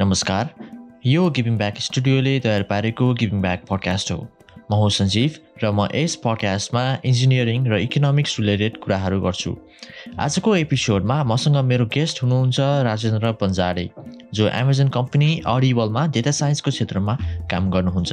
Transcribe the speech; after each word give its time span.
नमस्कार। 0.00 0.50
यो 1.06 1.30
giving 1.30 1.56
back 1.56 1.78
स्टुडियोले 1.78 2.40
तयार 2.40 2.62
पारेको 2.62 3.14
गिभिङ 3.14 3.40
ब्याक 3.40 3.64
पडकास्ट 3.70 4.12
हो। 4.12 4.28
म 4.70 4.74
हो 4.74 4.88
सञ्जीव 4.88 5.30
र 5.62 5.70
म 5.70 5.88
यस 5.94 6.14
पडकास्टमा 6.24 6.82
इन्जिनियरिङ 7.04 7.66
र 7.66 7.78
इकोनोमिक्स 7.86 8.38
रिलेटेड 8.40 8.76
कुराहरू 8.82 9.20
गर्छु। 9.20 9.52
आजको 10.18 10.54
एपिसोडमा 10.56 11.16
मसँग 11.24 11.56
मेरो 11.70 11.86
गेस्ट 11.94 12.22
हुनुहुन्छ 12.22 12.58
राजेन्द्र 12.88 13.32
पन्जाडे 13.40 13.88
जो 14.34 14.48
एमाजोन 14.48 14.88
कम्पनी 14.96 15.28
अडिबलमा 15.46 16.06
डेटा 16.14 16.30
साइन्सको 16.38 16.70
क्षेत्रमा 16.70 17.14
काम 17.50 17.70
गर्नुहुन्छ। 17.70 18.12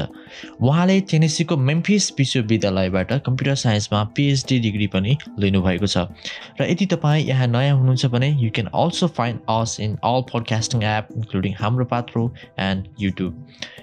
उहाँले 0.62 1.00
टेनेसीको 1.12 1.58
मेम्फिस 1.70 2.12
विश्वविद्यालयबाट 2.20 3.12
कम्प्युटर 3.26 3.56
साइन्समा 3.64 4.04
पिएचडी 4.16 4.60
डिग्री 4.66 4.88
पनि 4.96 5.18
लिनुभएको 5.40 5.88
छ। 5.88 5.98
र 6.60 6.70
यदि 6.72 6.86
तपाईँ 6.94 7.26
यहाँ 7.28 7.48
नयाँ 7.48 7.76
हुनुहुन्छ 7.78 8.06
भने 8.16 8.30
you 8.42 8.50
can 8.56 8.68
also 8.74 9.08
find 9.18 9.40
us 9.50 9.80
in 9.82 9.98
all 10.04 10.22
podcasting 10.34 10.84
app 10.84 11.08
including 11.18 11.54
Hamro 11.60 11.86
Patro 11.94 12.24
and 12.60 12.88
YouTube 13.00 13.34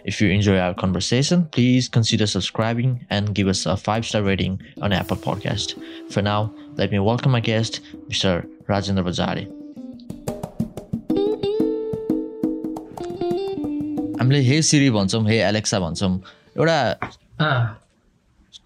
if 0.09 0.23
you 0.23 0.29
enjoy 0.31 0.59
our 0.59 0.75
conversation 0.81 1.43
please 1.55 1.89
consider 1.95 2.27
subscribing 2.27 2.97
and 3.13 3.29
give 3.37 3.52
us 3.53 3.65
a 3.67 3.77
five 3.77 4.07
star 4.07 4.23
rating 4.23 4.61
on 4.81 4.93
Apple 4.93 5.17
Podcast. 5.19 5.75
For 6.11 6.23
now, 6.23 6.41
let 6.77 6.91
me 6.91 6.99
welcome 7.01 7.33
my 7.33 7.41
guest, 7.41 7.81
Mr. 8.09 8.33
Rajendra 8.69 9.05
Bajari. 9.09 9.47
हामीले 14.23 14.41
हे 14.47 14.61
सिरी 14.63 14.91
भन्छौँ 14.91 15.23
हे 15.29 15.39
Alexa 15.43 15.79
भन्छौँ 15.81 16.11
एउटा 16.57 16.77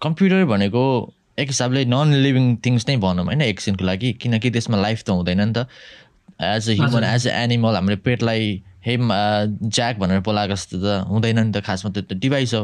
computer 0.01 0.43
भनेको 0.45 0.83
एक 1.39 1.47
हिसाबले 1.49 1.83
non 1.93 2.13
living 2.25 2.45
things 2.65 2.87
नै 2.89 2.97
भनौँ 3.05 3.25
होइन 3.25 3.41
एकछिनको 3.41 3.85
लागि 3.85 4.11
किनकि 4.21 4.51
त्यसमा 4.51 4.77
लाइफ 4.81 5.03
त 5.03 5.09
हुँदैन 5.17 5.41
नि 5.41 5.53
त 5.57 5.65
as 6.49 6.69
a 6.69 6.73
human 6.79 7.03
as 7.03 7.27
a 7.27 7.33
animal 7.43 7.75
हामीले 7.75 7.97
पेटलाई 8.07 8.45
हे 8.85 8.97
ज्याक 9.01 9.97
भनेर 9.99 10.19
बोलाएको 10.29 10.53
जस्तो 10.53 10.77
त 10.83 11.01
हुँदैन 11.09 11.39
नि 11.39 11.51
त 11.51 11.63
खासमा 11.65 11.91
त्यो 11.97 12.03
त 12.03 12.19
डिभाइस 12.25 12.53
हो 12.53 12.63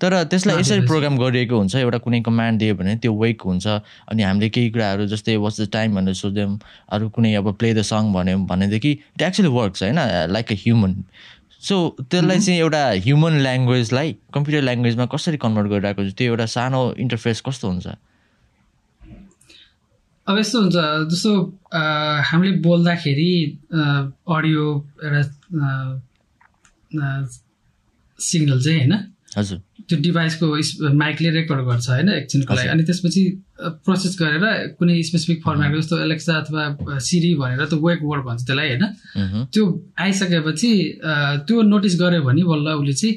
तर 0.00 0.22
त्यसलाई 0.30 0.60
यसरी 0.60 0.86
प्रोग्राम 0.86 1.18
गरिएको 1.18 1.58
हुन्छ 1.58 1.74
एउटा 1.76 1.98
कुनै 2.04 2.20
कमान्ड 2.28 2.58
दियो 2.58 2.74
भने 2.74 2.96
त्यो 3.02 3.12
वेक 3.22 3.42
हुन्छ 3.50 3.66
अनि 4.12 4.22
हामीले 4.22 4.48
केही 4.56 4.70
कुराहरू 4.70 5.06
जस्तै 5.12 5.36
वाट्स 5.44 5.60
द 5.60 5.68
टाइम 5.72 5.94
भनेर 5.96 6.14
सोध्यौँ 6.22 6.58
अरू 6.92 7.08
कुनै 7.16 7.34
अब 7.42 7.52
प्ले 7.58 7.74
द 7.74 7.82
सङ 7.90 8.12
भन्यो 8.14 8.38
भनेदेखि 8.50 8.92
इट 8.92 9.22
एक्चुली 9.22 9.48
वर्क्स 9.58 9.82
होइन? 9.82 9.98
लाइक 10.32 10.52
अ 10.52 10.56
ह्युमन 10.64 10.92
सो 11.62 11.76
त्यसलाई 12.00 12.38
चाहिँ 12.38 12.58
एउटा 12.60 12.82
ह्युमन 13.02 13.34
ल्याङ्ग्वेजलाई 13.42 14.16
कम्प्युटर 14.34 14.62
ल्याङ्ग्वेजमा 14.62 15.06
कसरी 15.12 15.36
कन्भर्ट 15.44 15.68
गरिरहेको 15.74 16.08
छ 16.08 16.14
त्यो 16.18 16.26
एउटा 16.32 16.46
सानो 16.54 16.80
इन्टरफेस 17.04 17.40
कस्तो 17.46 17.68
हुन्छ? 17.68 17.86
अब 20.26 20.38
यस्तो 20.38 20.58
हुन्छ 20.62 20.76
जस्तो 21.12 21.30
हामीले 22.30 22.56
बोल्दाखेरि 22.66 23.32
अडियो 24.36 24.64
एउटा 25.04 25.22
सिग्नल 28.18 28.60
चाहिँ 28.62 28.78
होइन? 28.80 28.94
हजुर। 29.36 29.58
त्यो 29.88 29.98
डिभाइसको 30.02 30.46
माइकले 30.94 31.30
रेकर्ड 31.30 31.60
गर्छ 31.66 31.88
होइन 31.90 32.08
एकछिनको 32.08 32.54
लागि। 32.54 32.68
अनि 32.68 32.82
त्यसपछि 32.88 33.22
प्रोसेस 33.84 34.16
गरेर 34.20 34.44
कुनै 34.78 35.02
स्पेसिफिक 35.02 35.38
फर्मेटको 35.44 35.80
जस्तो 35.80 35.98
एलेक्सा 36.04 36.32
अथवा 36.38 36.98
सिरी 37.06 37.34
भनेर 37.42 37.64
त्यो 37.66 37.78
वेक 37.86 38.00
वर्ड 38.02 38.22
भन्छ 38.26 38.40
त्यसलाई 38.46 38.68
होइन। 38.68 38.84
त्यो 39.52 39.64
आइसकेपछि 40.00 40.72
त्यो 41.46 41.62
नोटिस 41.72 41.94
गर्यो 42.00 42.22
भने 42.22 42.42
बल्ल 42.50 42.66
उसले 42.80 42.94
चाहिँ 43.00 43.14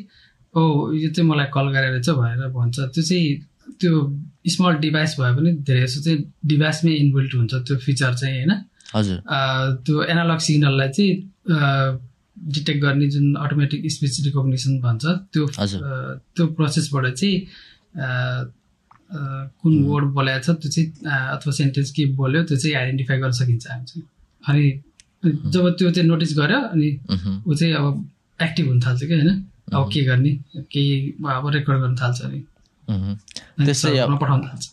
ओ 0.56 0.62
यो 0.94 1.10
चाहिँ 1.12 1.30
मलाई 1.30 1.48
कल 1.54 1.68
गरेर 1.76 2.02
चाहिँ 2.02 2.20
भनेर 2.20 2.48
भन्छ। 2.56 2.78
त्यो 2.80 3.04
चाहिँ 3.04 3.28
त्यो 3.82 3.94
स्मल 4.48 4.74
डिभाइस 4.82 5.16
भए 5.20 5.32
पनि 5.36 5.52
धेरै 5.68 5.82
जस्तो 5.86 6.02
चाहिँ 6.06 6.20
डिभाइसमै 6.46 6.92
इन्भल्भ 7.04 7.34
हुन्छ 7.36 7.54
त्यो 7.68 7.78
फिचर 7.86 8.14
चाहिँ 8.16 8.36
होइन। 8.36 8.52
हजुर। 8.96 9.18
त्यो 9.86 10.04
एनालग 10.04 10.40
सिग्नललाई 10.48 10.90
चाहिँ 10.96 11.14
डिटेक्ट 12.38 12.82
गर्ने 12.82 13.08
जुन 13.10 13.36
अटोमेटिक 13.46 13.92
स्पिच 13.92 14.20
रिकग्निसन 14.26 14.80
भन्छ 14.82 15.06
त्यो 15.34 15.48
त्यो 15.48 16.48
प्रोसेसबाट 16.58 17.06
चाहिँ 17.14 17.36
कुन 19.62 19.74
वर्ड 19.84 20.06
बोलाएको 20.14 20.44
छ 20.44 20.58
त्यो 20.62 20.70
चाहिँ 20.72 20.88
अथवा 21.36 21.52
सेन्टेन्स 21.54 21.92
के 21.92 22.06
बोल्यो 22.16 22.44
त्यो 22.44 22.58
चाहिँ 22.58 22.76
आइडेन्टिफाई 22.78 23.18
गर्न 23.18 23.32
सकिन्छ 23.40 23.68
हामी 23.72 23.86
चाहिँ 23.86 24.06
अनि 24.50 25.52
जब 25.52 25.70
त्यो 25.78 25.92
चाहिँ 25.92 26.08
नोटिस 26.10 26.38
गर्यो 26.38 26.60
अनि 26.60 26.90
ऊ 27.48 27.54
चाहिँ 27.56 27.74
अब 27.74 27.86
एक्टिभ 28.42 28.68
हुन 28.68 28.80
थाल्छ 28.82 29.04
कि 29.04 29.14
होइन? 29.14 29.46
अब 29.74 29.90
के 29.94 30.02
गर्ने 30.06 30.32
केही 30.72 31.14
अब 31.26 31.50
रेकर्ड 31.54 31.80
गर्न 31.82 31.96
थाल्छ 31.96 32.22
अनि। 32.22 32.40
पठाउन 32.88 34.42
थाल्छ। 34.48 34.70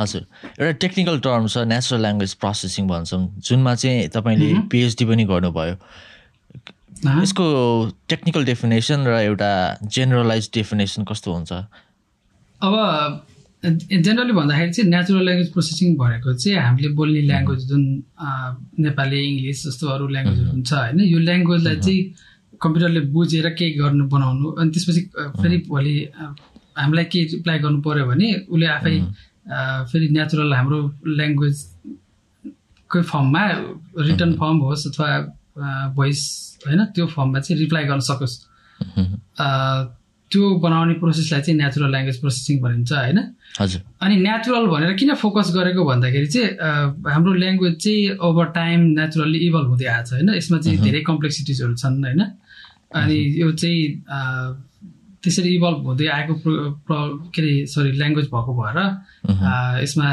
हजुर। 0.00 0.22
एउटा 0.60 0.72
टेक्निकल 0.84 1.18
टर्म 1.20 1.46
छ 1.46 1.58
नेचुरल 1.68 2.00
ल्याङ्ग्वेज 2.02 2.32
प्रोसेसिङ 2.40 2.88
भन्छौँ। 2.88 3.22
जुनमा 3.44 3.74
चाहिँ 3.74 4.08
तपाईँले 4.14 4.48
पिएचडी 4.72 5.04
पनि 5.04 5.24
गर्नुभयो। 5.24 5.74
यसको 7.02 7.44
टेक्निकल 8.08 8.44
डेफिनेसन 8.44 9.06
र 9.06 9.18
एउटा 9.20 9.50
जेनरलाइज 9.88 10.50
डेफिनेसन 10.54 11.04
कस्तो 11.04 11.32
हुन्छ? 11.32 11.52
अब 12.60 12.74
जेनरली 13.62 14.32
भन्दाखेरि 14.32 14.72
चाहिँ 14.72 14.90
नेचुरल 14.90 15.24
ल्याङ्ग्वेज 15.24 15.50
प्रोसेसिङ 15.52 15.96
भनेको 15.96 16.32
चाहिँ 16.34 16.58
हामीले 16.58 16.88
बोल्ने 16.94 17.20
ल्याङ्ग्वेज 17.22 17.66
जुन 17.66 17.82
नेपाली 18.80 19.18
इङ्ग्लिस 19.22 19.66
जस्तो 19.66 19.88
अरू 19.88 20.06
ल्याङ्ग्वेजहरू 20.08 20.50
हुन्छ 20.50 20.72
होइन 20.72 21.00
यो 21.02 21.18
ल्याङ्ग्वेजलाई 21.20 21.76
चाहिँ 21.78 22.00
कम्प्युटरले 22.60 23.00
बुझेर 23.12 23.48
केही 23.58 23.72
गर्नु 23.74 24.04
बनाउनु 24.08 24.48
अनि 24.54 24.70
त्यसपछि 24.70 25.02
फेरि 25.36 25.58
भोलि 25.68 25.94
हामीलाई 26.76 27.04
केही 27.12 27.24
रिप्लाई 27.34 27.58
गर्नु 27.58 27.80
पऱ्यो 27.82 28.06
भने 28.06 28.28
उसले 28.46 28.66
आफै 28.72 28.96
फेरि 29.90 30.08
नेचुरल 30.16 30.52
हाम्रो 30.54 30.78
ल्याङ्ग्वेजकै 31.18 33.02
फर्ममा 33.04 33.44
रिटर्न 34.02 34.32
फर्म 34.34 34.58
होस् 34.66 34.86
अथवा 34.88 35.08
भोइस 35.96 36.20
होइन 36.66 36.80
त्यो 36.94 37.06
फर्ममा 37.06 37.40
चाहिँ 37.40 37.60
रिप्लाई 37.60 37.84
गर्न 37.84 38.00
सकोस्। 38.10 38.34
त्यो 40.30 40.42
बनाउने 40.64 40.94
प्रोसेसलाई 41.00 41.40
चाहिँ 41.44 41.58
नेचुरल 41.60 41.90
ल्याङ्ग्वेज 41.92 42.18
प्रोसेसिङ 42.20 42.60
भनिन्छ 42.62 42.92
होइन? 42.92 43.18
अनि 44.00 44.16
नेचुरल 44.16 44.66
भनेर 44.72 44.92
किन 44.96 45.14
फोकस 45.20 45.52
गरेको 45.54 45.84
भन्दाखेरि 45.84 46.28
चाहिँ 46.34 46.48
हाम्रो 47.04 47.32
ल्याङ्ग्वेज 47.42 47.74
चाहिँ 47.84 48.16
ओभर 48.16 48.46
टाइम 48.56 48.80
नेचुरल्ली 48.96 49.38
इभल्भ 49.46 49.68
हुँदै 49.72 49.86
आएको 49.92 50.08
छ 50.08 50.12
होइन? 50.12 50.28
यसमा 50.40 50.58
चाहिँ 50.64 50.78
धेरै 50.80 51.00
कम्प्लेक्सिटिजहरू 51.10 51.74
छन् 51.76 52.04
होइन? 52.04 52.22
अनि 52.96 53.18
यो 53.40 53.52
चाहिँ 53.52 53.80
त्यसरी 55.22 55.50
इभल्भ 55.56 55.80
हुँदै 55.86 56.06
आएको 56.16 56.34
के 56.40 57.40
अरे 57.42 57.52
सरी 57.68 57.92
ल्याङ्ग्वेज 58.00 58.26
भएको 58.32 58.52
भएर 58.56 58.78
यसमा 59.84 60.06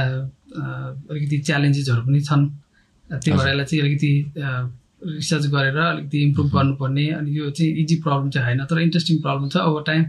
अलिकति 1.09 1.37
च्यालेन्जेसहरू 1.47 2.01
पनि 2.05 2.19
छन्। 2.27 2.43
त्यही 3.07 3.31
भएर 3.39 3.47
यसलाई 3.49 3.65
चाहिँ 3.65 3.81
अलिकति 3.83 4.11
रिसर्च 5.05 5.45
गरेर 5.55 5.77
अलिकति 5.77 6.17
इम्प्रुभ 6.23 6.47
गर्नुपर्ने 6.55 7.07
अनि 7.19 7.37
यो 7.39 7.49
चाहिँ 7.49 7.71
इजी 7.81 7.95
प्रब्लम 8.05 8.29
चाहिँ 8.29 8.45
होइन 8.47 8.65
तर 8.69 8.79
इन्ट्रेस्टिङ 8.81 9.21
प्रब्लम 9.21 9.49
छ 9.49 9.57
ओभर 9.69 9.83
टाइम 9.89 10.03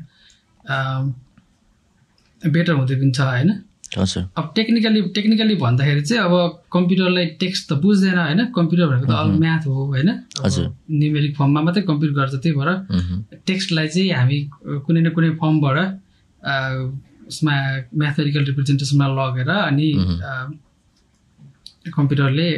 बेटर 2.43 2.73
हुँदै 2.73 2.95
पनि 3.01 3.13
छ 3.13 3.21
होइन? 3.21 3.51
अब 4.39 4.53
टेक्निकली 4.57 5.01
टेक्निकली 5.15 5.55
भन्दाखेरि 5.63 6.03
चाहिँ 6.03 6.23
अब 6.25 6.35
कम्प्युटरलाई 6.73 7.27
टेक्स्ट 7.43 7.69
त 7.71 7.73
बुझ्दैन 7.83 8.19
होइन? 8.19 8.41
कम्प्युटर 8.57 8.87
भनेको 8.87 9.07
त 9.07 9.15
अल 9.19 9.31
म्याथ 9.45 9.67
हो 9.67 9.85
होइन? 9.85 10.11
न्युमेरिक 10.91 11.37
फर्ममा 11.37 11.61
मात्रै 11.67 11.83
कम्प्युट 11.91 12.13
गर्छ 12.19 12.35
त्यही 12.35 12.55
भएर 12.59 12.71
टेक्स्टलाई 13.47 13.89
चाहिँ 13.89 14.11
हामी 14.15 14.39
कुनै 14.87 15.01
न 15.01 15.11
कुनै 15.17 15.31
फर्मबाट 15.43 15.77
उसमा 17.31 17.55
म्याथमेटिकल 18.03 18.43
रिप्रेजेन्टेसनमा 18.51 19.07
लगेर 19.19 19.51
अनि 19.51 19.89
कम्प्युटरले 21.97 22.49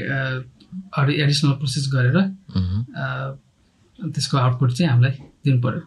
अरू 0.98 1.12
एडिसनल 1.12 1.52
प्रोसेस 1.62 1.88
गरेर 1.94 2.16
त्यसको 3.98 4.38
आउटपुट 4.38 4.72
चाहिँ 4.72 4.90
हामीलाई 4.90 5.12
दिनु 5.44 5.60
पऱ्यो 5.62 5.80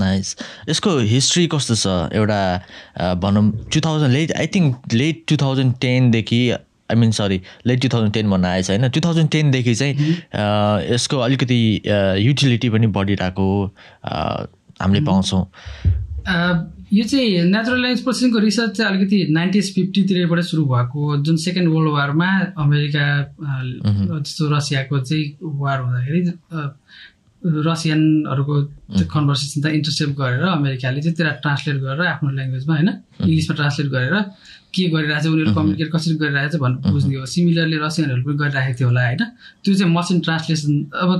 नाइस 0.00 0.36
यसको 0.68 0.90
हिस्ट्री 0.98 1.46
कस्तो 1.52 1.74
छ? 1.74 1.86
एउटा 2.16 3.14
भनौँ 3.22 3.44
two 3.72 3.80
thousand 3.84 4.12
late 4.12 4.32
I 4.32 4.46
think 4.54 4.94
late 4.94 5.24
two 5.28 5.36
thousand 5.42 5.74
टेनदेखि 5.80 6.40
I 6.50 6.96
mean 6.96 7.10
sorry 7.18 7.40
late 7.66 7.80
two 7.82 7.88
thousand 7.92 8.12
ten 8.14 8.30
भन्न 8.30 8.44
आएछ 8.44 8.70
होइन? 8.70 8.88
टु 8.88 9.00
थाउजन्ड 9.00 9.30
टेनदेखि 9.30 9.74
चाहिँ 9.74 9.94
यसको 10.92 11.18
अलिकति 11.26 11.60
युटिलिटी 12.26 12.68
पनि 12.70 12.86
बढिरहेको 12.96 13.48
हामीले 14.06 15.04
पाउँछौँ। 15.06 15.44
यो 16.92 17.04
चाहिँ 17.08 17.48
नेचुरल 17.48 17.80
ल्याङ्ग्वेज 17.80 18.02
प्रोसेसिङको 18.04 18.38
रिसर्च 18.38 18.70
चाहिँ 18.76 18.90
अलिकति 18.92 19.18
नाइन्टिज 19.32 19.66
फिफ्टीतिरबाट 19.74 20.40
सुरु 20.44 20.64
भएको 20.72 21.16
जुन 21.24 21.36
सेकेन्ड 21.44 21.68
वर्ल्ड 21.74 21.90
वारमा 21.92 22.28
अमेरिका 22.64 23.04
जस्तो 24.20 24.48
रसियाको 24.52 25.00
चाहिँ 25.00 25.24
वार 25.62 25.78
हुँदाखेरि 25.80 26.20
रसियनहरूको 27.42 28.54
कन्भर्सेसन 29.14 29.58
त 29.62 29.66
इन्टरसेप्ट 29.78 30.14
गरेर 30.20 30.42
अमेरिकाले 30.48 31.00
चाहिँ 31.02 31.16
त्यसलाई 31.16 31.40
ट्रान्सलेट 31.44 31.76
गरेर 31.84 32.06
आफ्नो 32.12 32.30
ल्याङ्ग्वेजमा 32.38 32.74
होइन? 32.76 32.90
इङ्ग्लिसमा 33.24 33.54
ट्रान्सलेट 33.60 33.88
गरेर 33.94 34.14
के 34.74 34.82
गरिरहेको 34.94 35.24
छ 35.24 35.32
उनीहरू 35.32 35.54
कम्युनिकेट 35.58 35.88
कसरी 35.94 36.14
गरिरहेको 36.22 36.52
छ 36.52 36.60
भन्नु 36.60 36.92
बुझ्ने 36.92 37.14
हो। 37.16 37.24
सिमिलरली 37.34 37.76
रसियनहरू 37.86 38.22
पनि 38.26 38.36
गरिरहेको 38.42 38.76
थियो 38.78 38.88
होला 38.88 39.02
होइन? 39.06 39.22
त्यो 39.64 39.74
चाहिँ 39.80 39.92
मसिन 39.96 40.20
ट्रान्सलेसन 40.28 40.74
अब 41.02 41.10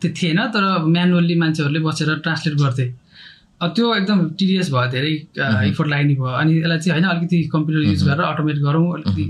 त्यो 0.00 0.08
थिएन 0.18 0.40
तर 0.54 0.64
म्यानुअल्ली 0.94 1.34
मान्छेहरूले 1.42 1.80
बसेर 1.88 2.08
ट्रान्सलेट 2.24 2.54
गर्थे। 2.62 2.86
त्यो 3.60 3.94
एकदम 3.94 4.18
टिडिएस 4.38 4.70
भयो 4.70 4.90
धेरै 4.90 5.12
इफोर्ट 5.70 5.88
लाग्ने 5.90 6.14
भयो। 6.14 6.32
अनि 6.40 6.58
यसलाई 6.58 6.78
चाहिँ 6.78 7.00
होइन 7.00 7.10
अलिकति 7.10 7.42
कम्प्युटर 7.52 7.88
युज 7.88 8.02
गरेर 8.04 8.24
अटोमेट 8.24 8.58
गरौँ 8.66 8.86
अलिकति 8.94 9.26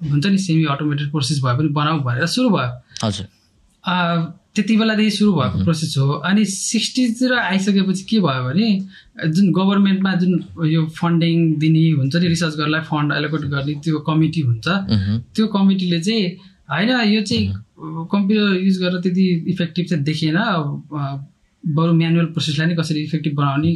हुन्छ 0.00 0.26
नि 0.26 0.38
सेमी 0.38 0.64
अटोमेटेड 0.74 1.10
प्रोसेस 1.10 1.38
भए 1.44 1.54
पनि 1.58 1.68
बनाऊ 1.78 2.00
भनेर 2.00 2.26
सुरु 2.34 2.48
भयो। 2.50 2.70
हजुर। 3.04 3.26
त्यति 4.54 4.76
बेलादेखि 4.76 5.10
सुरु 5.10 5.32
भएको 5.32 5.64
प्रोसेस 5.64 5.94
हो। 5.98 6.12
अनि 6.28 6.44
सिक्सटिजतिर 6.44 7.32
आइसकेपछि 7.34 8.04
के 8.10 8.18
भयो 8.20 8.42
भने 8.44 8.68
जुन 9.30 9.52
गभर्मेन्टमा 9.52 10.14
जुन 10.22 10.32
यो 10.66 10.84
फन्डिङ 10.98 11.36
दिने 11.62 11.84
हुन्छ 11.98 12.14
नि 12.16 12.26
रिसर्च 12.28 12.54
गर्नलाई 12.58 12.82
फन्ड 12.90 13.12
एलोकेट 13.14 13.42
गर्ने 13.54 13.74
त्यो 13.84 13.98
कमिटी 14.08 14.40
हुन्छ 14.40 14.66
त्यो 14.68 15.46
कमिटीले 15.54 16.00
चाहिँ 16.00 16.26
होइन 16.70 16.90
यो 17.14 17.22
चाहिँ 17.22 17.44
कम्प्युटर 18.12 18.60
युज 18.60 18.76
गरेर 18.82 19.00
त्यति 19.00 19.26
इफेक्टिभ 19.52 19.86
चाहिँ 19.86 20.04
देखिएन। 20.04 20.38
बरु 21.76 21.92
म्यानुअल 21.94 22.26
प्रोसेसलाई 22.34 22.66
नै 22.68 22.74
कसरी 22.76 23.00
इफेक्टिभ 23.02 23.34
बनाउने 23.36 23.72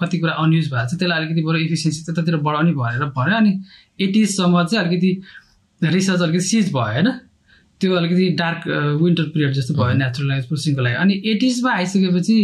कति 0.00 0.18
कुरा 0.18 0.32
अनयुज 0.42 0.66
भएको 0.72 0.86
छ 0.88 0.98
त्यसलाई 0.98 1.18
अलिकति 1.20 1.42
बरु 1.48 1.58
इफिसियन्सी 1.58 2.00
त्यतातिर 2.06 2.36
बढाउने 2.46 2.72
भनेर 2.78 3.04
भन्यो 3.18 3.36
अनि 3.36 3.52
एटिजसम्म 4.06 4.64
चाहिँ 4.64 4.84
अलिकति 4.84 5.10
रिसर्च 5.96 6.20
अलिकति 6.22 6.44
सिज 6.48 6.66
भयो 6.72 6.86
होइन? 6.92 7.08
त्यो 7.80 7.94
अलिकति 7.98 8.28
डार्क 8.38 8.60
विन्टर 9.02 9.24
पिरियड 9.34 9.52
जस्तो 9.58 9.74
भयो 9.74 9.94
नेचुरल 9.98 10.26
ल्याङ्ग्वेज 10.26 10.48
प्रोसेसिङको 10.48 10.82
लागि। 10.82 10.96
अनि 11.04 11.14
एटिजमा 11.32 11.70
आइसकेपछि 11.74 12.38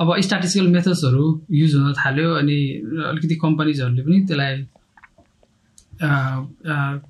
अब 0.00 0.08
स्ट्याटिस्टिकल 0.20 0.66
मेथड्सहरू 0.76 1.26
युज 1.60 1.74
हुन 1.74 1.92
थाल्यो 2.00 2.32
अनि 2.40 2.58
अलिकति 3.10 3.34
कम्पनीजहरूले 3.44 4.02
पनि 4.02 4.18
त्यसलाई 4.28 4.54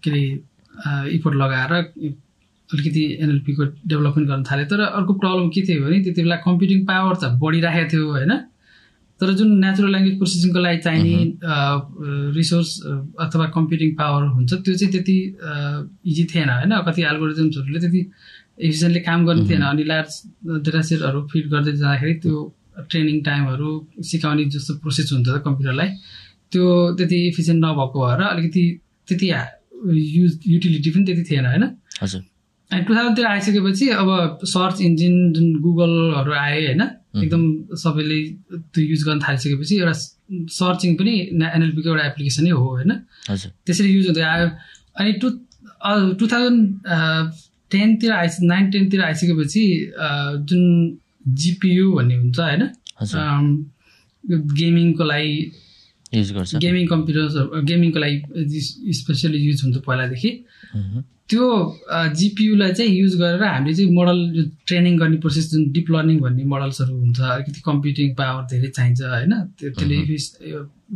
के 0.02 0.10
अरे 0.10 0.24
इफोर्ट 1.16 1.36
लगाएर 1.36 1.72
अलिकति 2.70 3.02
एनएलपीको 3.22 3.64
डेभलपमेन्ट 3.90 4.28
गर्न 4.30 4.42
थाल्यो 4.50 4.66
तर 4.70 4.80
अर्को 4.82 5.12
प्रब्लम 5.22 5.48
के 5.54 5.60
थियो 5.68 5.84
भने 5.84 6.02
त्यति 6.04 6.22
बेला 6.22 6.36
कम्प्युटिङ 6.46 6.84
पावर 6.86 7.14
त 7.22 7.24
बढिराखेको 7.42 7.90
थियो 7.92 8.10
होइन? 8.10 8.32
तर 9.20 9.32
जुन 9.32 9.48
नेचुरल 9.64 9.90
ल्याङ्ग्वेज 9.90 10.16
प्रोसेसिङको 10.18 10.60
लागि 10.60 10.78
चाहिने 10.86 11.14
रिसोर्स 12.36 12.70
अथवा 13.24 13.46
कम्प्युटिङ 13.56 13.94
पावर 14.00 14.22
हुन्छ 14.34 14.52
त्यो 14.52 14.74
चाहिँ 14.74 14.92
त्यति 14.92 15.16
इजी 16.10 16.24
थिएन 16.34 16.50
होइन? 16.50 16.72
कति 16.88 17.02
एल्गोरिजम्सहरूले 17.12 17.80
त्यति 17.80 18.00
एफिसियन्टली 18.66 19.00
काम 19.08 19.26
गर्ने 19.26 19.48
थिएन। 19.48 19.62
अनि 19.70 19.84
लार्ज 19.84 20.12
डेटा 20.66 20.80
सेटहरू 20.90 21.26
फिट 21.32 21.48
गर्दै 21.54 21.72
जाँदाखेरि 21.80 22.14
त्यो 22.26 22.36
ट्रेनिङ 22.90 23.16
टाइमहरू 23.24 23.70
सिकाउने 24.04 24.44
जस्तो 24.52 24.74
प्रोसेस 24.84 25.12
हुन्छ 25.12 25.28
कम्प्युटरलाई 25.46 25.88
त्यो 26.52 26.64
त्यति 26.98 27.26
इफिसियन्ट 27.28 27.60
नभएको 27.64 28.06
भएर 28.06 28.20
अलिकति 28.26 28.64
त्यति 29.08 29.26
युज 30.16 30.32
युटिलिटी 30.46 30.90
पनि 30.90 31.04
त्यति 31.04 31.24
थिएन 31.30 31.46
होइन? 31.46 31.64
हजुर। 32.02 32.22
टु 32.70 32.94
थाउजन्डतिर 32.94 33.26
आइसकेपछि 33.26 33.88
अब 34.02 34.38
सर्च 34.44 34.80
इन्जिन 34.82 35.32
जुन 35.32 35.46
गुगलहरू 35.62 36.32
आए 36.32 36.64
होइन 36.66 36.82
एकदम 37.22 37.42
सबैले 37.82 38.18
त्यो 38.74 38.82
युज 38.84 39.02
गर्न 39.06 39.20
थालिसकेपछि 39.22 39.74
एउटा 39.76 39.94
सर्चिङ 40.52 40.94
पनि 40.96 41.14
एनएलपीको 41.30 41.88
एउटा 41.90 42.06
एप्लिकेसनै 42.06 42.50
हो 42.50 42.64
होइन। 42.66 42.92
त्यसरी 43.66 43.88
युज 43.88 44.06
हुँदै 44.06 44.22
आयो। 44.22 44.48
अनि 44.98 45.12
टु 45.22 45.28
टु 46.18 46.26
थाउजन्ड 46.32 46.60
टेनतिर 47.70 48.12
आइस 48.12 48.38
नाइन 48.42 48.70
टेनतिर 48.70 49.00
आइसकेपछि 49.02 49.64
जुन 50.50 50.62
जिपियु 51.42 51.92
भन्ने 51.94 52.16
हुन्छ 52.16 52.38
होइन 52.40 52.62
गेमिङको 54.58 55.04
लागि 55.04 55.34
युज 56.14 56.32
गर्छ। 56.32 56.56
गेमिङ 56.64 56.86
कम्प्युटर्सहरू 56.88 57.62
गेमिङको 57.70 57.98
लागि 57.98 58.16
स्पेसली 59.00 59.38
युज 59.38 59.62
हुन्छ 59.64 59.76
पहिलादेखि। 59.86 60.30
त्यो 61.28 61.44
जिपियुलाई 62.18 62.72
चाहिँ 62.72 62.92
युज 62.92 63.14
गरेर 63.20 63.42
हामीले 63.44 63.74
चाहिँ 63.74 63.92
मोडल 63.92 64.18
ट्रेनिङ 64.66 64.98
गर्ने 64.98 65.16
प्रोसेस 65.24 65.50
जुन 65.52 65.62
डिप 65.72 65.90
लर्निङ 65.90 66.18
भन्ने 66.20 66.44
मोडल्सहरू 66.54 66.94
हुन्छ 66.96 67.20
अलिकति 67.20 67.60
कम्प्युटिङ 67.66 68.14
पावर 68.14 68.42
धेरै 68.52 68.68
चाहिन्छ 68.76 69.00
होइन? 69.02 69.32
त्यसले 69.58 69.96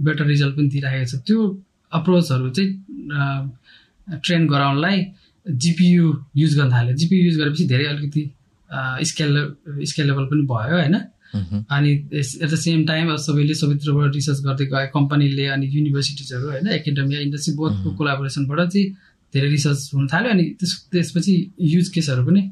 बेटर 0.06 0.24
रिजल्ट 0.26 0.54
पनि 0.56 0.68
दिइराखेको 0.74 1.06
छ। 1.10 1.22
त्यो 1.26 1.38
अप्रोचहरू 1.92 2.50
चाहिँ 2.56 2.70
ट्रेन 4.24 4.46
गराउनलाई 4.48 4.98
जिपियु 5.46 6.04
युज 6.36 6.52
गर्न 6.58 6.70
थाल्यो। 6.72 6.94
जिपियु 7.02 7.20
युज 7.26 7.36
गरेपछि 7.40 7.64
धेरै 7.74 7.86
अलिकति 7.92 8.22
स्केल 9.10 9.34
स्केलेबल 9.90 10.24
पनि 10.30 10.42
भयो 10.46 10.76
होइन? 10.78 10.96
अनि 11.74 11.90
एट 12.14 12.50
द 12.50 12.54
सेम 12.54 12.86
टाइम 12.86 13.14
सबैले 13.26 13.54
सबैतिरबाट 13.54 14.14
रिसर्च 14.14 14.40
गर्दै 14.46 14.66
गए। 14.72 14.86
कम्पनीले 14.94 15.46
अनि 15.58 15.66
युनिभर्सिटिजहरू 15.76 16.46
होइन? 16.54 16.66
एकाडेमिया 16.78 17.20
इन्डस्ट्री 17.20 17.54
बोथको 17.58 17.88
कोलाबोरेसनबाट 17.98 18.68
चाहिँ 18.68 18.86
धेरै 19.34 19.48
रिसर्च 19.48 19.90
हुन 19.94 20.06
थाल्यो 20.12 20.30
अनि 20.30 20.44
त्यस 20.60 20.72
त्यसपछि 20.92 21.34
युज 21.74 21.88
केसहरू 21.94 22.22
पनि 22.26 22.42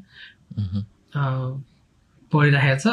पढिराखेको 2.31 2.77
छ। 2.79 2.87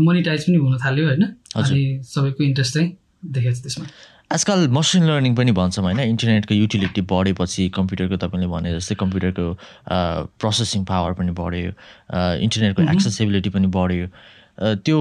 मोनिटाइज 0.00 0.40
पनि 0.46 0.56
हुन 0.56 0.78
थाल्यो 0.84 1.04
होइन। 1.06 1.24
अनि 1.56 1.80
सबैको 2.04 2.44
इन्ट्रेस्ट 2.44 2.74
चाहिँ 2.74 2.88
देखेको 3.32 3.54
छ 3.54 3.62
त्यसमा। 3.62 3.86
आजकल 4.34 4.68
मसिन 4.72 5.02
लर्निङ 5.06 5.34
पनि 5.36 5.52
भन्छौँ 5.52 5.84
होइन। 5.84 6.00
इन्टरनेटको 6.00 6.54
युटिलिटी 6.54 7.00
बढेपछि 7.10 7.68
कम्प्युटरको 7.76 8.16
तपाईँले 8.22 8.46
भने 8.52 8.72
जस्तै 8.76 8.94
कम्प्युटरको 9.02 9.46
प्रोसेसिङ 10.40 10.84
पावर 10.84 11.12
पनि 11.18 11.32
बढ्यो। 11.40 11.72
इन्टरनेटको 12.46 12.82
एक्सेसिबिलिटी 12.92 13.50
पनि 13.56 13.68
बढ्यो। 13.76 14.06
त्यो 14.84 14.98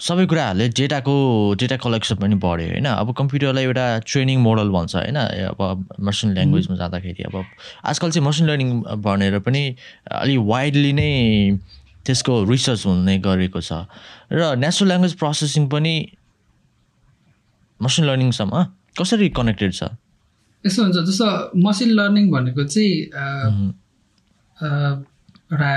सबै 0.00 0.26
कुराहरूले 0.26 0.66
डेटाको 0.74 1.14
डेटा 1.54 1.76
कलेक्सन 1.78 2.16
पनि 2.18 2.34
बढ्यो 2.42 2.66
होइन? 2.68 2.86
अब 2.86 3.08
कम्प्युटरलाई 3.14 3.64
एउटा 3.64 3.86
ट्रेनिङ 4.10 4.38
मोडल 4.42 4.68
भन्छ 4.74 4.94
होइन? 4.96 5.18
अब 5.54 5.60
मसिन 6.02 6.34
ल्याङ्ग्वेजमा 6.34 6.76
जाँदाखेरि 6.76 7.22
अब 7.30 7.36
आजकल 7.84 8.10
चाहिँ 8.10 8.26
मसिन 8.26 8.46
लर्निङ 8.50 8.68
भनेर 9.06 9.38
पनि 9.46 9.62
अलिक 10.10 10.38
वाइडली 10.50 10.92
नै 10.98 11.10
त्यसको 12.06 12.32
रिसर्च 12.50 12.86
हुने 12.86 13.14
गरेको 13.22 13.60
छ। 13.60 13.86
र 14.34 14.58
नेचुरल 14.58 14.88
ल्याङ्ग्वेज 14.90 15.14
प्रोसेसिङ 15.22 15.68
पनि 15.70 15.94
मसिन 17.80 18.04
लर्निङसम्म 18.04 18.54
कसरी 18.98 19.28
कनेक्टेड 19.38 19.72
छ? 19.72 19.82
यस्तो 20.64 20.80
हुन्छ 20.82 20.98
जस्तो 21.06 21.26
मसिन 21.54 21.90
लर्निङ 21.98 22.24
भनेको 22.34 22.62
चाहिँ 22.66 22.94
एउटा 25.54 25.72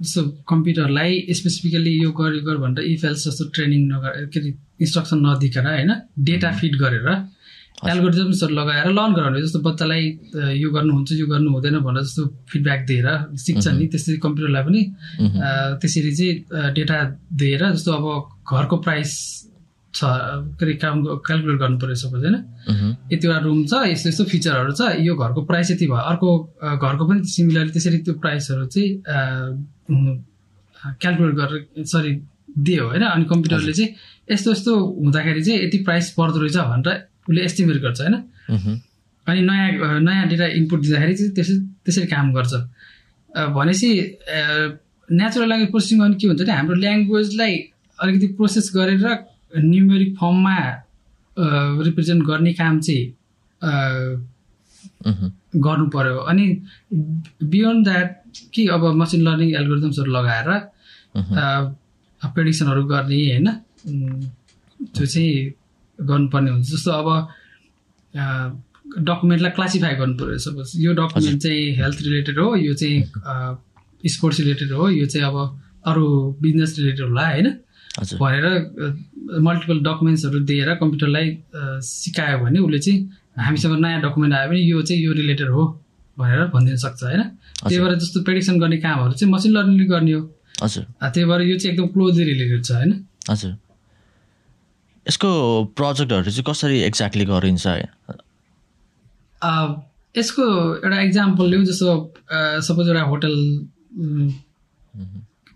जस्तो 0.00 0.22
कम्प्युटरलाई 0.48 1.12
स्पेसिफिकली 1.38 1.92
यो 2.02 2.10
गर 2.12 2.40
गर 2.46 2.56
भनेर 2.64 2.84
इफेल्स 2.92 3.28
जस्तो 3.28 3.44
ट्रेनिङ 3.54 3.86
नगर 3.92 4.26
के 4.32 4.40
अरे 4.40 4.50
इन्स्ट्रक्सन 4.80 5.18
नदिएर 5.26 5.66
होइन 5.66 5.92
डेटा 6.24 6.50
फिड 6.60 6.74
गरेर 6.82 7.08
एल्गोरिजम्सहरू 7.90 8.54
लगाएर 8.54 8.86
लर्न 8.90 9.14
गराउने 9.14 9.40
जस्तो 9.42 9.58
बच्चालाई 9.60 10.04
यो 10.56 10.70
गर्नुहुन्छ 10.70 11.12
यो 11.12 11.26
गर्नु 11.26 11.50
हुँदैन 11.52 11.78
भनेर 11.86 12.02
जस्तो 12.02 12.22
फिडब्याक 12.50 12.80
दिएर 12.90 13.08
सिक्छ 13.44 13.66
नि 13.78 13.86
त्यसरी 13.94 14.16
कम्प्युटरलाई 14.26 14.62
पनि 14.66 14.82
त्यसरी 15.80 16.12
चाहिँ 16.18 16.72
डेटा 16.74 16.98
दिएर 17.42 17.62
जस्तो 17.70 17.92
अब 17.92 18.06
घरको 18.50 18.76
प्राइस 18.86 19.10
छ 19.94 20.04
के 20.58 20.64
अरे 20.64 20.74
काम 20.82 21.04
क्यालकुलेट 21.26 21.58
गर्नु 21.58 21.78
पऱ्यो 21.78 21.94
सपोज 21.94 22.24
होइन। 22.24 22.36
यतिवटा 23.12 23.38
रुम 23.46 23.60
छ 23.66 23.82
यस्तो 23.86 24.08
यस्तो 24.08 24.24
फिचरहरू 24.32 24.72
छ 24.74 24.82
यो 25.06 25.14
घरको 25.14 25.40
प्राइस 25.50 25.70
यति 25.70 25.86
भयो। 25.86 26.02
अर्को 26.10 26.30
घरको 26.82 27.04
पनि 27.08 27.20
सिमिलरली 27.34 27.70
त्यसरी 27.70 27.98
त्यो 28.06 28.14
प्राइसहरू 28.24 28.66
चाहिँ 28.74 28.90
क्यालकुलेट 29.90 31.34
गरेर 31.34 31.84
सरी 31.92 32.12
दियो 32.58 32.84
होइन? 32.88 33.02
अनि 33.02 33.24
कम्प्युटरले 33.24 33.72
चाहिँ 33.72 33.90
यस्तो 34.30 34.50
यस्तो 34.52 34.72
हुँदाखेरि 35.04 35.42
चाहिँ 35.44 35.60
यति 35.64 35.78
प्राइस 35.84 36.10
पर्दो 36.18 36.38
रहेछ 36.40 36.56
भनेर 36.56 36.96
उसले 37.28 37.40
एस्टिमेट 37.44 37.76
गर्छ 37.82 38.00
होइन? 38.00 38.14
अनि 39.26 39.40
नयाँ 39.40 40.00
नयाँ 40.00 40.28
डेटा 40.28 40.46
इनपुट 40.60 40.80
दिँदाखेरि 40.80 41.14
चाहिँ 41.16 41.32
त्यसरी 41.34 41.58
त्यसरी 41.84 42.06
काम 42.06 42.32
गर्छ। 42.34 42.52
भनेपछि 43.56 43.90
नेचुरल 45.08 45.48
ल्याङ्ग्वेज 45.48 45.70
प्रोसेसिङ 45.70 45.98
गर्नु 46.00 46.16
के 46.20 46.26
हुन्छ 46.26 46.40
भने 46.42 46.52
हाम्रो 46.52 46.76
ल्याङ्ग्वेजलाई 46.84 47.54
अलिकति 47.98 48.26
प्रोसेस 48.38 48.70
गरेर 48.76 49.04
न्युमेरिक 49.64 50.10
फर्ममा 50.20 50.56
रिप्रेजेन्ट 51.86 52.22
गर्ने 52.26 52.52
काम 52.60 52.80
चाहिँ 52.80 53.04
गर्नु 55.66 55.86
पर्यो। 55.94 56.18
अनि 56.30 56.46
बियोन्ड 57.44 57.84
द्याट 57.84 58.10
कि 58.54 58.66
अब 58.74 58.82
मसिन 59.00 59.20
लर्निङ 59.22 59.50
एल्गोरिदम्सहरू 59.56 60.10
लगाएर 60.12 60.48
प्रेडिक्सनहरू 62.22 62.82
गर्ने 62.84 63.18
होइन? 63.24 63.48
त्यो 64.94 65.06
चाहिँ 65.06 65.52
गर्नुपर्ने 65.98 66.50
हुन्छ। 66.50 66.68
जस्तो 66.70 66.90
अब 66.92 67.08
डकुमेन्टलाई 69.04 69.50
क्लासिफाई 69.50 69.94
गर्नु 69.96 70.14
पऱ्यो 70.18 70.38
सपोज 70.38 70.72
यो 70.78 70.92
डकुमेन्ट 70.94 71.42
चाहिँ 71.42 71.62
हेल्थ 71.76 71.98
रिलेटेड 72.02 72.38
हो 72.38 72.54
यो 72.56 72.74
चाहिँ 72.74 72.98
स्पोर्ट्स 74.04 74.40
रिलेटेड 74.40 74.72
हो 74.72 74.88
यो 74.88 75.06
चाहिँ 75.06 75.26
अब 75.26 75.36
अरू 75.86 76.04
बिजनेस 76.42 76.74
रिलेटेड 76.78 77.06
होला 77.08 77.26
होइन? 77.28 77.48
भनेर 77.94 78.44
मल्टिपल 79.40 79.78
डकुमेन्ट्सहरू 79.84 80.38
दिएर 80.50 80.74
कम्प्युटरलाई 80.74 81.26
सिकायो 81.88 82.38
भने 82.44 82.58
उसले 82.58 82.78
चाहिँ 82.78 82.98
हामीसँग 83.36 83.78
नयाँ 83.80 84.00
डकुमेन्ट 84.02 84.34
आयो 84.34 84.48
भने 84.48 84.60
यो 84.60 84.82
चाहिँ 84.82 85.02
यो 85.02 85.12
रिलेटेड 85.12 85.48
हो 85.50 85.62
भनेर 86.16 86.46
भनिदिन 86.54 86.76
सक्छ 86.76 87.02
होइन? 87.02 87.22
त्यही 87.60 87.78
भएर 87.80 87.94
जस्तो 87.98 88.22
प्रेडिक्सन 88.22 88.58
गर्ने 88.60 88.76
कामहरू 88.78 89.12
चाहिँ 89.12 89.32
मसिन 89.32 89.52
लर्निङले 89.52 89.86
गर्ने 89.90 90.12
हो। 90.12 90.22
हजुर। 90.62 90.84
त्यही 91.02 91.26
भएर 91.26 91.40
यो 91.42 91.58
चाहिँ 91.58 91.72
एकदम 91.74 91.86
क्लोजली 91.92 92.24
रिलेटेड 92.24 92.64
छ 92.64 92.70
होइन? 92.72 92.92
हजुर। 93.30 93.52
यसको 95.06 95.28
प्रोजेक्टहरू 95.76 96.30
चाहिँ 96.30 96.44
कसरी 96.46 96.78
एक्ज्याक्टली 96.82 97.24
गरिन्छ? 97.24 97.66
यसको 100.14 100.44
एउटा 100.76 101.00
इक्जाम्पल 101.02 101.46
लिउँ 101.50 101.64
जस्तो 101.66 101.88
सपोज 102.62 102.88
एउटा 102.88 103.02
होटल 103.10 103.34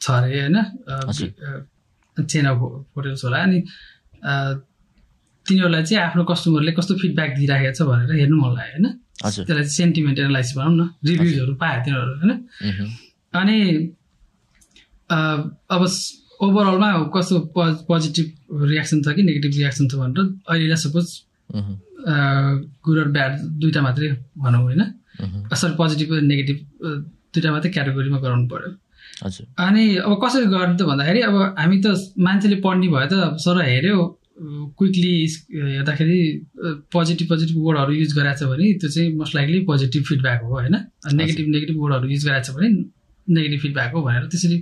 छ 0.01 0.11
अरे 0.11 0.41
होइन? 0.41 0.57
चेन 2.17 2.47
अफ 2.47 2.59
होटल्स 2.97 3.25
होला। 3.25 3.39
अनि 3.39 3.59
तिनीहरूलाई 5.49 5.83
चाहिँ 5.89 6.03
आफ्नो 6.05 6.23
कस्टमरले 6.31 6.73
कस्तो 6.79 6.95
फिडब्याक 7.03 7.31
दिइराखेको 7.39 7.75
छ 7.79 7.81
भनेर 7.91 8.13
हेर्नु 8.21 8.37
मन 8.43 8.51
लाग्यो 8.59 8.75
होइन? 8.77 8.87
त्यसलाई 9.19 9.65
चाहिँ 9.65 9.77
सेन्टिमेन्ट 9.81 10.19
एनालाइसिस 10.19 10.57
भनौँ 10.59 10.75
न 10.77 10.83
रिभ्युजहरू 11.09 11.55
पायो 11.63 11.79
तिनीहरू 11.85 12.13
होइन? 12.21 12.33
अनि 13.41 13.59
अब 15.75 15.83
ओभरअलमा 16.47 16.89
कस्तो 17.15 17.37
पोजिटिभ 17.91 18.27
रियाक्सन 18.71 18.99
छ 19.05 19.15
कि 19.17 19.23
नेगेटिभ 19.29 19.53
रियाक्सन 19.61 19.89
छ 19.91 19.95
भनेर 20.03 20.27
अहिलेलाई 20.49 20.81
सपोज 20.85 21.07
गुड 22.87 22.99
अर 22.99 23.09
ब्याड 23.17 23.33
दुइटा 23.63 23.81
मात्रै 23.83 24.09
भनौँ 24.45 24.63
होइन? 24.63 24.83
सरी 25.55 25.75
पोजिटिभ 25.81 26.13
नेगेटिभ 26.31 26.59
दुइटा 27.35 27.51
मात्रै 27.53 27.71
क्याटेगोरीमा 27.77 28.19
गराउनु 28.25 28.47
पऱ्यो 28.53 28.71
अनि 29.59 29.85
अब 30.07 30.13
कसरी 30.23 30.47
गर्ने 30.55 30.77
त 30.79 30.83
भन्दाखेरि 30.91 31.21
अब 31.29 31.35
हामी 31.59 31.77
त 31.85 31.87
मान्छेले 32.27 32.57
पढ्ने 32.65 32.89
भयो 32.95 33.07
त 33.11 33.15
सर 33.45 33.57
हेऱ्यो 33.67 33.99
क्विकली 34.41 35.15
हेर्दाखेरि 35.53 36.21
पोजिटिभ 36.93 37.29
पोजिटिभ 37.29 37.57
वर्डहरू 37.63 37.93
युज 37.93 38.13
गराएको 38.19 38.45
छ 38.45 38.49
भने 38.51 38.73
त्यो 38.79 38.91
चाहिँ 38.91 39.15
मोस्ट 39.17 39.35
लाइकली 39.35 39.61
पोजिटिभ 39.71 40.03
फिडब्याक 40.09 40.43
हो 40.43 40.53
होइन? 40.55 40.77
नेगेटिभ 41.15 41.49
नेगेटिभ 41.49 41.77
वर्डहरू 41.83 42.09
युज 42.09 42.27
गराएको 42.27 42.53
छ 42.53 42.57
भने 42.57 42.69
नेगेटिभ 43.29 43.61
फिडब्याक 43.61 43.93
हो 43.95 44.03
भनेर 44.03 44.27
त्यसरी 44.27 44.59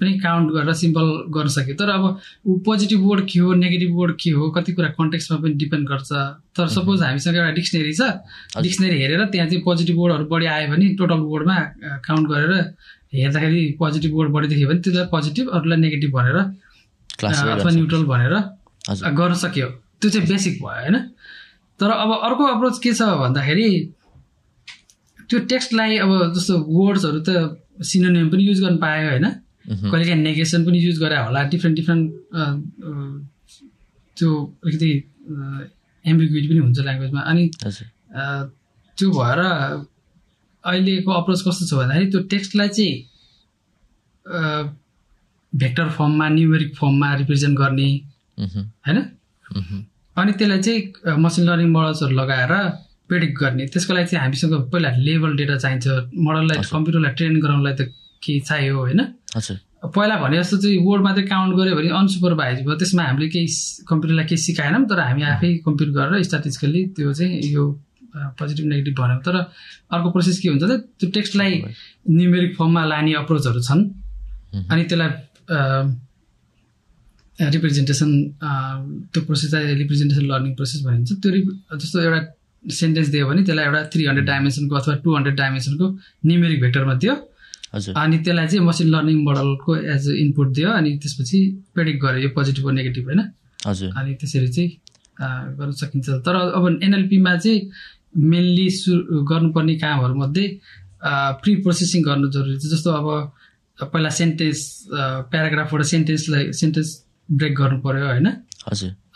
पनि 0.00 0.18
काउन्ट 0.18 0.50
गरेर 0.52 0.72
सिम्पल 0.74 1.06
गर्न 1.34 1.48
सक्यो। 1.54 1.74
तर 1.78 1.88
अब 1.88 2.04
ऊ 2.46 2.58
पोजिटिभ 2.66 3.00
वर्ड 3.08 3.26
के 3.32 3.38
हो 3.40 3.52
नेगेटिभ 3.54 3.90
वर्ड 3.96 4.14
के 4.22 4.30
हो 4.36 4.50
कति 4.56 4.72
कुरा 4.72 4.88
कन्टेक्समा 4.98 5.38
पनि 5.42 5.54
डिपेन्ड 5.62 5.88
गर्छ। 5.88 6.10
तर 6.56 6.66
सपोज 6.68 7.02
हामीसँग 7.02 7.36
एउटा 7.36 7.52
डिक्सनेरी 7.60 7.92
छ। 7.92 8.02
डिक्सनेरी 8.62 8.96
हेरेर 9.02 9.24
त्यहाँ 9.26 9.48
चाहिँ 9.48 9.62
पोजिटिभ 9.64 9.96
वर्डहरू 9.98 10.24
बढी 10.32 10.46
आयो 10.54 10.72
भने 10.72 10.88
टोटल 10.98 11.20
वर्डमा 11.32 11.58
काउन्ट 12.08 12.28
गरेर 12.32 12.52
हेर्दाखेरि 13.14 13.62
पोजिटिभ 13.78 14.12
वर्ड 14.16 14.30
बढी 14.32 14.48
देख्यो 14.48 14.68
भने 14.68 14.80
त्यसलाई 14.80 15.06
पोजिटिभ 15.12 15.46
अरूलाई 15.60 15.78
नेगेटिभ 15.84 16.10
भनेर 16.18 16.36
अथवा 17.22 17.70
न्युट्रल 17.70 18.04
भनेर 18.10 18.34
गर्न 18.88 19.34
सक्यो। 19.44 19.66
त्यो 20.00 20.10
चाहिँ 20.10 20.26
बेसिक 20.28 20.54
भयो 20.62 20.80
होइन? 20.80 20.96
तर 21.80 21.90
अब 21.90 22.10
अर्को 22.28 22.44
अप्रोच 22.54 22.78
के 22.82 22.92
छ 22.94 23.02
भन्दाखेरि 23.22 23.68
त्यो 25.30 25.38
टेक्स्टलाई 25.52 25.96
अब 26.04 26.10
जस्तो 26.34 26.54
वर्ड्सहरू 26.68 27.20
त 27.28 27.30
सिनोनियम 27.90 28.28
पनि 28.30 28.42
युज 28.48 28.60
गर्न 28.62 28.76
पायो 28.82 29.08
होइन? 29.08 29.26
कहिलेकाहीँ 29.62 30.22
नेगेसन 30.22 30.64
पनि 30.66 30.78
युज 30.78 30.98
गरे 31.00 31.16
होला 31.16 31.42
डिफ्रेन्ट 31.54 31.76
डिफ्रेन्ट 31.76 32.04
त्यो 34.16 34.30
अलिकति 34.64 34.90
एम्बिग्युटी 36.04 36.46
पनि 36.48 36.58
हुन्छ 36.58 36.78
ल्याङ्ग्वेजमा 36.78 37.20
अनि 37.30 37.44
त्यो 38.98 39.10
भएर 39.10 39.40
अहिलेको 40.64 41.10
अप्रोच 41.12 41.40
कस्तो 41.46 41.66
छ 41.66 41.74
भन्दाखेरि 41.80 42.10
त्यो 42.10 42.20
टेक्स्टलाई 42.32 42.68
चाहिँ 42.68 42.94
भेक्टर 45.52 45.88
फर्ममा 45.98 46.28
न्युमेरिक 46.28 46.74
फर्ममा 46.76 47.14
रिप्रेजेन्ट 47.22 47.58
गर्ने 47.58 47.88
होइन? 48.38 48.98
अनि 50.16 50.32
त्यसलाई 50.38 50.60
चाहिँ 50.62 51.16
मसिन 51.24 51.44
लर्निङ 51.48 51.68
मोडल्सहरू 51.72 52.14
लगाएर 52.16 52.52
प्रेडिक्ट 53.08 53.34
गर्ने। 53.40 53.66
त्यसको 53.72 53.92
लागि 53.94 54.06
चाहिँ 54.06 54.22
हामीसँग 54.24 54.54
पहिला 54.72 54.90
लेभल 55.06 55.36
डेटा 55.36 55.56
चाहिन्छ। 55.64 55.86
मोडललाई 56.16 56.56
कम्प्युटरलाई 56.72 57.12
ट्रेन 57.18 57.34
गराउनलाई 57.40 57.74
त 57.78 57.80
केही 58.22 58.40
चाहियो 58.48 58.76
होइन? 58.78 59.00
पहिला 59.82 60.14
भने 60.22 60.36
जस्तो 60.38 60.56
चाहिँ 60.62 60.78
वर्ड 60.86 61.02
मात्रै 61.02 61.24
काउन्ट 61.26 61.52
गऱ्यो 61.58 61.74
भने 61.76 61.88
अनसुपरभाइज 62.00 62.58
भयो। 62.64 62.74
त्यसमा 62.78 63.02
हामीले 63.02 63.28
केही 63.34 63.46
कम्प्युटरलाई 63.90 64.26
केही 64.30 64.42
सिकाएनौँ 64.42 64.84
तर 64.90 64.98
हामी 65.00 65.22
आफै 65.34 65.48
कम्प्युट 65.66 65.90
गरेर 65.96 66.22
स्ट्याटिस्टिकली 66.22 66.80
त्यो 66.96 67.12
चाहिँ 67.12 67.40
यो 67.52 67.64
पोजिटिभ 68.38 68.66
नेगेटिभ 68.68 68.94
भन्यो। 69.00 69.18
तर 69.26 69.36
अर्को 69.90 70.08
प्रोसेस 70.14 70.38
के 70.38 70.48
हुन्छ 70.48 70.62
त 70.62 70.72
त्यो 71.00 71.10
टेक्स्टलाई 71.10 71.52
न्युमेरिक 72.08 72.52
फर्ममा 72.56 72.82
लाने 72.92 73.12
अप्रोचहरू 73.22 73.60
छन्। 73.68 73.82
अनि 74.70 74.82
त्यसलाई 74.88 75.10
रिप्रेजेन्टेसन 77.38 78.10
त्यो 79.12 79.20
प्रोसेसलाई 79.26 79.74
रिप्रेजेन्टेसन 79.74 80.24
लर्निङ 80.32 80.54
प्रोसेस 80.54 80.80
भनिन्छ। 80.86 81.10
त्यो 81.22 81.30
जस्तो 81.80 82.00
एउटा 82.00 82.20
सेन्टेन्स 82.64 83.08
दियो 83.08 83.26
भने 83.28 83.42
त्यसलाई 83.46 83.64
एउटा 83.66 83.82
थ्री 83.92 84.02
हन्ड्रेड 84.06 84.26
डाइमेन्सनको 84.26 84.74
अथवा 84.76 84.94
टू 85.04 85.14
हन्ड्रेड 85.16 85.36
डाइमेन्सनको 85.36 85.86
न्युमेरिक 86.26 86.60
भेक्टरमा 86.62 86.94
दियो। 87.02 87.14
अनि 88.02 88.16
त्यसलाई 88.24 88.46
चाहिँ 88.46 88.64
मसिन 88.66 88.88
लर्निङ 88.94 89.18
मोडलको 89.24 89.76
एज 89.94 90.08
अ 90.08 90.14
इनपुट 90.22 90.48
दियो 90.56 90.70
अनि 90.70 90.90
त्यसपछि 91.02 91.38
प्रेडिक्ट 91.74 91.98
गर्यो 92.04 92.22
यो 92.22 92.30
पोजिटिभ 92.36 92.64
हो 92.64 92.70
नेगेटिभ 92.70 93.04
होइन? 93.04 93.20
अनि 93.98 94.14
त्यसरी 94.20 94.48
चाहिँ 94.48 94.70
गर्न 95.58 95.72
सकिन्छ। 95.80 96.08
तर 96.26 96.34
अब 96.36 96.64
एनएलपीमा 96.82 97.36
चाहिँ 97.36 97.60
मेनली 98.32 98.68
सु 98.70 98.92
गर्नुपर्ने 99.30 99.74
कामहरूमध्ये 99.82 100.46
प्रि 101.42 101.54
प्रोसेसिङ 101.64 102.02
गर्नु 102.04 102.28
जरुरी 102.30 102.58
छ। 102.60 102.64
जस्तो 102.72 102.90
अब 102.92 103.08
पहिला 103.92 104.10
सेन्टेन्स 104.20 104.60
प्याराग्राफबाट 105.32 105.82
सेन्टेन्सलाई 105.92 106.52
सेन्टेन्स 106.60 106.90
ब्रेक 107.38 107.54
गर्नु 107.60 107.78
पऱ्यो 107.84 108.06
होइन? 108.06 108.28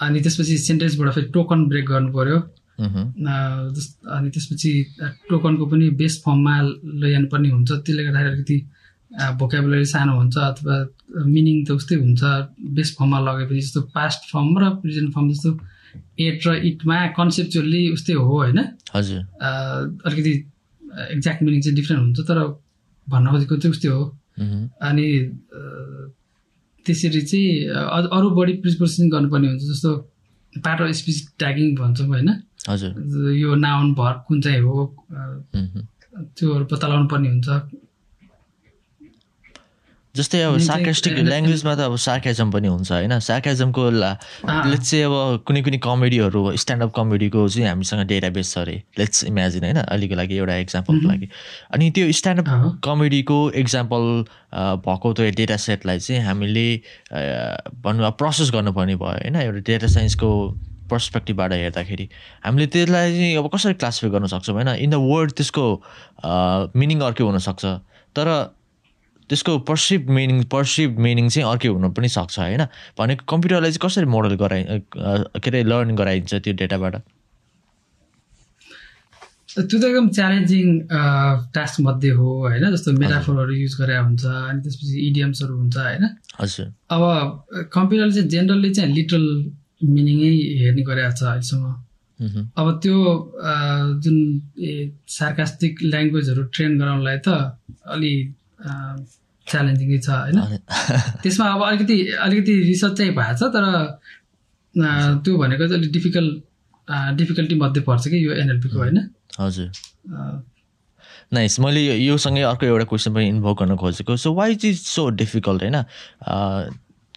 अनि 0.05 0.19
त्यसपछि 0.21 0.55
सेन्टेन्सबाट 0.69 1.09
फेरि 1.15 1.29
टोकन 1.35 1.61
ब्रेक 1.71 1.87
गर्नु 1.89 2.11
पऱ्यो 2.17 2.39
अनि 2.77 4.29
त्यसपछि 4.35 4.73
टोकनको 5.29 5.65
पनि 5.67 5.87
बेस्ट 6.01 6.19
फर्ममा 6.25 6.55
लैजानुपर्ने 7.03 7.49
हुन्छ। 7.51 7.71
त्यसले 7.85 8.03
गर्दाखेरि 8.05 8.33
अलिकति 8.33 8.59
भोकेबुलरी 9.41 9.85
सानो 9.87 10.13
हुन्छ 10.21 10.37
अथवा 10.51 10.77
मिनिङ 11.25 11.57
त 11.65 11.71
उस्तै 11.79 11.97
हुन्छ। 12.03 12.23
बेस्ट 12.77 12.93
फर्ममा 12.99 13.19
लगेपछि 13.27 13.61
जस्तो 13.61 13.81
पास्ट 13.97 14.21
फर्म 14.33 14.51
र 14.61 14.63
प्रेजेन्ट 14.83 15.09
फर्म 15.15 15.27
जस्तो 15.33 15.51
एट 16.27 16.47
र 16.47 16.49
इटमा 16.69 16.99
कन्सेप्चुअल्ली 17.17 17.83
उस्तै 17.97 18.15
हो 18.21 18.25
होइन? 18.29 18.59
हजुर। 18.95 19.21
अलिकति 20.07 20.33
एक्ज्याक्ट 21.17 21.41
मिनिङ 21.43 21.61
चाहिँ 21.63 21.77
डिफ्रेन्ट 21.77 22.03
हुन्छ 22.05 22.21
तर 22.29 22.39
भन्न 23.07 23.27
खोजेको 23.33 23.57
चाहिँ 23.57 23.73
उस्तै 23.77 23.89
हो। 23.89 24.03
अनि 24.89 25.07
त्यसरी 26.87 27.21
चाहिँ 27.31 27.49
अरू 28.17 28.31
बढी 28.39 28.53
प्रिपोर्सन 28.65 29.09
गर्नुपर्ने 29.11 29.49
हुन्छ 29.49 29.65
जस्तो 29.71 29.91
पार्ट 30.65 30.81
अफ 30.83 30.91
स्पिच 30.97 31.19
ट्यागिङ 31.39 31.75
भन्छौँ 31.77 32.07
होइन? 32.09 32.29
हजुर। 32.69 32.93
यो 33.35 33.55
नाउन 33.55 33.93
भर 33.95 34.13
कुन 34.29 34.41
चाहिँ 34.41 34.61
हो 34.61 34.77
त्योहरू 36.37 36.65
पत्ता 36.65 36.87
लगाउनु 36.87 37.09
पर्ने 37.09 37.29
हुन्छ। 37.29 37.49
जस्तै 40.17 40.41
अब 40.43 40.59
सार्कास्टिक 40.67 41.19
ल्याङ्ग्वेजमा 41.29 41.75
त 41.75 41.81
अब 41.89 41.97
सार्काजम 42.01 42.51
पनि 42.51 42.69
हुन्छ 42.69 42.93
होइन? 42.93 43.19
सार्काजमको 43.21 43.83
लेट्स 43.91 44.91
चाहिँ 44.91 45.05
अब 45.05 45.45
कुनै 45.47 45.63
कुनै 45.63 45.79
कमेडीहरू 45.87 46.43
स्ट्यान्डअप 46.63 46.93
कमेडीको 46.97 47.49
चाहिँ 47.49 47.69
हामीसँग 47.69 48.07
डेटाबेस 48.13 48.53
छ 48.55 48.59
अरे। 48.59 48.77
लेट्स 48.99 49.25
इमेजिन 49.31 49.65
होइन? 49.65 49.79
अहिलेको 49.85 50.15
लागि 50.17 50.37
एउटा 50.37 50.57
इक्जाम्पलको 50.67 51.09
लागि। 51.09 51.29
अनि 51.75 51.91
त्यो 51.97 52.13
स्ट्यान्डअप 52.21 52.81
कमेडीको 52.85 53.39
इक्जाम्पल 53.63 54.05
भएको 54.87 55.13
त्यो 55.13 55.31
डेटा 55.37 55.57
सेटलाई 55.67 55.99
चाहिँ 55.99 56.23
हामीले 56.25 56.69
भनौँ 57.85 58.07
अब 58.07 58.15
प्रोसेस 58.23 58.51
गर्नुपर्ने 58.57 58.97
भयो 58.97 59.21
होइन? 59.21 59.37
एउटा 59.37 59.61
डेटा 59.69 59.87
साइन्सको 59.97 60.31
पर्सपेक्टिभबाट 60.91 61.53
हेर्दाखेरि। 61.53 62.09
हामीले 62.47 62.67
त्यसलाई 62.73 63.11
चाहिँ 63.13 63.37
अब 63.37 63.47
कसरी 63.55 63.75
क्लासिफाई 63.75 64.11
गर्न 64.11 64.27
सक्छौँ 64.33 64.55
होइन? 64.55 64.69
इन 64.81 64.91
द 64.91 65.03
वर्ड 65.03 65.31
त्यसको 65.39 65.65
मिनिङ 66.79 67.01
अर्कै 67.11 67.25
हुनसक्छ। 67.25 67.65
तर 68.17 68.56
त्यसको 69.31 69.59
पर्सिभ 69.69 70.11
मिनिङ 70.19 70.43
पर्सिभ 70.55 70.99
मिनिङ 71.07 71.29
चाहिँ 71.35 71.49
अर्कै 71.51 71.69
हुनु 71.69 71.89
पनि 71.99 72.09
सक्छ 72.17 72.39
होइन? 72.39 72.63
भनेको 72.99 73.23
कम्प्युटरलाई 73.33 73.71
चाहिँ 73.73 73.85
कसरी 73.87 74.07
मोडल 74.15 74.35
गराइ 74.43 74.63
के 74.95 75.49
अरे 75.51 75.63
लर्न 75.73 75.95
गराइन्छ 76.01 76.35
त्यो 76.35 76.55
डेटाबाट 76.63 76.95
त्यो 79.57 79.79
त 79.81 79.85
एकदम 79.89 80.09
च्यालेन्जिङ 80.17 80.67
टास्क 81.57 81.81
मध्ये 81.81 82.11
हो 82.19 82.29
होइन? 82.45 82.65
जस्तो 82.73 82.93
मेटाफोरहरू 82.93 83.53
युज 83.57 83.75
गरे 83.81 83.97
हुन्छ 83.97 84.25
अनि 84.27 84.61
त्यसपछि 84.63 84.95
इडियम्सहरू 85.09 85.55
हुन्छ 85.57 85.77
होइन? 85.77 86.05
हजुर। 86.41 86.67
अब 86.93 87.03
कम्प्युटरले 87.73 88.13
चाहिँ 88.15 88.29
जेनरली 88.35 88.71
चाहिँ 88.77 88.95
लिटरल 88.95 89.27
मिनिङै 89.97 90.35
हेर्ने 90.61 90.83
गरेको 90.89 91.13
छ 91.17 91.23
अहिलेसम्म। 91.25 91.73
अब 92.61 92.67
त्यो 92.83 92.97
जुन 94.05 94.17
सार्कास्टिक 95.15 95.73
ल्याङ्ग्वेजहरू 95.93 96.43
ट्रेन 96.55 96.79
गराउनलाई 96.81 97.19
त 97.27 97.29
अलि 97.97 98.13
च्यालेन्जिङै 99.47 99.99
छ 99.99 100.09
होइन? 100.11 100.59
त्यसमा 101.23 101.47
अब 101.53 101.63
अलिकति 101.63 101.97
अलिकति 102.27 102.55
रिसर्च 102.63 102.97
चाहिँ 102.99 103.15
भएको 103.15 103.37
छ 103.37 103.53
तर 103.55 103.65
त्यो 105.25 105.39
भनेको 105.39 105.69
चाहिँ 105.69 105.81
अलिक 105.81 105.93
डिफिकल्ट 105.93 106.43
डिफिकल्टी 107.17 107.55
मध्ये 107.55 107.83
पर्छ 107.83 108.09
कि 108.09 108.27
यो 108.27 108.33
एनएलपीको 108.33 108.79
होइन? 108.79 109.09
हजुर। 109.41 109.71
नाइस 111.33 111.61
मैले 111.61 111.97
योसँगै 111.97 112.43
अर्को 112.43 112.67
एउटा 112.67 112.85
क्वेसन 112.85 113.15
पनि 113.15 113.29
इन्भल्भ 113.29 113.57
गर्न 113.59 113.77
खोजेको 113.77 114.17
so 114.17 114.33
why 114.35 114.59
is 114.65 114.83
so 114.83 115.09
difficult 115.11 115.63
होइन? 115.63 115.83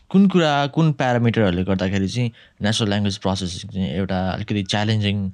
कुन 0.10 0.28
कुरा 0.28 0.68
कुन 0.68 0.92
प्यारामिटरहरूले 0.92 1.64
गर्दाखेरि 1.64 2.08
चाहिँ 2.08 2.32
नेचुरल 2.62 2.90
ल्याङ्ग्वेज 2.90 3.18
प्रोसेसिङ 3.18 3.72
चाहिँ 3.72 3.90
एउटा 3.90 4.30
अलिकति 4.30 4.64
च्यालेन्जिङ 4.64 5.30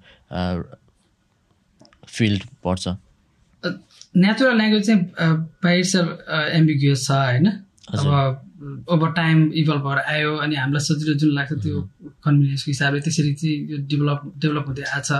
फिल्ड 2.08 2.44
पर्छ? 2.64 2.88
नेचुरल 4.16 4.56
ल्याङ्ग्वेज 4.58 4.86
चाहिँ 4.88 5.02
बाइट 5.64 5.86
एम्बिग्युस 6.60 7.06
छ 7.08 7.12
होइन? 7.12 7.48
अब 7.94 8.08
ओभर 8.90 9.10
टाइम 9.12 9.38
इभल्भ 9.62 9.84
भएर 9.88 10.00
आयो 10.14 10.32
अनि 10.44 10.56
हामीलाई 10.56 10.84
सजिलो 10.88 11.14
जुन 11.22 11.32
लाग्छ 11.38 11.54
त्यो 11.64 11.82
कन्भिनियन्सको 12.26 12.70
हिसाबले 12.72 13.00
त्यसरी 13.06 13.34
चाहिँ 13.42 13.58
यो 13.72 13.78
डेभलप 13.92 14.20
डेभलप 14.42 14.66
हुँदै 14.68 14.84
आएको 14.96 15.04
छ। 15.06 15.12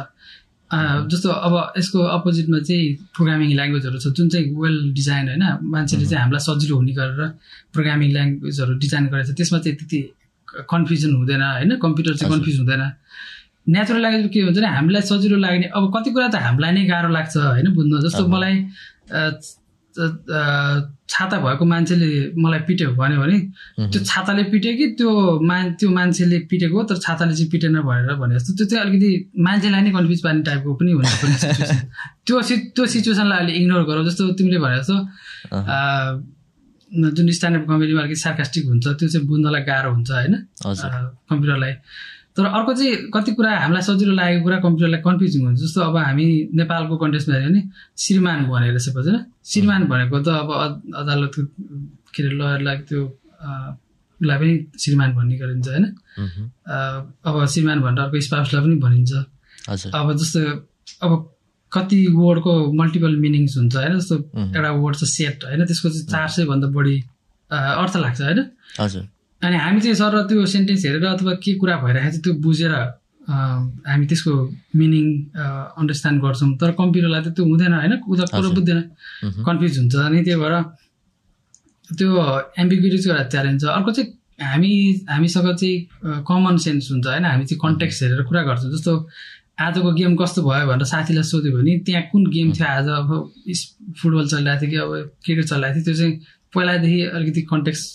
जस्तो 1.12 1.30
अब 1.30 1.54
यसको 1.78 2.00
अपोजिटमा 2.18 2.60
चाहिँ 2.68 2.86
प्रोग्रामिङ 3.16 3.50
ल्याङ्ग्वेजहरू 3.60 3.98
छ 4.02 4.08
जुन 4.18 4.30
चाहिँ 4.34 4.46
वेल 4.62 4.78
डिजाइन 4.98 5.26
होइन? 5.30 5.44
मान्छेले 5.62 6.06
चाहिँ 6.10 6.22
हामीलाई 6.24 6.44
सजिलो 6.48 6.76
हुने 6.80 6.94
गरेर 7.00 7.22
प्रोग्रामिङ 7.74 8.10
ल्याङ्ग्वेजहरू 8.18 8.74
डिजाइन 8.84 9.04
गरेको 9.14 9.28
छ 9.30 9.36
त्यसमा 9.38 9.60
चाहिँ 9.66 9.78
त्यति 9.80 10.00
कन्फ्युजन 10.72 11.12
हुँदैन 11.20 11.42
होइन? 11.44 11.72
कम्प्युटर 11.86 12.14
चाहिँ 12.18 12.32
कन्फ्युज 12.34 12.58
हुँदैन। 12.60 12.84
नेचुरल 13.68 14.02
ल्याङ्ग्वेज 14.02 14.32
के 14.34 14.40
हुन्छ 14.42 14.58
भने 14.58 14.68
हामीलाई 14.78 15.02
सजिलो 15.12 15.38
लाग्ने 15.46 15.68
अब 15.76 15.84
कति 15.96 16.10
कुरा 16.16 16.28
त 16.28 16.36
हामीलाई 16.48 16.72
नै 16.78 16.84
गाह्रो 16.86 17.10
लाग्छ 17.18 17.36
होइन 17.38 17.68
बुझ्न? 17.76 17.94
जस्तो 18.06 18.28
मलाई 18.28 18.56
छाता 19.96 21.38
भएको 21.40 21.66
मान्छेले 21.66 22.08
मलाई 22.44 22.60
पिट्यो 22.68 22.90
भन्यो 23.00 23.20
भने 23.22 23.38
त्यो 23.92 24.00
छाताले 24.04 24.44
पिट्यो 24.52 24.72
कि 24.78 24.86
त्यो 25.00 25.10
मा 25.48 25.56
त्यो 25.80 25.90
मान्छेले 25.90 26.38
पिटेको 26.52 26.84
तर 26.90 26.98
छाताले 27.06 27.34
चाहिँ 27.36 27.50
पिटेन 27.52 27.80
भनेर 27.80 28.16
भने 28.20 28.36
जस्तो। 28.36 28.52
त्यो 28.60 28.66
चाहिँ 28.70 28.82
अलिकति 28.86 29.10
मान्छेलाई 29.48 29.82
नै 29.82 29.92
कन्फ्युज 29.98 30.22
पार्ने 30.26 30.42
टाइपको 30.50 30.74
पनि 30.80 30.92
हुन्छ। 31.00 31.12
त्यो 32.28 32.42
सि 32.48 32.56
त्यो 32.76 32.86
सिचुएसनलाई 32.94 33.38
अहिले 33.40 33.54
इग्नोर 33.60 33.84
गरौँ। 33.90 34.04
जस्तो 34.10 34.24
तिमीले 34.36 34.60
भने 34.66 34.78
जस्तो 34.84 34.96
जुन 37.16 37.32
स्ट्यान्डअप 37.38 37.64
कमेडीमा 37.70 38.02
अलिकति 38.02 38.20
सार्कास्टिक 38.20 38.64
हुन्छ 38.68 38.86
त्यो 39.00 39.08
चाहिँ 39.08 39.28
बुझ्नलाई 39.28 39.62
गाह्रो 39.70 39.90
हुन्छ 39.96 40.12
होइन? 40.12 40.34
कम्प्युटरलाई। 41.30 41.74
तर 42.36 42.46
अर्को 42.46 42.74
चाहिँ 42.80 42.96
कति 43.14 43.32
कुरा 43.40 43.52
हामीलाई 43.64 43.84
सजिलो 43.88 44.14
लागेको 44.20 44.44
कुरा 44.46 44.58
कम्प्युटरलाई 44.66 45.02
कन्फ्युजिङ 45.08 45.42
हुन्छ। 45.46 45.60
जस्तो 45.62 45.80
अब 45.88 45.96
हामी 45.98 46.26
नेपालको 46.60 46.96
कन्टेक्समा 47.04 47.34
हेऱ्यो 47.36 47.50
भने 47.50 47.62
श्रीमान 48.04 48.40
भनेर 48.52 48.72
रहेछ 48.76 48.88
होइन 48.96 49.18
श्रीमान 49.52 49.82
भनेको 49.92 50.18
त 50.26 50.28
अब 50.44 50.50
अद- 50.66 50.94
अदालतको 51.02 51.42
के 52.14 52.20
अरे 52.24 52.32
लयरलाई 52.40 52.78
त्यो 52.90 53.02
उसलाई 54.20 54.38
पनि 54.40 54.54
श्रीमान 54.84 55.10
भन्ने 55.16 55.36
गरिन्छ 55.42 55.68
होइन। 55.68 55.86
अब 57.28 57.46
श्रीमान 57.54 57.78
भनेर 57.86 58.00
अर्को 58.06 58.20
स्पाउसलाई 58.28 58.62
पनि 58.66 58.76
भनिन्छ। 58.86 59.12
अब 60.00 60.08
जस्तो 60.20 60.40
अब 61.06 61.12
कति 61.72 62.00
वर्डको 62.20 62.54
मल्टिपल 62.80 63.16
मिनिङ्स 63.26 63.58
हुन्छ 63.58 63.76
होइन 63.76 63.94
जस्तो। 64.00 64.16
एउटा 64.56 64.72
वर्ड 64.84 64.96
छ 65.00 65.04
सेट 65.16 65.44
होइन 65.48 65.66
त्यसको 65.72 65.88
चाहिँ 65.90 66.06
चार 66.14 66.28
सयभन्दा 66.36 66.68
बढी 66.78 66.96
अर्थ 67.52 67.96
लाग्छ 68.04 68.22
होइन। 68.22 68.40
अनि 69.42 69.58
हामी 69.58 69.80
चाहिँ 69.82 69.96
सर 69.96 70.22
त्यो 70.30 70.46
सेन्टेन्स 70.46 70.86
हेरेर 70.86 71.06
अथवा 71.06 71.34
के 71.44 71.54
कुरा 71.62 71.76
भइरहेको 71.84 72.18
छ 72.18 72.22
त्यो 72.24 72.34
बुझेर 72.46 72.74
हामी 73.26 74.06
त्यसको 74.06 74.34
मिनिङ 74.80 75.06
अन्डरस्ट्यान्ड 75.82 76.22
गर्छौँ। 76.22 76.50
तर 76.62 76.72
कम्प्युटरलाई 76.80 77.22
त 77.22 77.28
त्यो 77.36 77.46
हुँदैन 77.46 77.74
होइन 77.74 77.94
उता 78.06 78.26
कुरो। 78.32 78.50
बुझ्दैन। 78.58 78.80
कन्फ्युज 79.48 79.74
हुन्छ। 79.80 79.96
अनि 79.96 80.20
त्यही 80.26 80.38
भएर 80.42 80.56
त्यो 81.90 82.10
एम्बिग्युटी 82.62 82.98
चाहिँ 82.98 83.18
एउटा 83.18 83.30
च्यालेन्ज 83.34 83.62
छ। 83.62 83.66
अर्को 83.78 83.92
चाहिँ 83.98 84.10
हामी 84.42 84.72
हामीसँग 85.10 85.48
चाहिँ 85.62 86.24
कमन 86.28 86.56
सेन्स 86.66 86.92
हुन्छ 86.92 87.06
होइन। 87.08 87.26
हामी 87.26 87.46
चाहिँ 87.50 87.60
कन्टेक्स्ट 87.66 88.04
हेरेर 88.04 88.22
कुरा 88.30 88.42
गर्छौँ। 88.50 88.72
जस्तो 88.72 88.94
आजको 89.66 89.90
गेम 90.00 90.16
कस्तो 90.22 90.42
भयो 90.44 90.66
भनेर 90.68 90.86
साथीलाई 90.86 91.24
सोध्यो 91.24 91.52
भने 91.58 91.74
त्यहाँ 91.86 92.04
कुन 92.12 92.24
गेम 92.30 92.52
थियो 92.54 92.68
आज? 92.68 92.88
अब 93.00 93.10
फुटबल 94.00 94.26
चलिरहेको 94.28 94.62
थियो 94.62 94.70
कि 94.72 94.78
अब 94.86 94.92
क्रिकेट 95.24 95.46
चलिरहेको 95.46 95.76
थियो? 95.76 95.86
त्यो 95.86 95.96
चाहिँ 95.96 96.14
पहिलादेखि 96.54 97.00
अलिकति 97.16 97.42
कन्टेक्स्ट 97.52 97.86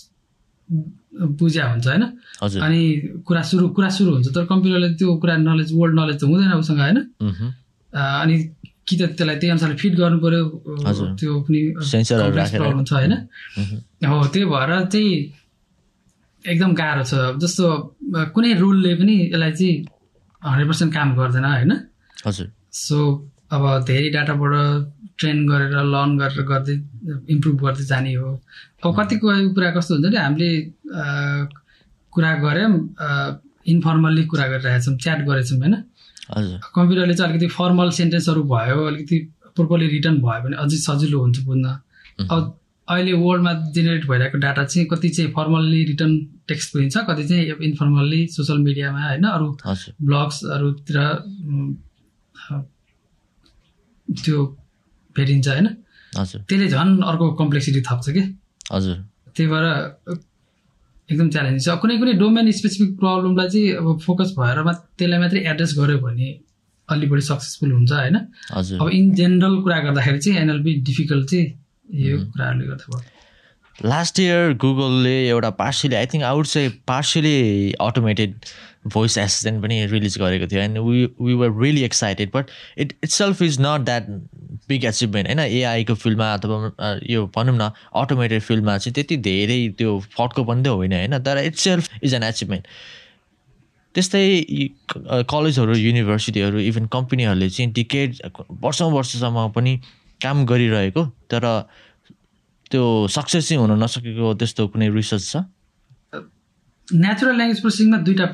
बुझ्या 1.11 1.65
हुन्छ 1.71 1.87
होइन? 1.87 2.03
अनि 2.65 2.81
कुरा 3.27 3.41
सुरु 3.49 3.65
कुरा 3.75 3.89
सुरु 3.97 4.11
हुन्छ 4.13 4.27
तर 4.35 4.45
कम्प्युटरले 4.51 4.89
त्यो 4.95 5.09
कुरा 5.21 5.35
नलेज 5.37 5.69
वर्ल्ड 5.75 5.95
नलेज 5.99 6.17
त 6.19 6.23
हुँदैन 6.23 6.53
उसँग 6.59 6.79
होइन? 6.79 6.97
अनि 7.93 8.35
कि 8.87 8.95
त 8.97 9.01
त्यसलाई 9.17 9.35
त्यही 9.39 9.51
अनुसारले 9.51 9.75
फिट 9.81 9.93
गर्नु 9.95 10.17
पर्यो। 10.23 10.43
त्यो 11.19 11.31
पनि। 11.45 11.61
प्रब्लम 11.79 12.83
छ 12.83 12.91
होइन। 12.93 13.13
हो 14.09 14.15
त्यही 14.33 14.45
भएर 14.53 14.71
चाहिँ 14.91 15.11
एकदम 16.45 16.71
गाह्रो 16.73 17.03
छ। 17.03 17.13
जस्तो 17.41 17.65
कुनै 18.33 18.53
रुलले 18.61 18.91
पनि 18.99 19.15
यसलाई 19.31 19.51
चाहिँ 19.59 19.75
हन्ड्रेड 20.41 20.67
पर्सेन्ट 20.67 20.91
काम 20.93 21.07
गर्दैन 21.19 21.45
होइन? 21.45 21.71
हजुर। 22.25 22.47
सो 22.73 22.97
अब 23.51 23.63
धेरै 23.87 24.09
डाटाबाट 24.15 24.53
ट्रेन 25.21 25.37
गरेर 25.49 25.73
लर्न 25.93 26.17
गरेर 26.17 26.41
गर्दै 26.51 26.75
इम्प्रुभ 27.33 27.57
गर्दै 27.63 27.85
जाने 27.85 28.13
हो। 28.13 28.29
अब 28.83 28.89
कतिको 28.99 29.27
कुरा 29.55 29.69
कस्तो 29.77 29.95
हुन्छ 29.95 30.07
नि 30.09 30.17
हामीले 30.17 30.49
कुरा 32.13 32.31
गऱ्यौँ 32.45 32.71
इन्फर्मल्ली 33.73 34.23
कुरा 34.31 34.45
गरिरहेछौँ 34.47 34.95
च्याट 35.03 35.19
गरेछौँ 35.27 35.57
होइन? 35.59 35.75
कम्प्युटरले 36.75 37.13
चाहिँ 37.13 37.29
अलिकति 37.29 37.47
फर्मल 37.57 37.89
सेन्टेन्सहरू 37.99 38.41
भयो 38.53 38.79
अलिकति 38.87 39.17
प्रोपरली 39.55 39.87
रिटर्न 39.87 40.17
भयो 40.25 40.41
भने 40.43 40.55
अझै 40.63 40.77
सजिलो 40.87 41.19
हुन्छ 41.21 41.39
बुझ्न। 41.45 41.65
अब 42.31 42.57
अहिले 42.87 43.13
वर्ल्डमा 43.13 43.51
जेनेरेट 43.75 44.05
भइरहेको 44.07 44.37
डाटा 44.37 44.63
चाहिँ 44.63 44.87
कति 44.91 45.09
चाहिँ 45.15 45.31
फर्मल्ली 45.31 45.83
रिटर्न 45.85 46.13
टेक्स्ट 46.47 46.75
बुझिन्छ 46.75 46.97
कति 47.09 47.23
चाहिँ 47.27 47.43
इन्फर्मल्ली 47.67 48.21
सोसियल 48.27 48.59
मिडियामा 48.59 49.01
होइन? 49.07 49.23
अरू 49.27 49.47
ब्लग्सहरूतिर 50.07 50.97
त्यो 54.07 54.37
भेटिन्छ 55.15 55.47
होइन? 55.47 55.67
हजुर। 56.17 56.41
त्यसले 56.49 56.67
झन् 56.67 56.91
अर्को 57.03 57.31
कम्प्लेक्सिटी 57.41 57.81
थप्छ 57.81 58.09
कि? 58.09 58.23
हजुर। 58.73 58.95
त्यही 59.35 59.47
भएर 59.51 59.65
एकदम 61.09 61.29
च्यालेन्जिङ 61.29 61.61
छ। 61.65 61.79
कुनै 61.81 61.97
कुनै 61.97 62.13
डोमेन 62.19 62.51
स्पेसिफिक 62.51 62.89
प्रब्लमलाई 62.99 63.49
चाहिँ 63.49 63.71
अब 63.79 63.99
फोकस 64.05 64.29
भएर 64.39 64.57
त्यसलाई 64.97 65.19
मात्रै 65.19 65.41
एड्रेस 65.51 65.71
गर्यो 65.77 65.97
भने 65.99 66.29
अलि 66.89 67.07
बढी 67.07 67.21
सक्सेसफुल 67.21 67.71
हुन्छ 67.71 67.91
होइन? 67.91 68.17
हजुर। 68.55 68.81
अब 68.81 68.87
इन 68.89 69.13
जेनरल 69.15 69.55
कुरा 69.63 69.79
गर्दाखेरि 69.87 70.19
चाहिँ 70.19 70.39
एनएलपी 70.41 70.71
डिफिकल्ट 70.87 71.25
चाहिँ 71.29 71.47
यो 72.05 72.17
कुराहरूले 72.31 72.65
गर्दा 72.67 72.85
भयो। 72.91 73.20
लास्ट 73.77 74.19
इयर 74.19 74.53
गुगलले 74.61 75.15
एउटा 75.27 75.49
पार्सियली 75.59 75.95
आई 75.95 76.05
थिङ्क 76.05 76.23
आउट 76.23 76.45
चाहिँ 76.45 76.69
पार्सियली 76.87 77.71
अटोमेटेड 77.81 78.35
भोइस 78.87 79.17
एसिस्टेन्ट 79.17 79.61
पनि 79.63 79.85
रिलिज 79.85 80.17
गरेको 80.17 80.47
थियो. 80.47 80.61
And 80.61 80.77
we 80.77 81.05
we 81.21 81.33
were 81.33 81.61
really 81.61 81.83
excited 81.83 82.31
but 82.35 82.49
it 82.77 82.93
itself 83.09 83.41
is 83.41 83.57
not 83.61 83.81
that 83.81 84.07
big 84.69 84.85
achievement 84.85 85.27
होइन 85.27 85.39
एआईको 85.39 85.95
फिल्डमा 85.95 86.33
अथवा 86.33 86.97
यो 87.09 87.25
भनौँ 87.35 87.57
न 87.57 87.71
अटोमेटेड 87.95 88.41
फिल्डमा 88.41 88.77
चाहिँ 88.77 88.93
त्यति 88.93 89.17
धेरै 89.29 89.67
त्यो 89.77 89.99
फटको 90.17 90.43
पनि 90.43 90.63
त 90.63 90.67
होइन 90.67 90.93
होइन? 90.93 91.19
तर 91.19 91.37
it 91.37 91.55
self 91.55 91.89
is 92.03 92.13
an 92.13 92.23
achievement 92.23 92.67
त्यस्तै 93.95 94.25
कलेजहरू 95.29 95.75
युनिभर्सिटीहरू 95.75 96.59
इभन 96.59 96.85
कम्पनीहरूले 96.93 97.49
चाहिँ 97.49 97.71
टिकेट 97.73 98.21
वर्षौँ 98.61 98.91
वर्षसम्म 98.91 99.47
पनि 99.55 99.79
काम 100.21 100.45
गरिरहेको 100.45 101.05
तर 101.31 101.47
त्यो 102.71 102.83
सक्सेस 103.15 103.47
चाहिँ 103.47 103.61
हुन 103.61 103.71
नसकेको 103.83 104.33
त्यस्तो 104.39 104.61
कुनै 104.71 104.87
रिसर्च 104.99 105.23
छ? 105.31 105.35
नेचुरल 106.87 107.35
ल्याङ्ग्वेज 107.39 107.59
प्रोसेसिङमा 107.63 107.97
दुईवटा 108.07 108.27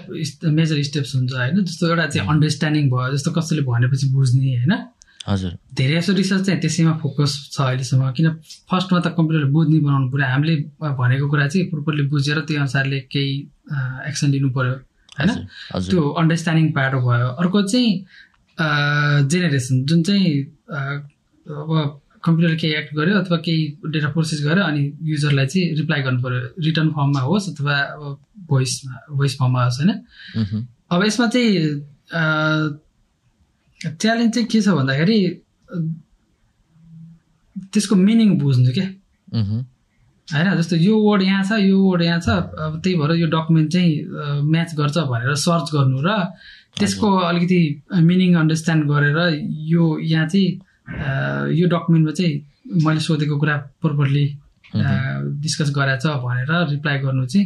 मेजर 0.59 0.77
स्टेप्स 0.89 1.11
हुन्छ 1.15 1.33
होइन? 1.33 1.55
जस्तो 1.65 1.83
एउटा 1.87 2.05
चाहिँ 2.13 2.27
अन्डरस्ट्यान्डिङ 2.31 2.85
भयो 2.93 3.09
जस्तो 3.15 3.29
कसैले 3.37 3.61
भनेपछि 3.69 4.07
बुझ्ने 4.13 4.45
होइन? 4.57 4.73
हजुर। 5.27 5.51
धेरै 5.77 5.95
जस्तो 5.99 6.13
रिसर्च 6.17 6.41
चाहिँ 6.47 6.59
त्यसैमा 6.63 6.93
फोकस 7.03 7.31
छ 7.53 7.57
अहिलेसम्म 7.61 8.11
किन 8.17 8.27
फर्स्टमा 8.71 8.99
त 9.05 9.07
कम्प्युटरले 9.17 9.49
बुझ्ने 9.51 9.77
बनाउनु 9.85 10.07
पऱ्यो। 10.09 10.27
हामीले 10.33 10.55
भनेको 10.79 11.25
कुरा 11.29 11.47
चाहिँ 11.51 11.65
प्रोपरली 11.69 12.03
बुझेर 12.13 12.39
त्यो 12.47 12.57
अनुसारले 12.63 12.99
केही 13.13 13.33
एक्सन 14.09 14.27
लिनु 14.33 14.49
पऱ्यो 14.57 14.73
होइन? 15.17 15.29
त्यो 15.91 16.01
अन्डरस्ट्यान्डिङ 16.21 16.67
पार्ट 16.77 16.93
भयो। 17.05 17.27
अर्को 17.41 17.57
चाहिँ 17.71 17.91
जेनेरेसन 18.57 19.75
जुन 19.85 19.99
चाहिँ 20.07 20.33
अब 21.45 21.69
कम्प्युटरले 22.27 22.55
केही 22.61 22.73
एक्ट 22.79 22.93
गर्यो 22.95 23.15
अथवा 23.19 23.37
केही 23.47 23.63
डेटा 23.93 24.09
प्रोसेस 24.15 24.39
गर्यो 24.45 24.63
अनि 24.63 24.81
युजरलाई 25.11 25.45
चाहिँ 25.53 25.75
रिप्लाई 25.79 26.01
गर्नु 26.07 26.19
पऱ्यो 26.23 26.39
रिटर्न 26.67 26.89
फर्ममा 26.97 27.21
होस् 27.27 27.49
अथवा 27.51 27.75
अब 27.95 28.17
भोइसमा 28.49 28.93
भोइस 29.17 29.37
फर्ममा 29.39 29.63
होस् 29.65 29.79
होइन? 29.81 29.91
अब 30.91 31.03
यसमा 31.05 31.27
चाहिँ 31.33 31.51
च्यालेन्ज 33.81 34.33
चाहिँ 34.33 34.47
के 34.51 34.61
छ 34.61 34.67
भन्दाखेरि 34.77 35.17
त्यसको 37.73 37.95
मिनिङ 37.95 38.37
बुझ्नु 38.39 38.71
क्या 38.73 38.87
होइन 40.27 40.55
जस्तो 40.57 40.75
यो 40.75 40.95
वर्ड 40.99 41.21
यहाँ 41.23 41.43
छ 41.43 41.59
यो 41.63 41.77
वर्ड 41.81 42.01
यहाँ 42.03 42.19
छ 42.21 42.29
अब 42.65 42.79
त्यही 42.83 42.95
भएर 42.99 43.11
यो 43.17 43.27
डकुमेन्ट 43.35 43.71
चाहिँ 43.73 43.91
म्याच 44.51 44.73
गर्छ 44.79 44.97
भनेर 45.11 45.35
सर्च 45.45 45.67
गर्नु 45.75 45.99
र 46.05 46.15
त्यसको 46.79 47.07
अलिकति 47.29 47.59
मिनिङ 48.09 48.35
अन्डरस्ट्यान्ड 48.41 48.83
गरेर 48.91 49.17
यो 49.71 49.83
यहाँ 49.99 50.27
चाहिँ 50.27 50.49
यो 50.87 51.65
डकुमेन्टमा 51.67 52.11
चाहिँ 52.17 52.33
मैले 52.83 52.99
सोधेको 52.99 53.35
कुरा 53.37 53.55
प्रोपरली 53.81 54.25
डिस्कस 55.43 55.69
गराएको 55.75 56.01
छ 56.03 56.05
भनेर 56.23 56.51
रिप्लाई 56.71 56.97
गर्नु 57.03 57.25
चाहिँ 57.27 57.45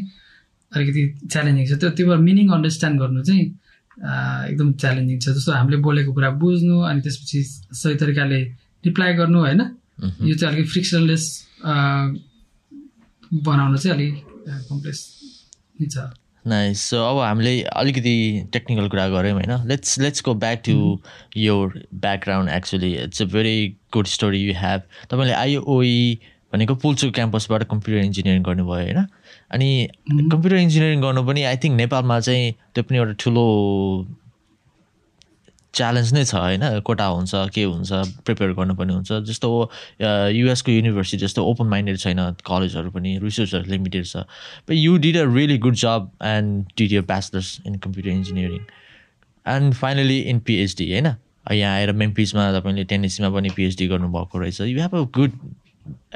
अलिकति 0.72 1.04
च्यालेन्जिङ 1.32 1.66
छ। 1.68 1.74
त्यो 1.82 1.90
त्यो 1.98 2.06
भएर 2.08 2.22
मिनिङ 2.28 2.48
अन्डरस्ट्यान्ड 2.56 3.00
गर्नु 3.02 3.22
चाहिँ 3.28 3.46
एकदम 4.52 4.68
च्यालेन्जिङ 4.82 5.18
छ। 5.20 5.26
जस्तो 5.36 5.52
हामीले 5.52 5.78
बोलेको 5.88 6.12
कुरा 6.14 6.30
बुझ्नु 6.42 6.76
अनि 6.90 7.02
त्यसपछि 7.02 7.40
सही 7.82 7.96
तरिकाले 8.02 8.40
रिप्लाई 8.86 9.14
गर्नु 9.20 9.40
होइन। 9.46 9.62
यो 10.30 10.34
चाहिँ 10.38 10.50
अलिकति 10.54 10.70
फ्रिक्सनलेस 10.74 11.24
बनाउन 13.46 13.78
चाहिँ 13.78 13.94
अलिक 13.96 14.16
कम्प्लेक्स 14.70 15.02
नै 15.82 15.88
छ। 15.94 15.98
नाइस 16.46 16.82
सो 16.90 16.98
अब 17.06 17.20
हामीले 17.20 17.62
अलिकति 17.62 18.14
टेक्निकल 18.54 18.88
कुरा 18.90 19.08
गऱ्यौँ 19.10 19.34
होइन। 19.34 19.68
Let's 19.68 20.00
let's 20.00 20.24
go 20.26 20.34
back 20.36 20.62
to 20.66 21.00
your 21.38 21.82
background 21.94 22.50
actually 22.50 22.94
it's 22.98 23.22
a 23.22 23.26
very 23.34 23.68
good 23.94 24.08
story 24.08 24.44
you 24.44 24.54
have 24.58 24.82
तपाईँले 25.12 25.34
आइओई 25.34 26.20
भनेको 26.54 26.76
पुल्चोक 26.76 27.14
क्याम्पसबाट 27.16 27.64
कम्प्युटर 27.64 28.04
इन्जिनियरिङ 28.04 28.44
गर्नुभयो 28.44 28.84
होइन। 28.84 29.06
अनि 29.52 29.90
कम्प्युटर 30.10 30.56
इन्जिनियरिङ 30.56 31.02
गर्नु 31.02 31.24
पनि 31.28 31.44
आई 31.44 31.58
थिङ्क 31.64 31.76
नेपालमा 31.78 32.20
चाहिँ 32.20 32.52
त्यो 32.76 32.84
पनि 32.84 32.98
एउटा 32.98 33.14
ठुलो 33.20 33.46
च्यालेन्ज 35.74 36.14
नै 36.14 36.24
छ 36.26 36.36
होइन? 36.36 36.64
कोटा 36.86 37.06
हुन्छ 37.08 37.48
के 37.56 37.64
हुन्छ 37.64 37.92
प्रिपेयर 38.26 38.52
गर्नुपर्ने 38.54 38.94
हुन्छ। 38.94 39.12
जस्तो 39.30 39.50
युएसको 40.02 40.72
युनिभर्सिटी 40.72 41.26
जस्तो 41.26 41.46
ओपन 41.46 41.68
माइन्डेड 41.74 41.98
छैन 41.98 42.20
कलेजहरू 42.46 42.92
पनि 42.92 43.18
रिसर्चहरू 43.24 43.72
लिमिटेड 43.72 44.06
छ। 44.06 44.18
But 44.68 44.74
you 44.76 44.98
did 45.06 45.18
a 45.18 45.26
really 45.36 45.58
good 45.58 45.76
job 45.84 46.10
and 46.26 46.66
did 46.78 46.92
your 46.92 47.02
bachelor's 47.12 47.58
in 47.68 47.76
computer 47.80 48.10
engineering 48.10 48.62
and 49.46 49.74
finally 49.74 50.20
in 50.20 50.40
PhD 50.48 50.92
होइन? 50.92 51.08
यहाँ 51.52 51.76
आएर 51.76 51.92
मेम्पिसमा 51.98 52.52
तपाईँले 52.60 52.84
टेनिसीमा 52.92 53.30
पनि 53.36 53.50
पिएचडी 53.56 53.88
गर्नुभएको 53.88 54.40
रहेछ। 54.40 54.62
You 54.62 54.82
have 54.82 54.96
a 54.96 55.04
good 55.18 55.40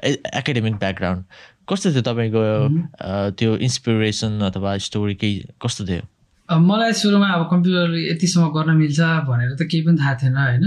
academic 0.05 0.75
background 0.83 1.23
कस्तो 1.69 1.91
थियो 1.91 2.01
तपाईँको 2.01 2.41
अ, 2.41 3.29
त्यो 3.39 3.55
इन्सपिरेसन 3.57 4.39
अथवा 4.49 4.77
स्टोरी 4.87 5.15
केही 5.15 5.45
कस्तो 5.61 5.85
थियो? 5.87 6.01
मलाई 6.49 6.93
सुरुमा 6.93 7.27
अब 7.35 7.43
कम्प्युटर 7.51 7.95
यतिसम्म 7.97 8.45
गर्न 8.55 8.71
मिल्छ 8.77 8.99
भनेर 9.29 9.51
त 9.55 9.61
केही 9.65 9.81
पनि 9.85 9.97
थाहा 9.97 10.13
थिएन 10.21 10.37
होइन 10.37 10.65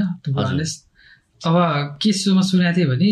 अब 1.46 1.56
के 2.02 2.12
सुरुमा 2.12 2.42
सुनेको 2.50 2.72
थिएँ 2.76 2.88
भने 2.90 3.10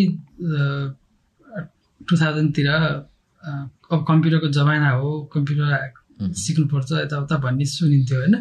टु 2.09 2.15
थाउजन्डतिर 2.23 2.69
अब 2.71 3.99
कम्प्युटरको 4.09 4.49
जमाना 4.59 4.91
हो 4.99 5.09
कम्प्युटर. 5.35 5.71
सिक्नुपर्छ 6.17 6.91
यताउता 6.93 7.37
भन्ने 7.45 7.65
सुनिन्थ्यो 7.69 8.19
होइन. 8.19 8.35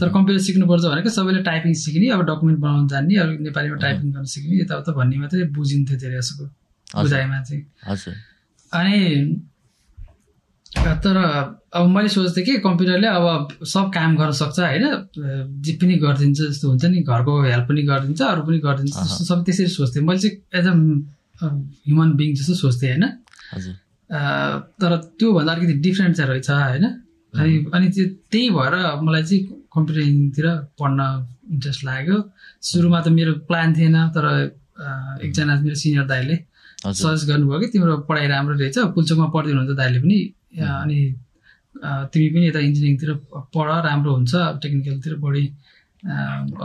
तर 0.00 0.08
कम्प्युटर 0.14 0.42
सिक्नुपर्छ 0.46 0.84
भनेको 0.84 1.10
सबैले 1.10 1.42
टाइपिङ 1.42 1.72
सिक्ने 1.74 2.08
अब 2.14 2.20
डकुमेन्ट 2.30 2.58
बनाउन 2.60 2.86
जान्ने 2.88 3.14
अरू 3.18 3.32
नेपालीमा 3.44 3.76
टाइपिङ 3.84 4.06
गर्न 4.14 4.26
सिक्ने 4.34 4.54
यताउता 4.60 4.92
भन्ने 4.94 5.16
मात्रै 5.18 5.44
बुझिन्थ्यो 5.52 5.96
धेरै 6.00 6.16
जसोको 6.16 6.44
बुझाइमा 7.02 7.38
चाहिँ। 7.42 7.62
अनि 8.72 8.96
तर 11.04 11.16
अब 11.74 11.86
मैले 11.90 12.08
सोच्थेँ 12.08 12.44
कि 12.44 12.56
कम्प्युटरले 12.62 13.06
अब 13.06 13.64
सब 13.66 13.90
काम 13.94 14.16
गर्न 14.16 14.32
सक्छ 14.38 14.58
होइन? 14.60 14.84
जे 15.64 15.72
पनि 15.82 15.94
गरिदिन्छ 16.04 16.38
जस्तो 16.40 16.68
हुन्छ 16.68 16.84
नि 16.84 17.02
घरको 17.02 17.32
हेल्प 17.42 17.66
पनि 17.68 17.82
गरिदिन्छ 17.90 18.22
अरू 18.22 18.42
पनि 18.46 18.58
गरिदिन्छ। 18.66 18.94
जस्तो 18.94 19.24
सबै 19.24 19.42
त्यसरी 19.44 19.66
सोच्थेँ। 19.76 20.02
मैले 20.06 20.18
चाहिँ 20.20 20.36
एज 20.58 20.66
अ 20.66 20.74
ह्युमन 21.86 22.08
बिङ 22.18 22.34
जस्तो 22.38 22.54
सोच्थेँ 22.62 22.90
होइन? 22.90 23.04
तर 24.80 24.90
त्योभन्दा 25.18 25.52
अलिकति 25.52 25.74
डिफ्रेन्ट 25.86 26.16
चाहिँ 26.16 26.30
रहेछ 26.30 26.50
होइन? 26.50 26.84
अनि 27.34 27.52
अनि 27.74 27.86
त्यो 27.94 28.04
त्यही 28.30 28.50
भएर 28.50 28.74
मलाई 29.06 29.22
चाहिँ 29.22 29.42
कम्प्युटर 29.74 30.00
इन्जिनियरिङतिर 30.00 30.46
पढ्न 30.80 31.00
इन्ट्रेस्ट 31.54 31.84
लाग्यो। 31.84 32.16
सुरुमा 32.68 33.00
त 33.00 33.08
मेरो 33.18 33.32
प्लान 33.48 33.68
थिएन 33.76 33.96
तर 34.14 34.24
एकजना 35.24 35.52
मेरो 35.60 35.76
सिनियर 35.82 36.04
दाइले 36.06 36.36
सजेस्ट 36.94 37.24
गर्नुभयो 37.28 37.58
कि 37.60 37.66
तिम्रो 37.74 37.96
पढाइ 38.08 38.26
राम्रो 38.34 38.54
रहेछ 38.58 38.78
पुल्चोकमा 38.96 39.26
पढिदिनुहुन्छ 39.34 39.76
दाइले 39.78 39.98
पनि 40.04 40.18
अनि 40.58 40.98
तिमी 42.12 42.28
पनि 42.34 42.46
यता 42.46 42.60
इन्जिनियरिङतिर 42.68 43.10
पढ 43.54 43.68
राम्रो 43.86 44.10
हुन्छ 44.16 44.32
टेक्निकलतिर 44.62 45.14
बढी 45.24 45.44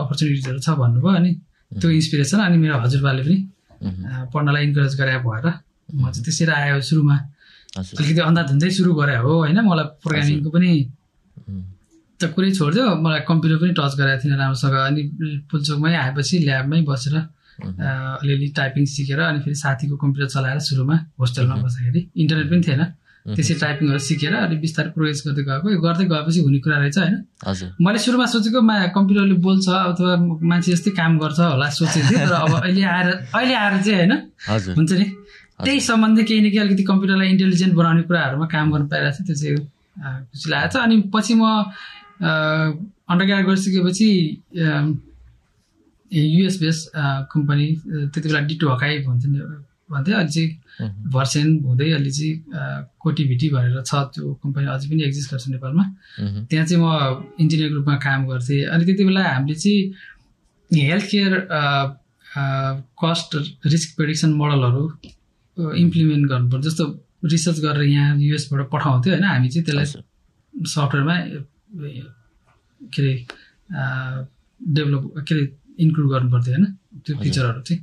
अपर्च्युनिटिजहरू 0.02 0.58
छ 0.66 0.68
भन्नुभयो 0.82 1.12
अनि 1.20 1.32
त्यो 1.80 1.88
इन्सपिरेसन 1.98 2.40
अनि 2.46 2.56
मेरो 2.62 2.76
हजुरबाले 2.84 3.22
पनि 3.26 3.36
पढ्नलाई 4.32 4.62
इन्करेज 4.68 4.92
गरे 5.00 5.14
भएर 5.26 5.46
म 5.94 6.10
चाहिँ 6.10 6.24
त्यसरी 6.26 6.52
आयो 6.52 6.80
सुरुमा। 6.90 7.16
अलिकति 7.76 8.20
अन्धाधुन्दै 8.28 8.70
सुरु 8.76 8.92
गरे 9.00 9.16
हो 9.22 9.32
होइन? 9.46 9.58
मलाई 9.70 9.86
प्रोग्रामिङको 10.02 10.50
पनि 10.56 10.70
त 12.20 12.22
कुरै 12.34 12.50
छोडिदियो 12.58 12.84
मलाई 13.04 13.20
कम्प्युटर 13.30 13.56
पनि 13.62 13.72
टच 13.78 13.92
गराएको 14.00 14.22
थिइनँ 14.22 14.38
राम्रोसँग। 14.42 14.74
अनि 14.90 15.02
पुल्चोकमै 15.50 15.92
आएपछि 16.02 16.34
ल्याबमै 16.48 16.80
बसेर 16.90 17.14
अलिअलि 18.20 18.48
टाइपिङ 18.58 18.84
सिकेर 18.94 19.20
अनि 19.30 19.38
फेरि 19.44 19.56
साथीको 19.64 19.94
कम्प्युटर 20.02 20.28
चलाएर 20.34 20.58
सुरुमा 20.68 20.96
होस्टेलमा 21.20 21.56
बस्दाखेरि 21.64 22.00
इन्टरनेट 22.22 22.48
पनि 22.50 22.62
थिएन। 22.66 22.82
त्यसरी 23.34 23.54
टाइपिङहरू 23.60 23.98
सिकेर 23.98 24.34
अनि 24.36 24.56
बिस्तारै 24.62 24.90
प्रोग्रेस 24.94 25.22
गर्दै 25.26 25.42
गएको। 25.48 25.66
यो 25.74 25.80
गर्दै 25.82 26.04
गएपछि 26.06 26.40
हुने 26.46 26.58
कुरा 26.62 26.76
रहेछ 26.78 26.98
होइन। 26.98 27.14
मैले 27.82 27.98
सुरुमा 27.98 28.26
सोचेको 28.34 28.60
मा 28.62 28.76
कम्प्युटरले 28.96 29.36
बोल्छ 29.46 29.66
अथवा 29.68 30.12
मान्छे 30.50 30.70
जस्तै 30.72 30.90
काम 31.00 31.18
गर्छ 31.18 31.40
होला 31.40 31.66
सोचेको 31.78 32.06
थिएँ 32.06 32.26
तर 32.26 32.34
अब 32.38 32.54
अहिले 32.62 32.82
आएर 32.86 33.08
अहिले 33.34 33.54
आएर 33.54 33.74
चाहिँ 33.82 33.98
होइन 33.98 34.12
हुन्छ 34.78 34.92
नि? 34.92 35.06
त्यही 35.64 35.80
सम्बन्धी 35.80 36.22
केही 36.28 36.40
न 36.40 36.46
केही 36.50 36.60
अलिकति 36.60 36.84
कम्प्युटरलाई 36.84 37.28
इन्टेलिजेन्ट 37.34 37.74
बनाउने 37.74 38.02
कुराहरूमा 38.06 38.46
काम 38.46 38.66
गर्न 38.72 38.86
पाइरहेको 38.92 39.24
थियो 39.24 39.26
त्यो 39.26 39.36
चाहिँ 39.42 39.56
खुसी 40.30 40.46
लागेको 40.50 40.72
छ। 40.72 40.82
अनि 40.86 40.96
पछि 41.14 41.34
म 41.34 41.44
अन्डर 43.10 43.24
ग्रेड 43.26 43.46
गरिसकेपछि 43.46 44.08
युएस 46.10 46.56
बेस 46.62 46.78
कम्पनी 47.32 47.66
त्यति 48.12 48.28
बेला 48.28 48.40
डिटो 48.46 48.66
हकाई 48.68 48.98
भन्थ्यो 49.06 49.30
नि 49.32 49.38
भन्थ्यो 49.90 50.14
अहिले 50.16 50.30
चाहिँ 50.36 50.50
भर्सेन 51.14 51.46
हुँदै 51.64 51.90
अहिले 51.90 52.10
चाहिँ 52.10 52.34
कोटिभिटी 53.00 53.48
भनेर 53.54 53.82
छ 53.82 53.94
त्यो 54.14 54.32
कम्पनी 54.42 54.66
अझै 54.66 54.86
पनि 54.90 55.02
एक्जिस्ट 55.08 55.30
गर्छ 55.32 55.44
नेपालमा। 55.48 55.84
त्यहाँ 56.50 56.66
चाहिँ 56.66 56.82
म 56.82 56.86
इन्जिनियरको 57.40 57.74
रूपमा 57.76 57.96
काम 58.06 58.20
गर्थेँ। 58.28 58.64
अनि 58.72 58.84
त्यति 58.84 59.04
बेला 59.04 59.22
हामीले 59.22 59.56
चाहिँ 59.62 59.80
health 60.90 61.06
care 61.10 61.32
cost 63.02 63.30
risk 63.72 63.96
prediction 63.96 64.30
मोडलहरू 64.40 64.82
implement 65.56 66.24
गर्नुपर्छ। 66.30 66.64
जस्तो 66.66 66.84
रिसर्च 67.32 67.58
गरेर 67.60 67.82
यहाँ 67.88 68.18
युएसबाट 68.20 68.60
पठाउँथ्यो 68.72 69.12
होइन 69.12 69.24
हामी 69.24 69.48
चाहिँ 69.48 69.64
त्यसलाई 69.66 69.86
सफ्टवेयरमा 70.74 71.16
के 72.92 73.02
अरे 73.02 73.14
डेभलप 74.60 75.02
के 75.28 75.34
अरे 75.34 75.44
इन्क्लुड 75.84 76.06
गर्नुपर्थ्यो 76.10 76.54
होइन। 76.54 76.66
त्यो। 77.04 77.16
फिचरहरू 77.18 77.60
चाहिँ। 77.62 77.80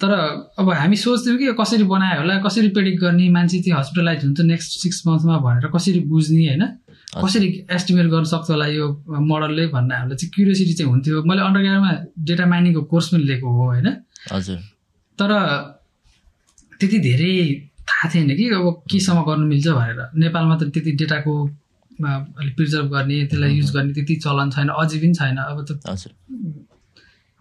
तर 0.00 0.10
अब 0.58 0.70
हामी 0.72 0.96
सोच्थ्यौँ 0.96 1.36
कि 1.38 1.52
कसरी 1.60 1.84
बनायो 1.90 2.20
होला 2.20 2.38
कसरी 2.46 2.68
प्रेडिक्ट 2.76 2.98
गर्ने 3.00 3.28
मान्छे 3.30 3.58
चाहिँ 3.60 3.78
हस्पिटलाइज 3.78 4.24
हुन्छ 4.24 4.40
नेक्स्ट 4.52 4.70
सिक्स 4.82 4.98
मन्थमा 5.06 5.36
भनेर 5.46 5.66
कसरी 5.74 6.00
बुझ्ने 6.10 6.46
होइन? 6.46 6.64
कसरी 7.10 7.48
एस्टिमेट 7.74 8.06
गर्न 8.06 8.24
सक्छ 8.32 8.50
होला 8.50 8.66
यो 8.70 8.86
मोडलले 9.10 9.66
भन्ने 9.74 9.94
हामीलाई 9.94 10.16
चाहिँ 10.16 10.30
क्युरियोसिटी 10.34 10.74
चाहिँ 10.78 10.90
हुन्थ्यो। 10.90 11.22
मैले 11.26 11.42
अन्डरग्राउन्डमा 11.42 11.92
डेटा 12.28 12.44
माइनिङको 12.46 12.82
कोर्स 12.92 13.06
पनि 13.12 13.22
लिएको 13.30 13.48
हो 13.50 13.64
होइन? 13.66 13.88
तर 15.18 15.30
त्यति 16.80 16.98
धेरै 16.98 17.34
थाहा 17.88 18.06
थिएन 18.14 18.30
कि 18.36 18.44
अब 18.54 18.66
केसम्म 18.90 19.18
गर्नु 19.26 19.46
मिल्छ 19.46 19.68
भनेर। 19.68 20.00
नेपालमा 20.22 20.54
त 20.56 20.70
त्यति 20.70 20.92
डेटाको 21.02 21.34
अलिक 22.00 22.54
प्रिजर्भ 22.56 22.86
गर्ने 22.94 23.16
त्यसलाई 23.26 23.50
युज 23.58 23.70
गर्ने 23.74 23.92
त्यति 23.92 24.14
चलन 24.24 24.50
छैन 24.54 24.68
अझै 24.70 24.98
पनि 25.02 25.14
छैन। 25.18 25.36
अब 25.36 25.58
त 25.66 25.70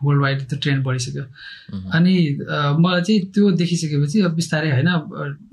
वर्ल्ड 0.03 0.21
वाइड 0.21 0.39
त 0.49 0.59
ट्रेन्ड 0.61 0.83
बढिसक्यो। 0.83 1.23
अनि 1.91 2.15
मलाई 2.79 3.01
चाहिँ 3.01 3.19
त्यो 3.33 3.51
देखिसकेपछि 3.61 4.21
अब 4.21 4.33
बिस्तारै 4.35 4.71
होइन 4.71 4.89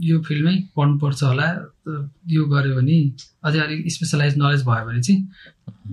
यो 0.03 0.21
फिल्डमै 0.23 0.55
पढ्नुपर्छ 0.77 1.23
होला 1.23 1.49
यो 2.29 2.45
गऱ्यो 2.45 2.75
भने 2.77 2.99
अझै 3.45 3.59
अलिक 3.59 3.93
स्पेसलाइज 3.93 4.39
नलेज 4.39 4.63
भयो 4.65 4.87
भने 4.87 5.03
चाहिँ 5.03 5.21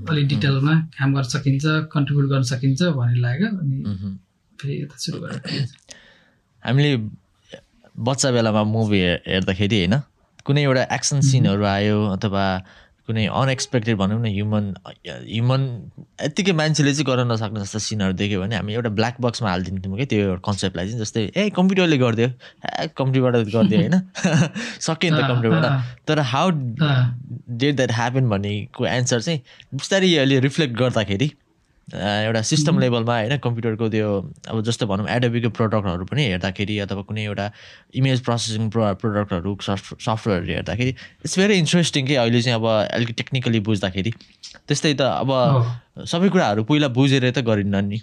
अलिक 0.10 0.28
डिटेलमा 0.28 0.76
काम 0.98 1.14
गर्न 1.14 1.30
सकिन्छ 1.36 1.66
कन्ट्रिब्युट 1.94 2.30
गर्न 2.30 2.44
सकिन्छ 2.54 2.82
भन्ने 3.00 3.20
लाग्यो 3.20 3.50
अनि 3.58 3.78
फेरि 4.60 4.82
यता 4.82 4.98
सुरु 4.98 5.20
गरेँ 5.20 5.68
हामीले 6.66 6.92
बच्चा 8.00 8.32
बेलामा 8.32 8.64
मुभी 8.64 9.00
हेर्दाखेरि 9.28 9.78
होइन 9.78 9.96
कुनै 10.46 10.62
एउटा 10.64 10.84
एक्सन 10.92 11.22
सिनहरू 11.22 11.66
आयो 11.66 11.98
अथवा 12.08 12.46
कुनै 13.08 13.26
अनएक्सपेक्टेड 13.28 13.98
भनौँ 13.98 14.20
न 14.22 14.26
ह्युमन 14.26 14.74
ह्युमन 15.08 15.62
यत्तिकै 16.24 16.52
मान्छेले 16.52 16.94
चाहिँ 16.94 17.06
गर्न 17.06 17.32
नसक्ने 17.32 17.60
जस्तो 17.60 17.80
सिनहरू 17.80 18.14
देख्यो 18.14 18.42
भने 18.42 18.56
हामी 18.56 18.74
एउटा 18.74 18.90
ब्ल्याक 18.90 19.16
बक्समा 19.22 19.50
हालिदिन्थ्यौँ 19.50 19.98
कि 19.98 20.06
त्यो 20.06 20.20
एउटा 20.20 20.42
कन्सेप्टलाई 20.52 20.88
चाहिँ 20.88 21.00
जस्तै 21.00 21.24
ए 21.38 21.50
कम्प्युटरले 21.50 21.98
गरिदियो। 21.98 22.28
ए 22.28 22.88
कम्प्युटरबाट 22.98 23.48
गरिदियो 23.56 23.80
होइन? 23.80 23.96
सक्यो 24.88 25.12
नि 25.12 25.22
त 25.22 25.28
कम्प्युटरबाट। 25.28 26.08
तर 26.08 26.20
हाउ 26.32 26.50
डेड 27.60 27.76
द्याट 27.76 27.92
ह्यापन 27.92 28.30
भन्नेको 28.30 28.86
एन्सर 28.88 29.22
चाहिँ 29.22 29.40
बिस्तारै 29.74 30.16
अहिले 30.16 30.40
रिफ्लेक्ट 30.40 30.76
गर्दाखेरि 30.76 31.32
एउटा 31.92 32.42
सिस्टम 32.48 32.80
लेभलमा 32.80 33.16
होइन 33.18 33.38
कम्प्युटरको 33.44 33.88
त्यो 33.90 34.10
अब 34.50 34.62
जस्तो 34.64 34.88
भनौँ 34.88 35.08
एडोबीको 35.10 35.50
प्रडक्टहरू 35.58 36.06
पनि 36.08 36.24
हेर्दाखेरि 36.26 36.78
अथवा 36.80 37.02
कुनै 37.10 37.24
एउटा 37.24 37.46
इमेज 38.00 38.20
प्रोसेसिङ 38.24 38.70
प्रो 38.72 38.84
प्रडक्टहरू 39.02 39.56
सफ्ट 39.62 40.00
सफ्टवेयरहरू 40.02 40.54
हेर्दाखेरि 40.54 40.92
इट्स 41.28 41.38
भेरी 41.40 41.58
इन्ट्रेस्टिङ 41.64 42.08
कि 42.08 42.16
अहिले 42.16 42.42
चाहिँ 42.42 42.56
अब 42.60 42.66
अलिकति 42.68 43.14
टेक्निकली 43.14 43.60
बुझ्दाखेरि। 43.68 44.12
त्यस्तै 44.68 44.94
त 44.94 45.02
अब। 45.02 45.30
सबै 46.08 46.30
कुराहरू 46.30 46.64
पहिला 46.72 46.88
बुझेर 46.96 47.30
त 47.32 47.44
गरिन्न 47.52 47.76
नि। 47.86 48.00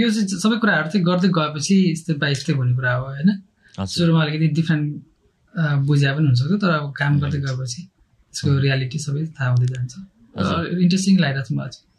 यो 0.00 0.10
चाहिँ 0.10 0.26
सबै 0.44 0.56
कुराहरू 0.62 0.88
चाहिँ 0.92 1.04
गर्दै 1.06 1.28
गएपछि 1.40 1.76
स्टेप 1.96 2.16
बाई 2.20 2.34
स्टेप 2.44 2.56
हुने 2.56 2.74
कुरा 2.76 2.92
हो 2.94 3.04
होइन? 3.08 3.28
सुरुमा 3.74 4.20
अलिकति 4.22 4.48
डिफ्रेन्ट 4.60 4.86
बुझाए 5.88 6.12
पनि 6.14 6.26
हुनसक्छ 6.26 6.54
तर 6.62 6.70
अब 6.78 6.92
काम 6.98 7.12
गर्दै 7.20 7.40
गएपछि 7.40 7.80
त्यसको 7.82 8.58
रियालिटी 8.68 8.98
सबै 9.08 9.22
थाहा 9.32 9.50
हुँदै 9.50 9.66
जान्छ। 9.74 9.94
इन्ट्रेस्टिङ 10.32 11.14
लागिरहेको 11.20 11.48
छ 11.48 11.52
मलाई 11.56 11.70
चाहिँ 11.72 11.90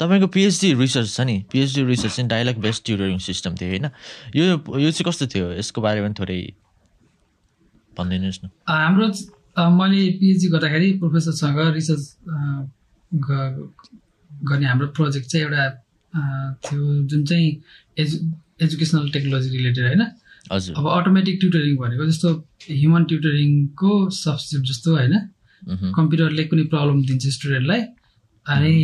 तपाईँको 0.00 0.26
पिएचडी 0.32 0.68
रिसर्च 0.80 1.08
छ 1.12 1.20
नि? 1.28 1.36
पिएचडी 1.52 1.82
रिसर्च 1.84 2.12
चाहिँ 2.16 2.28
डायलग 2.28 2.56
बेस्ड 2.60 2.80
ट्युटरिङ 2.84 3.18
सिस्टम 3.20 3.52
थियो 3.60 3.68
होइन? 3.70 3.86
यो 4.36 4.44
यो 4.80 4.90
चाहिँ 4.90 5.04
कस्तो 5.08 5.26
थियो? 5.34 5.46
यसको 5.60 5.80
बारेमा 5.84 6.08
थोरै 6.16 6.40
भनिदिनुहोस् 7.96 8.40
न। 8.44 8.46
हाम्रो 8.68 9.06
मैले 9.76 10.00
पिएचडी 10.20 10.46
गर्दाखेरि 10.56 10.88
प्रोफेसरसँग 11.00 11.58
रिसर्च 11.76 12.04
गर्ने 13.12 14.66
हाम्रो 14.66 14.86
प्रोजेक्ट 14.96 15.26
चाहिँ 15.28 15.44
एउटा 15.46 15.64
थियो 16.64 16.82
जुन 17.10 17.24
चाहिँ 17.24 17.48
एजु 18.00 18.16
एजुकेसनल 18.64 19.10
टेक्नोलोजी 19.10 19.48
रिलेटेड 19.56 19.84
होइन? 19.86 20.02
हजुर। 20.52 20.72
अब 20.78 20.84
अटोमेटिक 20.88 21.36
ट्युटरिङ 21.40 21.76
भनेको 21.76 22.04
जस्तो 22.08 22.28
ह्युमन 22.70 23.04
ट्युटरिङको 23.12 23.92
सब्सटिट्युट 24.16 24.64
जस्तो 24.72 24.96
होइन? 24.96 25.14
कम्प्युटरले 25.68 26.44
कुनै 26.50 26.64
प्रब्लम 26.72 27.02
दिन्छ 27.08 27.26
स्टुडेन्टलाई 27.36 27.80
अनि 28.46 28.74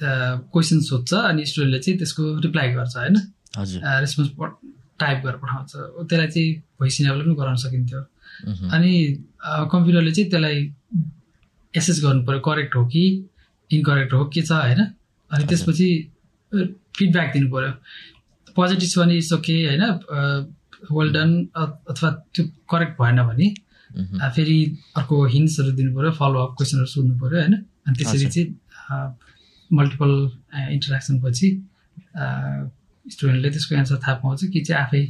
क्वेसन 0.00 0.80
सोध्छ 0.88 1.12
अनि 1.14 1.44
स्टुडेन्टले 1.50 1.78
चाहिँ 1.84 1.98
त्यसको 1.98 2.22
रिप्लाई 2.44 2.68
गर्छ 2.74 2.96
होइन? 2.96 3.16
रेस्पोन्स 3.56 4.30
टाइप 5.00 5.18
गरेर 5.24 5.38
पठाउँछ। 5.42 5.70
त्यसलाई 6.08 6.28
चाहिँ 6.28 6.50
भोइस 6.80 7.00
इनेबल 7.00 7.20
पनि 7.22 7.34
गराउन 7.40 7.56
सकिन्थ्यो। 7.64 8.00
मह्म, 8.46 8.68
अनि 8.76 8.92
कम्प्युटरले 9.72 10.12
चाहिँ 10.12 10.30
त्यसलाई 10.30 10.58
एसेस 11.74 12.00
गर्नु 12.04 12.22
पऱ्यो 12.26 12.40
करेक्ट 12.48 12.76
हो 12.76 12.84
कि 12.92 13.04
इनकरेक्ट 13.70 14.12
हो 14.12 14.24
के 14.34 14.42
छ 14.42 14.52
होइन? 14.52 14.80
अनि 15.30 15.44
त्यसपछि 15.48 15.88
फिडब्याक 16.96 17.32
दिनु 17.32 17.48
पऱ्यो 17.52 17.72
पोजिटिभ 18.56 18.88
छ 18.90 18.98
भने 18.98 19.14
इट्स 19.16 19.32
ओके 19.32 19.56
होइन? 19.66 19.84
वेल 20.92 21.08
डन 21.12 21.30
अथवा 21.56 22.10
त्यो 22.34 22.44
करेक्ट 22.70 23.00
भएन 23.00 23.22
भने 23.28 23.48
फेरि 24.34 24.58
अर्को 24.96 25.24
हिन्ट्सहरू 25.26 25.70
दिनु 25.76 25.94
पऱ्यो 25.96 26.10
फलोअप 26.18 26.50
क्वेसनहरू 26.56 26.86
सोध्नु 26.86 27.14
पऱ्यो 27.20 27.40
होइन? 27.40 27.54
अनि 27.86 27.96
त्यसरी। 27.98 28.26
चाहिँ 28.26 28.48
मल्टिपल 29.70 30.12
इन्टरेक्सन 30.72 31.20
पछि 31.22 31.48
स्टुडेन्टले 33.06 33.50
त्यसको 33.50 33.74
एन्सर 33.74 33.96
थाहा 34.06 34.14
पाउँछ 34.22 34.44
कि 34.52 34.60
चाहिँ 34.60 34.82
आफै 34.82 35.02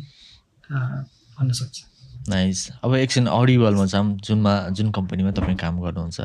भन्न 1.38 1.52
सक्छ। 1.52 1.84
नाइस 2.28 2.70
अब 2.84 2.94
एकछिन 2.96 3.26
अडिबलमा 3.26 3.84
जाऊँ 3.86 4.16
जुनमा 4.26 4.54
जुन 4.76 4.90
कम्पनीमा 4.92 5.30
तपाईँ 5.30 5.56
काम 5.56 5.80
गर्नुहुन्छ। 5.82 6.20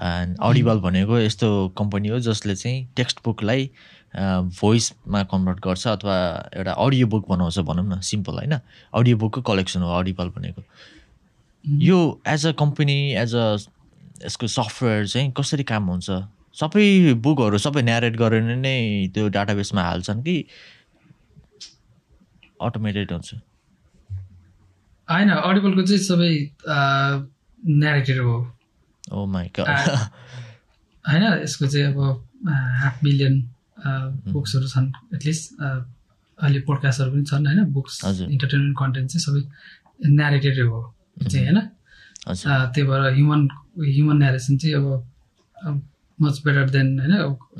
एन्ड 0.00 0.36
अडिबल 0.40 0.78
भनेको 0.80 1.18
यस्तो 1.18 1.48
कम्पनी 1.78 2.08
हो 2.08 2.18
जसले 2.20 2.54
चाहिँ 2.56 2.86
टेक्स्ट 2.96 3.18
बुकलाई 3.24 3.70
भोइसमा 4.60 5.22
कन्भर्ट 5.32 5.58
गर्छ 5.64 5.86
अथवा 5.88 6.16
एउटा 6.56 6.72
अडियो 6.84 7.06
बुक 7.06 7.28
बनाउँछ 7.28 7.58
भनौँ 7.68 7.86
न 7.86 8.00
सिम्पल 8.02 8.34
होइन? 8.34 8.54
अडियो 8.94 9.16
बुकको 9.16 9.40
कलेक्सन 9.42 9.80
हो 9.82 9.90
अडिबल 9.98 10.28
भनेको। 10.36 10.62
यो 11.68 12.22
as 12.26 12.46
a 12.46 12.52
company 12.52 13.12
as 13.14 13.34
a 13.34 13.56
यसको 14.24 14.46
सफ्टवेयर 14.46 15.06
चाहिँ 15.06 15.32
कसरी 15.32 15.64
काम 15.64 15.84
हुन्छ? 15.84 16.10
सबै 16.54 17.14
बुकहरू 17.14 17.58
सबै 17.58 17.82
न्यारेट 17.82 18.16
गरेर 18.16 18.42
नै 18.42 19.08
त्यो 19.14 19.28
डाटाबेसमा 19.28 19.82
हाल्छन् 19.82 20.22
कि 20.22 20.46
अटोमेटेड 22.62 23.12
हुन्छ? 23.12 23.34
होइन 25.10 25.30
अडिबलको 25.30 25.82
चाहिँ 25.82 26.02
सबै 26.02 26.50
नेरेटेड 27.66 28.18
हो। 28.18 28.56
ओ 29.12 29.26
आ- 29.26 30.08
होइन 31.04 31.42
यसको 31.42 31.66
चाहिँ 31.66 31.86
अब 31.86 32.28
हाफ 32.48 33.04
मिलियन 33.04 33.42
बुक्सहरू 34.32 34.68
छन् 34.68 34.92
एटलिस्ट 35.14 35.62
अहिले 35.62 36.60
पोडकास्टहरू 36.60 37.10
पनि 37.12 37.24
छन् 37.24 37.46
होइन 37.46 37.64
बुक्स। 37.64 38.04
इन्टरटेनमेन्ट 38.04 38.76
कन्टेन्ट 38.78 39.10
चाहिँ 39.10 39.24
सबै 39.26 39.48
नेरेटेड 40.10 40.66
हो। 40.66 40.94
चाहिँ 41.22 41.46
होइन? 41.46 41.60
त्यही 42.26 42.82
भएर 42.88 43.02
ह्युमन 43.14 43.40
ह्युमन 43.84 44.16
नेरेसन 44.22 44.56
चाहिँ 44.56 44.74
अब 44.74 45.82
मच 46.18 46.40
बेटर 46.44 46.68
देन 46.70 46.86
होइन 47.00 47.14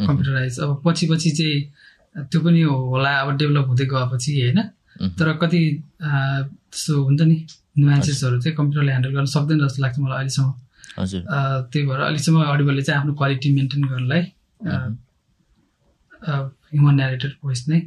कम्प्युटराइज 0.07 0.59
अब 0.61 0.83
पछि 0.87 1.07
पछि 1.13 1.31
चाहिँ 1.39 2.25
त्यो 2.31 2.41
पनि 2.41 2.63
होला 2.63 3.13
अब 3.21 3.37
डेभलप 3.39 3.67
हुँदै 3.69 3.87
गएपछि 3.93 4.33
होइन। 4.41 4.61
तर 5.19 5.33
कति 5.43 5.61
त्यस्तो 6.03 7.03
हुन्छ 7.05 7.23
नि 7.23 7.37
नुएन्सेसहरू 7.79 8.41
चाहिँ 8.41 8.57
कम्प्युटरले 8.57 8.91
ह्यान्डल 8.93 9.13
गर्न 9.15 9.27
सक्दैन 9.35 9.59
जस्तो 9.65 9.83
लाग्छ 9.83 9.99
मलाई 9.99 10.17
अहिलेसम्म। 10.19 10.51
त्यही 11.71 11.87
भएर 11.87 12.01
अहिलेसम्म 12.01 12.43
अडिबलले 12.45 12.83
चाहिँ 12.83 13.01
आफ्नो 13.01 13.13
क्वालिटी 13.15 13.49
मेन्टेन 13.55 13.83
गर्नलाई 13.85 14.23
ह्युमन 16.73 16.95
नेरेटेड 16.95 17.33
भोइस 17.43 17.65
नै। 17.69 17.79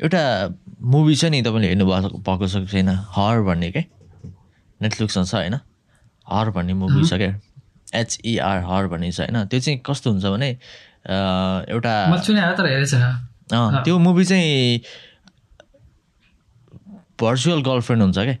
एउटा 0.00 0.22
मुभी 0.80 1.14
छ 1.14 1.24
नि 1.24 1.42
तपाईँले 1.42 1.68
हेर्नु 1.68 1.86
भएको 1.86 2.18
भएको 2.24 2.46
छ 2.48 2.64
छैन? 2.72 2.88
हर 2.88 3.40
भन्ने 3.44 3.70
क्या 3.70 3.84
नेटफ्लिक्समा 4.80 5.24
छ 5.24 5.34
होइन? 5.34 5.54
हर 6.26 6.50
भन्ने 6.56 6.74
मुभी 6.74 7.04
छ 7.04 7.14
क्या 7.20 7.32
एचइआर 8.00 8.58
हर 8.64 8.86
भन्ने 8.88 9.12
छ 9.12 9.20
होइन? 9.20 9.44
त्यो 9.46 9.60
चाहिँ 9.60 9.78
कस्तो 9.86 10.10
हुन्छ 10.10 10.24
भने 10.24 10.48
एउटा 11.68 11.94
त्यो 13.84 13.98
मुभी 13.98 14.24
चाहिँ 14.24 14.80
भर्चुअल 17.20 17.60
गर्लफ्रेन्ड 17.62 18.02
हुन्छ 18.02 18.18
क्या 18.18 18.36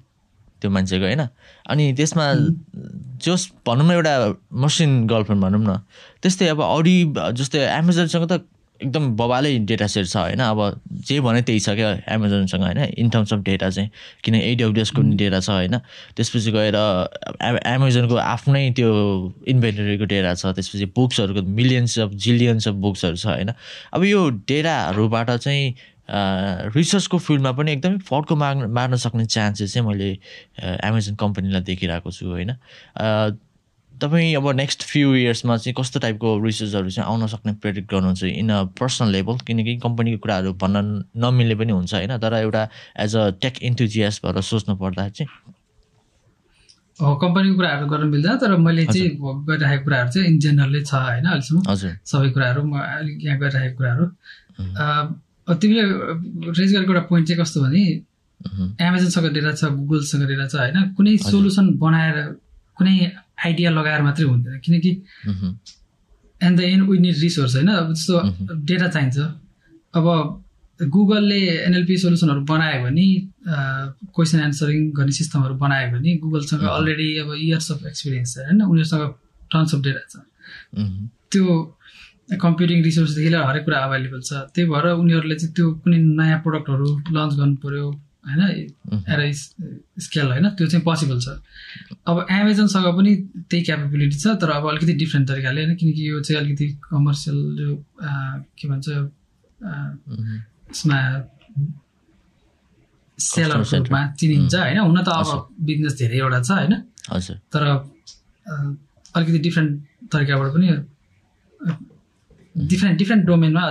त्यो 0.60 0.70
मान्छेको 0.70 1.04
होइन? 1.04 1.22
अनि 1.68 1.92
त्यसमा 1.96 2.24
जस 3.20 3.42
भनौँ 3.66 3.86
न 3.86 3.90
एउटा 3.90 4.14
मसिन 4.64 5.06
गर्लफ्रेन्ड 5.06 5.44
भनौँ 5.44 5.60
न 5.60 5.76
त्यस्तै 6.22 6.48
अब 6.48 6.60
अडी 6.62 6.96
जस्तै 7.36 7.58
एमाजोनसँग 7.68 8.26
त 8.32 8.32
एकदम 8.82 9.04
बबालै 9.16 9.58
डेटा 9.68 9.86
सेट 9.86 10.06
छ 10.06 10.16
होइन। 10.16 10.40
अब 10.40 10.80
जे 11.08 11.20
भने 11.20 11.42
त्यही 11.42 11.60
छ 11.60 11.76
क्या 11.76 11.90
एमाजोनसँग 12.14 12.62
होइन। 12.62 12.78
इन 12.96 13.08
टर्म्स 13.10 13.32
अफ 13.32 13.40
डेटा 13.44 13.70
चाहिँ 13.70 13.90
किन 14.24 14.34
एडब्लुएसको 14.34 15.02
पनि 15.02 15.16
डेटा 15.16 15.40
छ 15.40 15.50
होइन। 15.50 15.78
त्यसपछि 16.16 16.50
गएर 16.52 16.76
एमाजोनको 17.66 18.16
आफ्नै 18.16 18.64
त्यो 18.76 18.90
इन्भेन्टरीको 19.48 20.04
डेटा 20.04 20.34
छ। 20.34 20.54
त्यसपछि 20.56 20.86
बुक्सहरूको 20.96 21.42
मिलियन्स 21.42 21.98
अफ 21.98 22.10
जिलियन्स 22.26 22.68
अफ 22.68 22.74
बुक्सहरू 22.80 23.16
छ 23.16 23.26
होइन। 23.26 23.52
अब 23.92 24.04
यो 24.04 24.28
डेटाहरूबाट 24.48 25.30
चाहिँ 25.30 25.74
रिसर्चको 26.74 27.18
फिल्डमा 27.18 27.50
पनि 27.52 27.72
एकदमै 27.72 27.98
फड्को 28.02 28.36
मार्न 28.36 28.70
मार्न 28.74 28.96
सक्ने 28.98 29.24
चान्सेस 29.26 29.74
चाहिँ 29.74 29.86
मैले 29.86 30.10
एमाजोन 30.58 31.14
कम्पनीलाई 31.14 31.62
देखिरहेको 31.62 32.10
छु 32.10 32.26
होइन। 32.26 32.50
तपाईँ 34.02 34.34
अब 34.36 34.46
नेक्स्ट 34.56 34.82
फ्यु 34.90 35.14
इयर्समा 35.14 35.56
चाहिँ 35.56 35.74
कस्तो 35.78 36.00
टाइपको 36.00 36.28
रिसर्चहरू 36.44 36.90
चाहिँ 36.90 37.08
आउन 37.10 37.26
सक्ने 37.26 37.52
प्रेडिक्ट 37.62 37.90
गर्नुहुन्छ? 37.92 38.22
इन 38.24 38.50
अ 38.50 38.62
पर्सनल 38.80 39.08
लेभल 39.12 39.36
किनकि 39.46 39.76
कम्पनीको 39.84 40.18
कुराहरू 40.24 40.52
भन्न 40.62 41.04
नमिल्ने 41.24 41.54
पनि 41.60 41.72
हुन्छ 41.72 41.94
होइन? 41.94 42.12
तर 42.18 42.34
एउटा 42.34 42.62
एज 43.04 43.16
अ 43.16 43.30
टेक 43.42 43.62
इन्थुजियास 43.70 44.20
भएर 44.24 44.40
सोच्नु 44.50 44.74
पर्दा 44.82 45.08
चाहिँ। 45.08 45.30
कम्पनीको 47.00 47.56
कुराहरू 47.56 47.86
गर्न 47.88 48.06
मिल्दैन 48.10 48.36
तर 48.40 48.56
मैले 48.60 48.84
चाहिँ 48.86 49.10
गरिरहेको 49.48 49.84
कुराहरू 49.84 50.10
चाहिँ 50.10 50.28
इन 50.28 50.38
जेनरलै 50.38 50.82
छ 50.84 50.92
होइन 50.94 51.24
अहिलेसम्म। 51.24 51.60
हजुर। 51.70 51.92
सबै 52.04 52.28
कुराहरू 52.36 52.60
म 52.64 52.76
अलिक 52.76 53.16
यहाँ 53.24 53.38
गरिरहेको 53.40 53.76
कुराहरू। 53.78 54.04
तिमीले 55.60 55.84
रेज 56.58 56.70
गरेको 56.74 56.92
एउटा 56.92 57.04
पोइन्ट 57.08 57.24
चाहिँ 57.28 57.40
कस्तो 57.42 57.58
भने 57.64 57.82
एमाजोनसँग 58.84 59.26
डेटा 59.32 59.52
छ 59.56 59.62
गुगलसँग 59.78 60.22
डेटा 60.28 60.46
छ 60.46 60.54
होइन? 60.60 60.76
कुनै। 60.96 61.16
सोल्युसन 61.24 61.66
बनाएर 61.80 62.16
कुनै 62.80 62.96
आइडिया 63.44 63.70
लगाएर 63.70 64.02
मात्रै 64.02 64.26
हुँदैन। 64.26 64.58
किनकि 64.64 64.90
and 66.40 66.54
the 66.58 66.60
end 66.64 66.88
with 66.90 67.00
need 67.00 67.16
resource 67.20 67.54
होइन? 67.56 67.68
अब 67.68 67.92
जस्तो। 67.94 68.14
डेटा 68.68 68.88
चाहिन्छ। 68.88 69.18
अब 69.94 70.06
गुगलले 70.80 71.40
एनएलपी 71.68 71.96
सोल्युसनहरू 72.02 72.40
बनायो 72.48 72.78
भने 72.84 73.06
क्वेसन 74.16 74.40
एन्सरिङ 74.40 74.80
गर्ने 74.96 75.12
सिस्टमहरू 75.12 75.54
बनायो 75.60 75.86
भने 75.92 76.10
गुगलसँग। 76.24 76.62
अलरेडी 76.76 77.08
अब 77.20 77.32
इयर्स 77.36 77.70
अफ 77.72 77.84
एक्सपिरियन्स 77.86 78.34
छ 78.34 78.38
होइन? 78.48 78.62
उनीहरूसँग 78.64 79.04
टन्स 79.52 79.74
अफ 79.74 79.80
डेटा 79.86 80.02
छ। 80.08 80.14
त्यो 81.32 81.44
कम्प्युटिङ 82.40 82.78
रिसोर्सदेखि 82.84 83.28
लिएर 83.28 83.44
हरेक 83.44 83.64
कुरा 83.64 83.78
अभाइलेबल 83.84 84.20
छ। 84.22 84.32
त्यही 84.54 84.68
भएर 84.72 84.86
उनीहरूले 84.96 85.36
चाहिँ 85.36 85.52
त्यो 85.54 85.66
कुनै 85.84 85.98
नयाँ 86.20 86.38
प्रडक्टहरू 86.46 86.88
लन्च 87.16 87.32
गर्नु 87.40 87.56
पऱ्यो 87.64 87.86
होइन? 88.30 88.42
एएर 89.10 89.20
स्केल 90.06 90.26
होइन? 90.26 90.46
त्यो 90.56 90.66
चाहिँ 90.66 90.84
पोसिबल 90.84 91.18
छ। 91.20 91.28
अब 92.06 92.16
एमाजोनसँग 92.30 92.86
पनि 92.96 93.12
त्यही 93.50 93.62
क्यापेबिलिटी 93.64 94.16
छ 94.18 94.26
तर 94.40 94.50
अब 94.50 94.64
अलिकति 94.70 94.92
डिफ्रेन्ट 95.02 95.28
तरिकाले 95.28 95.60
होइन? 95.64 95.76
किनकि 95.76 96.02
यो 96.10 96.20
चाहिँ 96.20 96.38
अलिकति 96.42 96.66
कमर्सियल 96.90 97.38
जो 97.58 97.68
के 98.58 98.64
भन्छ 98.68 98.88
यसमा. 100.70 100.98
रूपमा 103.18 104.00
चिनिन्छ 104.18 104.54
होइन? 104.54 104.78
हुन 104.78 104.98
त 105.02 105.08
अब। 105.10 105.28
बिजनेस 105.60 105.94
धेरैवटा 105.98 106.40
छ 106.42 106.50
होइन? 106.50 106.74
तर 107.52 107.62
अलिकति 109.14 109.38
डिफ्रेन्ट 109.38 109.70
तरिकाबाट 110.12 110.48
पनि 110.54 110.68
डिफ्रेन्ट 112.54 112.98
डिफ्रेन्ट 112.98 113.24
डोमेनमा 113.26 113.64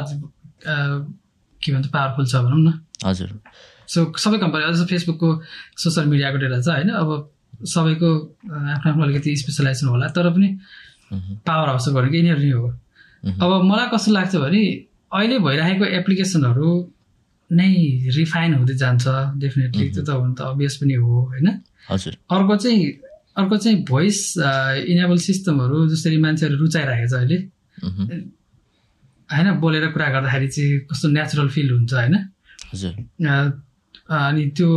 के 1.61 1.69
भन्छ 1.73 1.87
पावरफुल 1.87 2.25
छ 2.25 2.35
भनौँ 2.45 2.59
न। 2.59 2.79
हजुर। 3.05 3.29
सो 3.89 3.99
सबै 4.23 4.37
कम्पनी 4.43 4.63
जस्तो 4.73 4.85
फेसबुकको 4.91 5.29
सोसियल 5.83 6.05
मिडियाको 6.13 6.37
डेटा 6.43 6.59
छ 6.61 6.67
होइन? 6.69 6.89
अब 7.01 7.09
सबैको 7.65 8.09
आफ्नो 8.73 8.91
आफ्नो 8.91 9.03
अलिकति 9.03 9.35
स्पेसलाइजेसन 9.43 9.87
होला। 9.87 10.07
तर 10.15 10.29
पनि 10.35 10.49
पावर 11.47 11.67
हाउस 11.69 11.87
भनेको 11.97 12.15
यिनीहरू 12.15 12.41
नै 12.43 12.51
हो। 12.51 12.67
अब 13.43 13.51
मलाई 13.65 13.87
कस्तो 13.93 14.11
लाग्छ 14.13 14.35
भने 14.45 14.61
अहिले 15.11 15.37
भइरहेको 15.41 15.85
एप्लिकेसनहरू 15.99 16.69
नै 17.49 17.71
रिफाइन 18.17 18.53
हुँदै 18.53 18.75
जान्छ। 18.77 19.05
डेफिनेटली 19.41 19.85
त्यो 19.89 20.03
त 20.05 20.09
हुन 20.21 20.33
त 20.37 20.41
अभियस 20.53 20.75
पनि 20.81 20.93
हो 21.01 21.13
होइन? 21.29 21.47
अर्को 22.29 22.55
चाहिँ 22.63 22.81
अर्को 23.41 23.57
चाहिँ 23.57 23.77
भोइस 23.89 24.17
इनेबल 24.93 25.17
सिस्टमहरू 25.25 25.77
जसरी 25.89 26.17
मान्छेहरू 26.25 26.55
रुचाइरहेको 26.61 27.07
छ 27.09 27.13
अहिले। 27.17 27.37
होइन? 29.29 29.47
बोलेर 29.63 29.85
कुरा 29.93 30.07
गर्दाखेरि 30.15 30.47
चाहिँ 30.53 30.79
कस्तो 30.91 31.07
नेचुरल 31.09 31.49
फिल 31.55 31.67
हुन्छ 31.73 31.93
होइन? 31.93 32.15
अनि 34.09 34.43
त्यो 34.57 34.69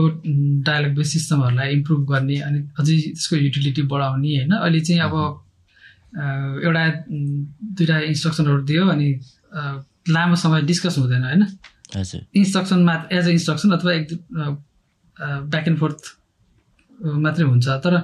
डायलग 0.68 0.95
बेस 0.97 1.12
सिस्टमहरूलाई 1.12 1.73
इम्प्रुभ 1.73 2.01
गर्ने 2.11 2.37
अनि 2.47 2.59
अझै 2.81 2.97
त्यसको 2.97 3.37
युटिलिटी 3.37 3.83
बढाउने 3.92 4.29
होइन। 4.37 4.53
अहिले 4.53 4.81
चाहिँ 4.81 5.01
अब 5.03 5.14
एउटा 6.64 6.85
दुइटा 7.77 7.99
इन्स्ट्रक्सनहरू 8.12 8.62
दियो 8.68 8.87
अनि 8.88 9.09
लामो 10.12 10.37
समय 10.37 10.62
डिस्कस 10.68 10.99
हुँदैन 10.99 11.25
होइन। 11.25 11.42
हजुर। 11.97 12.21
इन्स्ट्रक्सनमा 12.37 12.95
एज 13.12 13.25
अ 13.27 13.31
इन्स्ट्रक्सन 13.31 13.71
अथवा 13.73 13.92
एक 13.92 14.09
ब्याक 15.49 15.68
एन्ड 15.68 15.79
फोर्थ 15.79 16.01
मात्रै 17.25 17.45
हुन्छ। 17.47 17.66
तर 17.85 17.95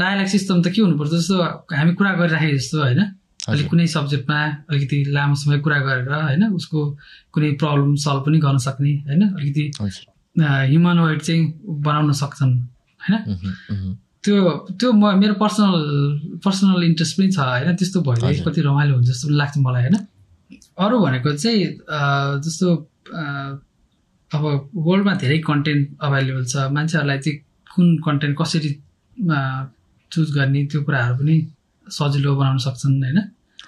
डायलग 0.00 0.26
सिस्टम 0.26 0.62
त 0.62 0.72
के 0.74 0.82
हुनुपर्छ 0.82 1.10
जस्तो 1.12 1.36
हामी 1.76 1.92
कुरा 1.94 2.12
गरिराखेको 2.20 2.56
जस्तो 2.56 2.78
होइन। 2.82 3.00
अलिक 3.52 3.66
कुनै 3.70 3.86
सब्जेक्टमा 3.94 4.40
अलिकति 4.70 4.98
लामो 5.16 5.34
समय 5.42 5.58
कुरा 5.64 5.78
गरेर 5.86 6.12
होइन 6.12 6.44
उसको 6.58 6.78
कुनै 7.34 7.50
प्रब्लम 7.62 7.94
सल्भ 8.04 8.22
पनि 8.26 8.38
गर्न 8.44 8.58
सक्ने 8.66 8.92
होइन 9.08 9.22
अलिकति 9.28 9.64
हजुर। 9.80 10.04
ह्युमनोइड 10.36 11.20
चाहिँ 11.22 11.42
बनाउन 11.86 12.12
सक्छन् 12.20 12.54
होइन। 13.00 13.16
त्यो 14.24 14.36
त्यो 14.80 14.92
म 14.92 15.14
मेरो 15.18 15.34
पर्सनल 15.42 15.76
पर्सनल 16.44 16.82
इन्ट्रेस्ट 16.84 17.16
पनि 17.18 17.28
छ 17.32 17.38
होइन 17.40 17.76
त्यस्तो 17.76 17.98
हजुर। 18.06 18.44
कति 18.46 18.60
रमाइलो 18.62 18.94
हुन्छ 18.94 19.08
जस्तो 19.08 19.28
पनि 19.28 19.36
लाग्छ 19.36 19.58
मलाई 19.66 19.82
होइन। 19.82 19.96
अरू 20.84 20.96
भनेको 21.04 21.32
चाहिँ 21.36 21.64
जस्तो 22.44 22.66
अब 24.30 24.42
वर्ल्डमा 24.86 25.14
धेरै 25.22 25.38
कन्टेन्ट 25.46 25.82
अभाइलेबल 26.06 26.44
छ 26.44 26.70
मान्छेहरूलाई 26.76 27.18
चाहिँ 27.18 27.38
कुन 27.74 27.86
कन्टेन्ट 28.06 28.34
कसरी 28.40 28.70
चुज 30.12 30.28
गर्ने 30.36 30.60
त्यो 30.70 30.82
कुराहरू 30.82 31.14
पनि 31.18 31.36
सजिलो 31.86 32.30
बनाउन 32.36 32.58
सक्छन् 32.66 33.02
होइन। 33.04 33.18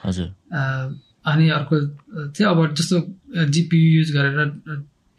हजुर। 0.04 0.26
अनि 1.26 1.48
अर्को 1.48 1.80
चाहिँ 2.30 2.50
अब 2.50 2.74
जस्तो 2.74 3.14
जिपियु 3.44 3.98
युज 3.98 4.12
गरेर 4.12 4.52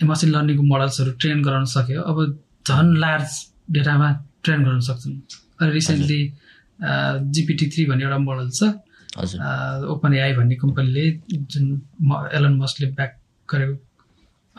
मसिन 0.03 0.29
लर्निङको 0.29 0.63
मोडल्सहरू 0.63 1.11
ट्रेन 1.11 1.43
गराउन 1.43 1.65
सक्यो। 1.65 2.01
अब 2.01 2.39
झन् 2.67 2.97
लार्ज 2.97 3.51
डेटामा 3.71 4.25
ट्रेन 4.43 4.63
गराउन 4.63 4.79
सक्छन्। 4.79 5.13
अनि 5.61 5.71
रिसेन्टली 5.71 6.33
जिपिटी 7.31 7.67
थ्री 7.67 7.85
भन्ने 7.85 8.03
एउटा 8.03 8.17
मोडल 8.17 8.49
छ। 8.49 8.63
ओपन 9.83 10.13
एआई 10.13 10.33
भन्ने 10.33 10.55
कम्पनीले 10.55 11.19
जुन 11.33 11.81
म- 12.01 12.29
एलन 12.33 12.53
मस्कले 12.53 12.87
ब्याक 12.87 13.19
गरेको 13.51 13.85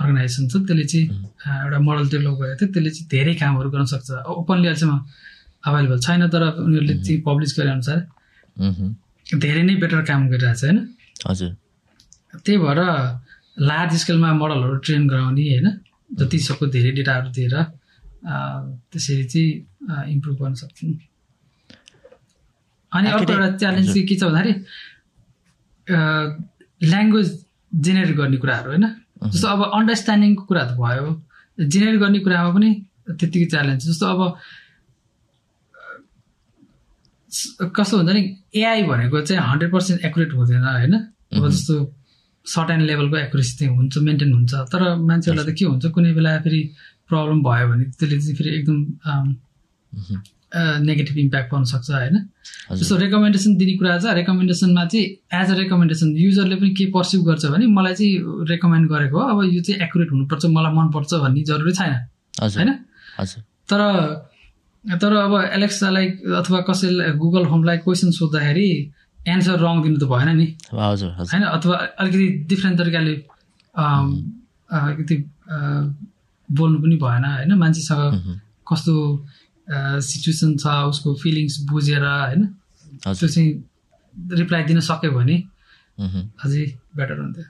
अर्गनाइजेसन 0.01 0.49
छ। 0.49 0.53
त्यसले 0.53 0.85
चाहिँ 0.85 1.07
एउटा 1.67 1.79
मोडल 1.79 2.09
डेभलप 2.09 2.29
गरेको 2.29 2.57
थियो। 2.57 2.73
त्यसले 2.73 2.91
चाहिँ 2.91 3.09
धेरै 3.09 3.35
कामहरू 3.35 3.71
गर्न 3.71 3.85
सक्छ। 3.85 4.11
ओपनली 4.11 4.67
अहिलेसम्म 4.67 5.05
अभाइलेबल 5.67 5.99
छैन 5.99 6.29
तर 6.29 6.43
उनीहरूले 6.43 6.95
चाहिँ 7.05 7.23
पब्लिस 7.23 7.57
गरे 7.61 7.71
अनुसार। 7.71 8.09
धेरै 9.43 9.63
नै 9.63 9.75
बेटर 9.83 10.01
काम 10.11 10.21
गरिरहेको 10.31 10.59
छ 10.61 10.65
होइन? 10.65 10.79
हजुर। 11.29 11.51
त्यही 12.45 12.59
भएर 12.65 12.81
लार्ज 13.71 13.93
स्केलमा 14.03 14.31
मोडलहरू 14.43 14.77
ट्रेन 14.87 15.03
गराउने 15.09 15.45
होइन? 15.51 15.69
जति 16.19 16.39
सक्दो 16.49 16.67
धेरै 16.77 16.91
डेटाहरू 16.99 17.29
दिएर 17.37 17.55
त्यसरी 18.91 19.25
चाहिँ 19.33 19.51
इम्प्रुभ 20.15 20.37
गर्न 20.43 20.55
सक्छौँ। 20.63 20.93
अनि 22.93 23.07
अर्को 23.11 23.33
एउटा 23.33 23.49
च्यालेन्ज 23.61 23.87
चाहिँ 23.93 24.07
के 24.09 24.15
छ 24.17 24.23
भन्दाखेरि 24.25 24.55
ल्याङ्ग्वेज 26.91 27.29
जेनेरेट 27.73 28.17
गर्ने 28.17 28.37
कुराहरू 28.43 28.69
होइन? 28.71 28.87
जस्तो 29.25 29.47
अब 29.49 29.61
अन्डरस्ट्यान्डिङको 29.79 30.43
कुरा 30.51 30.65
त 30.65 30.73
भयो 30.79 31.07
जेनेरेट 31.59 31.99
गर्ने 32.01 32.19
कुरामा 32.27 32.51
पनि 32.57 32.71
त्यत्तिकै 33.09 33.49
च्यालेन्ज 33.55 33.81
जस्तो 33.89 34.07
अब 34.07 34.21
कस्तो 37.77 37.97
हुन्छ 37.97 38.11
नि 38.11 38.23
एआई 38.57 38.83
भनेको 38.91 39.21
चाहिँ 39.21 39.43
हन्ड्रेड 39.51 39.71
पर्सेन्ट 39.73 40.05
एकुरेट 40.05 40.33
हुँदैन 40.35 40.65
होइन? 40.65 40.95
अब 41.35 41.49
जस्तो 41.49 41.75
सर्ट 42.47 42.71
एन्ड 42.71 42.83
लेभलको 42.87 43.17
एकुरेसी 43.17 43.53
चाहिँ 43.59 43.77
हुन्छ 43.77 43.99
मेन्टेन 44.09 44.33
हुन्छ। 44.33 44.53
तर 44.73 44.83
मान्छेहरूलाई 45.09 45.47
त 45.47 45.57
के 45.59 45.65
हुन्छ 45.65 45.85
कुनै 45.95 46.13
बेला 46.15 46.39
फेरि 46.45 46.61
प्रब्लम 47.09 47.39
भयो 47.43 47.67
भने 47.69 47.85
त्यसले 47.91 48.19
चाहिँ 48.21 48.37
फेरि 48.37 48.51
एकदम। 48.59 48.79
नेगेटिभ 50.87 51.17
इम्प्याक्ट 51.19 51.51
पर्न 51.51 51.65
सक्छ 51.67 51.91
होइन? 51.91 52.17
जस्तो 52.79 52.97
रेकमेन्डेसन 52.97 53.57
दिने 53.59 53.75
कुरा 53.79 53.99
छ 53.99 54.15
रेकमेन्डेसनमा 54.15 54.85
चाहिँ 54.93 55.07
एज 55.41 55.51
अ 55.51 55.55
रेकमेन्डेसन 55.59 56.09
युजरले 56.17 56.57
पनि 56.57 56.71
के 56.79 56.85
पर्सिभ 56.95 57.21
गर्छ 57.27 57.45
भने 57.55 57.67
मलाई 57.75 57.95
चाहिँ 57.95 58.47
रेकमेन्ड 58.51 58.85
गरेको 58.91 59.19
हो 59.19 59.25
अब 59.35 59.39
यो 59.51 59.63
चाहिँ 59.63 59.81
एकुरेट 59.83 60.09
हुनुपर्छ 60.13 60.45
मलाई 60.55 60.73
मनपर्छ 60.75 61.11
भन्ने 61.25 61.43
जरुरी 61.51 61.73
छैन 61.73 61.93
होइन? 62.39 62.71
तर 63.71 63.81
तर 64.85 65.13
अब 65.17 65.35
एलेक्सालाई 65.57 66.07
अथवा 66.41 66.61
कसैलाई 66.69 67.13
गुगल 67.17 67.45
होमलाई 67.53 67.79
क्वेसन 67.85 68.11
सोद्धाखेरि 68.13 68.69
एन्सर 69.33 69.57
रङ 69.61 69.83
दिनु 69.83 69.97
त 69.97 70.05
भएन 70.13 70.29
नि। 70.37 70.47
हजुर 70.73 71.11
होइन? 71.17 71.43
अथवा 71.57 71.77
अलिकति 72.01 72.27
डिफ्रेन्ट 72.51 72.77
तरिकाले 72.79 73.15
अलिकति 73.75 75.17
बोल्नु 76.49 76.79
पनि 76.85 76.97
भएन 77.01 77.25
होइन? 77.25 77.51
मान्छेसँग। 77.57 78.03
कस्तो 78.69 78.95
सिचुएसन 80.05 80.51
छ 80.61 80.67
उसको 80.93 81.09
फिलिङ्स 81.23 81.55
बुझेर 81.71 82.05
होइन? 82.05 82.43
त्यो 83.01 83.29
चाहिँ 83.29 83.51
रिप्लाई 84.37 84.63
दिन 84.69 84.81
सक्यो 84.85 85.11
भने। 85.17 85.37
अझै 86.45 86.65
बेटर 86.97 87.19
हुन्थ्यो। 87.21 87.45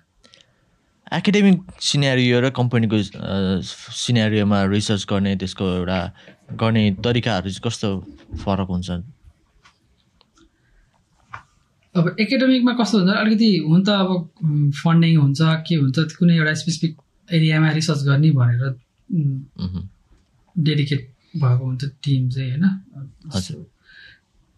एकाडेमिक 1.13 1.59
सिनेरियो 1.81 2.41
र 2.41 2.51
कम्पनीको 2.51 2.97
सिनेरियोमा 3.63 4.59
रिसर्च 4.73 5.05
गर्ने 5.11 5.37
त्यसको 5.37 5.65
एउटा 5.85 5.99
गर्ने 6.57 6.85
तरिकाहरू 7.05 7.51
चाहिँ 7.51 7.65
कस्तो 7.65 7.89
फरक 8.41 8.69
हुन्छ? 8.69 8.91
अब 11.95 12.17
एकाडेमिकमा 12.21 12.73
कस्तो 12.81 12.99
हुन्छ? 12.99 13.13
अलिकति 13.15 13.51
हुन 13.69 13.85
त 13.85 13.89
अब 13.89 14.11
फन्डिङ 14.81 15.17
हुन्छ 15.17 15.41
के 15.69 15.75
हुन्छ 15.77 15.99
कुनै 16.19 16.35
एउटा 16.37 16.55
स्पेसिफिक 16.63 16.93
एरियामा 17.29 17.71
रिसर्च 17.79 18.01
गर्ने 18.09 18.31
भनेर। 18.33 18.73
डेडिकेट 20.57 21.03
भएको 21.37 21.65
हुन्छ 21.65 21.85
टिम 21.85 22.29
चाहिँ 22.31 22.51
होइन? 22.51 22.65
हजुर। 23.35 23.63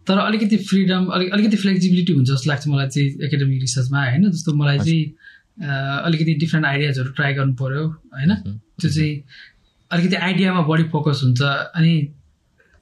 तर 0.07 0.17
अलिकति 0.17 0.57
फ्रिडम 0.63 1.05
अलिक 1.11 1.31
अलिकति 1.33 1.57
फ्लेक्सिबिलिटी 1.57 2.13
हुन्छ 2.13 2.29
जस्तो 2.29 2.49
लाग्छ 2.49 2.67
मलाई 2.67 2.87
चाहिँ 2.87 3.09
एकाडेमिक 3.27 3.59
रिसर्चमा 3.61 3.99
होइन? 4.09 4.31
जस्तो 4.31 4.53
मलाई 4.53 4.79
चाहिँ 4.79 5.05
अलिकति 5.57 6.33
डिफ्रेन्ट 6.33 6.65
आइडियाजहरू 6.65 7.11
ट्राई 7.11 7.33
गर्नु 7.33 7.53
पऱ्यो 7.53 7.83
होइन। 7.87 8.33
त्यो 8.79 8.89
चाहिँ 8.89 9.23
अलिकति 9.91 10.15
आइडियामा 10.15 10.61
बढी 10.61 10.83
फोकस 10.93 11.21
हुन्छ 11.23 11.41
अनि 11.41 11.93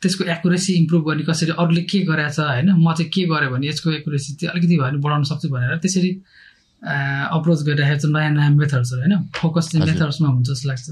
त्यसको 0.02 0.24
एकुरेसी 0.24 0.74
इम्प्रुभ 0.74 1.04
गर्ने 1.08 1.24
कसरी 1.24 1.52
अरूले 1.58 1.82
के 1.82 2.00
गरेछ 2.06 2.40
होइन 2.40 2.70
म 2.72 2.94
चाहिँ 2.94 3.10
के 3.12 3.26
गरेँ 3.26 3.50
भने 3.50 3.68
यसको 3.68 3.92
एकुरेसी 3.92 4.34
चाहिँ 4.34 4.52
अलिकति 4.52 4.78
भए 4.78 4.90
पनि 4.90 5.00
बढाउन 5.00 5.24
सक्छु 5.24 5.50
भनेर 5.50 5.78
त्यसरी 5.78 6.12
अप्रोच 6.86 7.60
गरिराखेको 7.66 8.00
छ 8.02 8.06
नयाँ 8.14 8.32
नयाँ 8.38 8.52
मेथड्सहरू 8.62 9.02
होइन? 9.02 9.14
फोकस 9.34 9.66
चाहिँ। 9.72 9.86
मेथड्समा 9.86 10.28
हुन्छ 10.30 10.48
जस्तो 10.50 10.70
लाग्छ। 10.70 10.90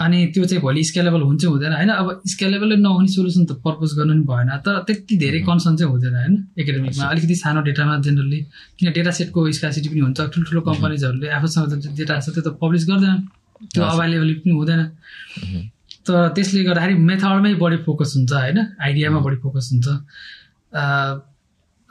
अनि 0.00 0.18
त्यो 0.34 0.44
चाहिँ 0.44 0.62
भोलि 0.62 0.82
स्केलेबल 0.84 1.22
हुन्छ 1.22 1.44
हुँदैन 1.44 1.72
होइन? 1.72 1.90
अब 1.94 2.22
स्केलेबलै 2.26 2.76
नहुने 2.82 3.08
सोल्युसन 3.14 3.44
त 3.44 3.52
पर्पोज 3.62 3.90
गर्नु 3.98 4.14
नि 4.14 4.24
भएन 4.26 4.50
तर 4.66 4.74
त्यति 4.86 5.14
धेरै 5.22 5.40
कन्सर्न 5.46 5.76
चाहिँ 5.76 5.90
हुँदैन 5.92 6.14
होइन? 6.14 6.34
एकाडेमिकमा 6.58 7.04
अलिकति 7.04 7.34
सानो 7.34 7.60
डेटामा 7.62 7.94
जेनरली 8.06 8.40
किन 8.78 8.92
डेटा 8.92 9.10
सेटको 9.18 9.38
स्कासिटी 9.58 9.88
पनि 9.88 10.00
हुन्छ 10.06 10.20
ठुल्ठुलो 10.34 10.60
कम्पनीजहरूले 10.68 11.28
आफूसँग 11.38 11.78
जुन 11.78 11.94
डेटा 11.94 12.14
छ 12.20 12.26
त्यो 12.34 12.42
त 12.42 12.58
पब्लिस 12.62 12.82
गर्दैन। 12.90 13.16
त्यो। 13.70 13.82
अभाइलेबल 13.84 14.28
पनि 14.42 14.52
हुँदैन। 14.52 14.80
तर 16.06 16.28
त्यसले 16.36 16.62
गर्दाखेरि 16.68 16.94
मेथडमै 17.10 17.54
बढी 17.62 17.76
फोकस 17.86 18.10
हुन्छ 18.16 18.32
होइन? 18.32 18.58
आइडियामा 18.82 19.18
बढी 19.26 19.36
फोकस 19.44 19.66
हुन्छ। 19.72 19.86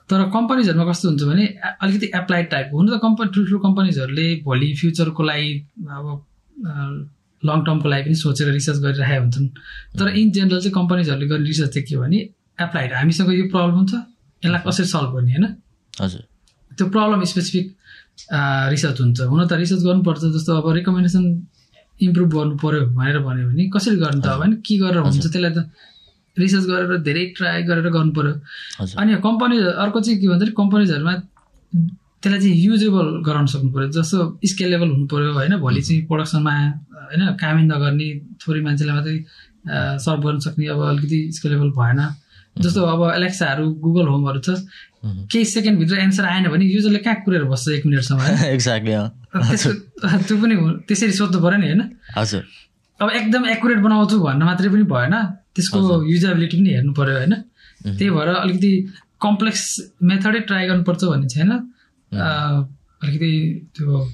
तर 0.10 0.20
कम्पनीजहरूमा 0.36 0.86
कस्तो 0.92 1.10
हुन्छ 1.10 1.24
भने 1.24 1.46
अलिकति 1.82 2.08
एप्लाइड 2.16 2.50
टाइपको 2.50 2.78
हुन 2.78 2.88
त 2.88 3.00
कम्पनी 3.02 3.30
ठुल्ठुलो 3.36 3.60
कम्पनीजहरूले 3.66 4.28
भोलि 4.46 4.74
फ्युचरको 4.80 5.24
लागि 5.24 5.52
अब 5.98 6.06
लङ 7.44 7.58
टर्मको 7.68 7.88
लागि 7.90 8.04
पनि 8.04 8.16
सोचेर 8.16 8.48
रिसर्च 8.52 8.80
गरिरहेका 8.84 9.22
हुन्छन्। 9.22 9.48
तर 10.00 10.08
इन 10.20 10.32
जेनरल 10.32 10.60
चाहिँ 10.60 10.74
कम्पनीजहरूले 10.74 11.28
गर्ने 11.28 11.48
रिसर्च 11.48 11.72
चाहिँ 11.74 11.86
के 11.88 11.96
हो 11.96 12.02
भने 12.04 12.20
एप्लाइड 12.68 12.94
हामीसँग 12.94 13.32
यो 13.34 13.46
प्रब्लम 13.56 13.86
छ 13.88 13.94
यसलाई 14.44 14.62
कसरी 14.68 14.86
सल्भ 14.92 15.10
गर्ने 15.16 15.32
होइन? 15.34 15.46
हजुर। 16.02 16.22
त्यो 16.78 16.88
प्रब्लम 16.96 17.24
स्पेसिफिक 17.32 17.66
रिसर्च 18.74 19.02
हुन्छ। 19.02 19.20
हुन 19.32 19.48
त 19.48 19.54
रिसर्च 19.64 19.82
गर्नुपर्छ 19.84 20.24
जस्तो 20.36 20.52
अब 20.62 20.72
रिकमेन्डेसन 20.80 21.26
इम्प्रुभ 22.00 22.30
गर्नु 22.36 22.56
पऱ्यो 22.64 22.86
भनेर 22.98 23.18
भन्यो 23.28 23.48
भने 23.50 23.64
कसरी 23.76 23.96
गर्नु 24.04 24.22
त 24.22 24.28
होइन 24.40 24.54
के 24.66 24.78
गरेर 24.84 25.00
हुन्छ 25.08 25.26
त्यसलाई 25.26 25.52
त 25.52 25.60
रिसर्च 26.38 26.66
गरेर 26.66 26.98
धेरै 27.02 27.26
ट्राई 27.38 27.64
गरेर 27.64 27.90
गर्नु 27.90 28.12
पऱ्यो 28.14 28.34
अनि 28.98 29.16
कम्पनी 29.24 29.58
अर्को 29.78 30.00
चाहिँ 30.02 30.20
के 30.20 30.28
भन्छ 30.28 30.42
भने 30.42 30.52
कम्पनीजहरूमा 30.52 31.14
त्यसलाई 32.24 32.40
चाहिँ 32.40 32.56
युजेबल 32.58 33.08
गराउन 33.26 33.46
सक्नु 33.46 33.70
पऱ्यो 33.72 33.88
जस्तो 33.92 34.18
स्केलेबल 34.46 34.90
हुनु 34.90 35.08
पऱ्यो 35.08 35.32
होइन? 35.34 35.54
भोलि 35.60 35.82
चाहिँ 35.82 36.02
प्रोडक्सनमा 36.08 36.54
होइन? 37.04 37.22
कामै 37.36 37.64
नगर्ने 37.68 38.08
थोरै 38.40 38.62
मान्छेलाई 38.64 38.96
मात्रै 38.96 39.18
सर्भ 40.00 40.22
गर्न 40.26 40.40
सक्ने 40.40 40.68
अब 40.68 40.80
अलिकति 40.90 41.20
स्केलेबल 41.38 41.70
भएन। 41.76 42.00
जस्तो 42.56 42.82
अब 42.86 43.02
एलेक्साहरू 43.18 43.66
गुगल 43.84 44.08
होमहरू 44.08 44.40
छ। 44.40 44.50
केही 45.04 45.46
सेकेन्डभित्र 45.46 45.96
एन्सर 46.00 46.26
आएन 46.26 46.48
भने 46.48 46.66
युजरले 46.66 47.00
कहाँ 47.04 47.22
कुरेर 47.26 47.44
बस्छ 47.44 47.70
एक 47.76 47.86
मिनटसम्म? 47.86 48.22
एक्ज्याक्टली 48.56 48.94
त्यो 50.28 50.36
पनि 50.38 50.56
त्यसरी 50.88 51.14
सोध्नु 51.20 51.40
पऱ्यो 51.44 51.58
नि 51.60 51.68
होइन? 51.68 51.82
हजुर। 52.18 52.44
अब 53.00 53.10
एकदम 53.20 53.46
एकुरेट 53.52 53.80
बनाउँछु 53.84 54.20
भन्न 54.20 54.44
मात्रै 54.44 54.70
पनि 54.70 54.86
भएन। 54.88 55.16
त्यसको। 55.56 55.80
युजेबिलिटी 56.12 56.58
पनि 56.58 56.70
हेर्नु 56.70 56.94
पऱ्यो 56.94 57.16
होइन? 57.18 57.34
त्यही 57.98 58.10
भएर 58.10 58.28
अलिकति 58.28 58.72
कम्प्लेक्स 59.22 59.94
मेथडै 60.04 60.40
ट्राई 60.40 60.68
गर्नुपर्छ 60.68 61.04
भन्ने 61.04 61.28
छैन। 61.28 61.52
अ, 61.52 62.62
अलिकति 63.04 63.32
त्यो 63.76 64.10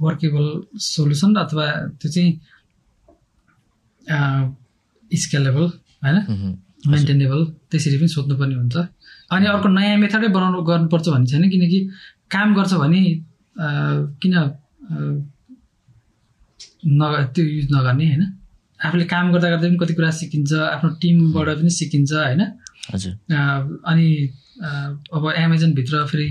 वर्केबल 0.00 0.62
सोल्युसन 0.78 1.34
अथवा 1.34 1.66
त्यो 2.00 2.08
चाहिँ 2.10 2.40
स्केलेबल 5.16 5.64
होइन। 6.04 6.16
मेन्टेनेबल 6.86 7.44
त्यसरी 7.70 7.96
पनि 7.98 8.08
सोध्नुपर्ने 8.08 8.54
हुन्छ। 8.54 8.76
अनि 9.30 9.46
अर्को 9.46 9.68
नयाँ 9.68 9.98
मेथडै 9.98 10.28
बनाउनु 10.28 10.62
गर्नुपर्छ 10.62 11.08
भन्ने 11.08 11.26
छैन 11.26 11.50
किनकि 11.50 11.78
काम 12.30 12.54
गर्छ 12.54 12.74
भने 12.74 13.02
किन 14.22 14.34
नग 16.86 17.14
त्यो 17.34 17.44
युज 17.44 17.68
नगर्ने 17.72 18.06
होइन? 18.06 18.37
आफूले 18.80 19.04
काम 19.12 19.32
गर्दा 19.32 19.48
गर्दै 19.50 19.68
पनि 19.68 19.78
कति 19.82 19.94
कुरा 19.98 20.10
सिकिन्छ 20.20 20.52
आफ्नो 20.74 20.90
टिमबाट 21.02 21.48
पनि 21.58 21.70
सिकिन्छ 21.78 22.12
होइन? 22.12 22.42
अनि 23.90 24.08
अब 25.16 25.22
एमाजोनभित्र 25.36 26.04
फेरि 26.10 26.28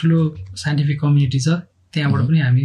ठुलो 0.00 0.18
साइन्टिफिक 0.62 1.00
कम्युनिटी 1.00 1.40
छ 1.40 1.48
त्यहाँबाट 1.92 2.22
पनि 2.28 2.38
हामी 2.40 2.64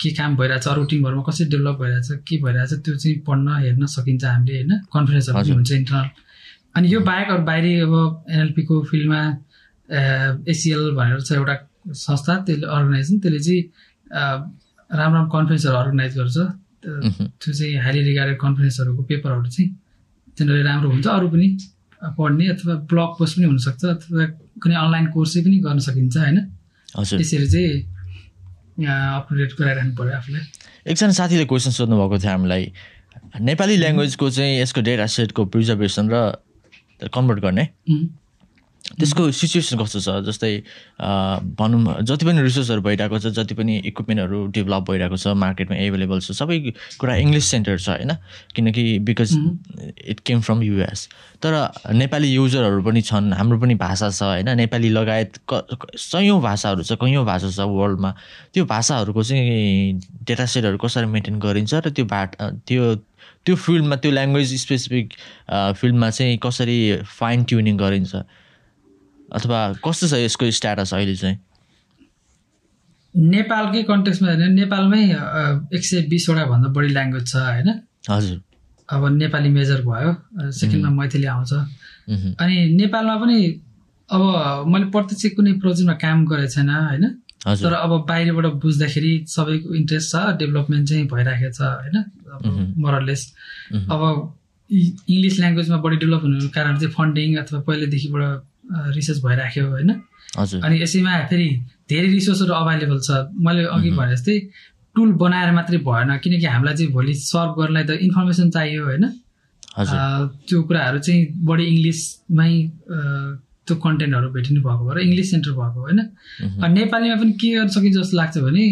के 0.00 0.10
काम 0.18 0.36
भइरहेछ 0.36 0.66
अरू 0.68 0.84
टिमहरूमा 0.90 1.22
कसरी 1.28 1.46
डेभलप 1.54 1.76
भइरहेछ 1.80 2.08
के 2.28 2.36
भइरहेछ 2.42 2.72
त्यो 2.84 2.94
चाहिँ 2.96 3.16
पढ्न 3.26 3.46
हेर्न 3.62 3.86
सकिन्छ 3.94 4.24
हामीले 4.24 4.54
होइन? 4.58 4.72
हजुर। 5.36 5.54
हुन्छ 5.54 5.70
इन्टरनल 5.72 6.08
अनि 6.76 6.86
यो 6.92 7.00
बाहेक 7.08 7.28
अरू 7.30 7.42
बाहिरी 7.48 7.72
अब 7.80 7.94
एनएलपीको 8.30 8.74
फिल्डमा 8.90 9.20
एसिएल 10.52 10.82
भनेर 10.98 11.20
छ 11.22 11.32
एउटा 11.32 11.54
संस्था 12.04 12.34
त्यसले 12.46 12.66
अर्गनाइजेसन 12.66 13.18
त्यसले 13.24 13.40
चाहिँ 13.46 13.62
राम्रो 14.90 14.98
राम्रो 14.98 15.22
कन्फरेन्सहरू 15.34 15.76
अर्गनाइज 15.76 16.12
गर्छ। 16.18 16.36
त्यो 16.86 17.52
चाहिँ 17.52 17.76
हाइली 17.84 18.02
रिगार्डेड 18.08 18.36
कन्फरेन्सहरूको 18.40 19.02
पेपरहरू 19.10 19.50
चाहिँ 19.50 19.68
जेनरली 20.38 20.62
राम्रो 20.62 20.88
हुन्छ। 20.90 21.06
अरू 21.06 21.28
पनि 21.34 21.48
पढ्ने 22.18 22.46
अथवा 22.54 22.74
ब्लग 22.90 23.10
पोस्ट 23.18 23.36
पनि 23.36 23.46
हुनसक्छ 23.46 23.84
अथवा 23.84 24.24
कुनै 24.62 24.76
अनलाइन 24.84 25.06
कोर्सै 25.14 25.40
पनि 25.42 25.56
गर्न 25.66 25.78
सकिन्छ 25.86 26.16
होइन? 26.16 26.38
त्यसरी 26.94 27.48
चाहिँ 27.54 27.72
अपडेट 29.18 29.50
गराइरहनु 29.58 29.92
पऱ्यो 29.98 30.12
आफूलाई। 30.16 30.42
एकजना 30.86 31.12
साथीले 31.18 31.44
क्वेसन 31.50 31.70
सोध्नु 31.78 31.96
भएको 31.96 32.16
थियो 32.22 32.30
हामीलाई। 32.30 32.64
नेपाली 33.40 33.76
ल्याङ्ग्वेजको 33.76 34.26
चाहिँ 34.30 34.52
यसको 34.60 34.80
डेटा 34.86 35.06
सेटको 35.16 35.44
प्रिजर्भेसन 35.52 36.04
र 36.12 36.14
कन्भर्ट 37.08 37.40
गर्ने? 37.40 37.64
त्यसको 38.86 39.30
सिचुएसन 39.34 39.78
कस्तो 39.78 40.00
छ? 40.00 40.08
जस्तै 40.26 40.52
भनौँ 41.58 42.02
जति 42.06 42.26
पनि 42.26 42.42
रिसोर्सहरू 42.42 42.82
भइरहेको 42.82 43.18
छ 43.18 43.26
जति 43.34 43.54
पनि 43.54 43.76
इक्विपमेन्टहरू 43.90 44.46
डेभलप 44.54 44.82
भइरहेको 44.90 45.16
छ 45.16 45.34
मार्केटमा 45.34 45.76
एभाइलेबल 45.76 46.20
छ 46.22 46.32
सबै 46.38 46.58
कुरा 47.00 47.14
इङ्ग्लिस 47.26 47.46
सेन्टर 47.50 47.78
छ 47.78 47.88
होइन? 47.88 48.12
किनकि 48.54 48.84
because 49.08 49.34
it 50.06 50.20
came 50.26 50.40
from 50.46 50.62
US. 50.62 51.08
तर 51.42 51.52
नेपाली 51.92 52.28
युजरहरू 52.32 52.82
पनि 52.82 53.02
छन् 53.02 53.32
हाम्रो 53.34 53.58
पनि 53.58 53.74
भाषा 53.74 54.10
छ 54.10 54.22
होइन? 54.22 54.54
नेपाली 54.56 54.88
लगायत 54.94 55.42
क 55.52 55.90
सयौँ 55.98 56.40
भाषाहरू 56.42 56.82
छ 56.86 56.92
कैयौँ 57.02 57.24
भाषा 57.26 57.50
छ 57.50 57.66
वर्ल्डमा। 57.66 58.14
त्यो 58.54 58.64
भाषाहरूको 58.64 59.22
चाहिँ 59.22 60.00
डेटा 60.30 60.46
सेटहरू 60.46 60.78
कसरी 60.78 61.06
मेन्टेन 61.10 61.38
गरिन्छ 61.42 61.74
र 61.74 61.90
त्यो 61.90 62.04
बाट 62.06 62.36
त्यो 62.70 62.94
त्यो 63.44 63.54
फिल्डमा 63.54 63.96
त्यो 64.02 64.10
ल्याङ्ग्वेज 64.10 64.54
स्पेसिफिक 64.62 65.12
फिल्डमा 65.50 66.10
चाहिँ 66.10 66.38
कसरी 66.42 66.78
फाइन 67.18 67.44
ट्युनिङ 67.50 67.76
गरिन्छ? 67.78 68.14
अथवा 69.32 69.58
कस्तो 69.84 70.06
छ 70.08 70.14
यसको 70.22 70.50
स्ट्याटस 70.50 70.94
अहिले 70.94 71.16
चाहिँ? 71.16 71.36
नेपालकै 73.14 73.82
कन्टेक्समा 73.82 74.28
हेर्ने 74.30 74.48
नेपालमै 74.54 75.02
एक 75.74 75.84
सय 75.84 76.02
बिसवटा 76.12 76.44
भन्दा 76.46 76.68
बढी 76.76 76.88
ल्याङ्ग्वेज 76.88 77.26
छ 77.26 77.36
होइन? 77.36 77.68
हजुर। 78.10 78.40
अब 78.88 79.02
नेपाली 79.12 79.48
मेजर 79.50 79.80
भयो 79.82 80.10
सेकेन्डमा 80.52 80.90
मैथिली 81.02 81.26
आउँछ। 81.26 81.52
अनि 82.38 82.56
नेपालमा 82.76 83.16
पनि 83.22 83.38
अब 84.08 84.22
मैले 84.72 84.86
प्रत्यक्ष 84.94 85.34
कुनै 85.36 85.52
प्रोजेक्टमा 85.62 85.94
काम 86.04 86.18
गरेको 86.26 86.52
छैन 86.54 86.70
होइन? 86.70 87.04
तर 87.46 87.72
अब 87.72 87.92
बाहिरबाट 88.08 88.46
बुझ्दाखेरि 88.62 89.12
सबैको 89.28 89.74
इन्ट्रेस्ट 89.74 90.10
छ 90.12 90.16
डेभलपमेन्ट 90.38 90.88
चाहिँ 90.88 91.06
भइराखेको 91.10 91.52
छ 91.56 91.60
होइन? 91.62 91.96
मोरलेस। 92.78 93.22
अब 93.74 94.02
इङ्ग्लिस 94.70 95.38
ल्याङ्ग्वेजमा 95.40 95.76
बढी 95.82 95.96
डेभलप 95.96 96.22
हुनुको 96.22 96.48
कारण 96.54 96.78
चाहिँ 96.78 96.92
फन्डिङ 96.94 97.36
अथवा 97.42 97.60
पहिल्यैदेखिबाट 97.66 98.22
रिसर्च 98.96 99.18
भइराख्यो 99.24 99.64
होइन। 99.70 99.90
अनि 100.66 100.74
यसैमा 100.82 101.12
फेरि 101.30 101.48
धेरै 101.90 102.08
रिसोर्सहरू 102.08 102.52
अभाइलेबल 102.54 102.98
छ। 103.00 103.10
मैले 103.46 103.62
अघि 103.76 103.90
भने 103.98 104.12
जस्तै 104.16 104.38
टुल 104.96 105.12
बनाएर 105.22 105.50
मात्रै 105.52 105.78
भएन 105.86 106.10
किनकि 106.24 106.46
हामीलाई 106.46 106.74
चाहिँ 106.74 106.92
भोलि 106.92 107.14
सर्भ 107.20 107.50
गर्नलाई 107.60 107.84
त 107.84 107.90
इन्फर्मेसन 108.08 108.50
चाहियो 108.56 108.84
होइन। 108.84 109.04
त्यो 110.48 110.62
कुराहरू 110.68 110.98
चाहिँ 111.06 111.22
बढी 111.48 111.64
इङ्ग्लिसमै 111.72 112.52
त्यो 113.66 113.76
कन्टेन्टहरू 113.86 114.28
भेटिनु 114.36 114.60
भएको 114.66 114.82
भएर 114.88 114.98
इङ्ग्लिस 115.06 115.30
सेन्टर 115.30 115.52
भएको 115.60 115.80
होइन। 115.86 116.00
नेपालीमा 116.78 117.16
पनि 117.22 117.32
के 117.40 117.48
गर्न 117.56 117.68
सकिन्छ 117.76 117.96
जस्तो 117.96 118.16
लाग्छ 118.16 118.38
भने 118.46 118.66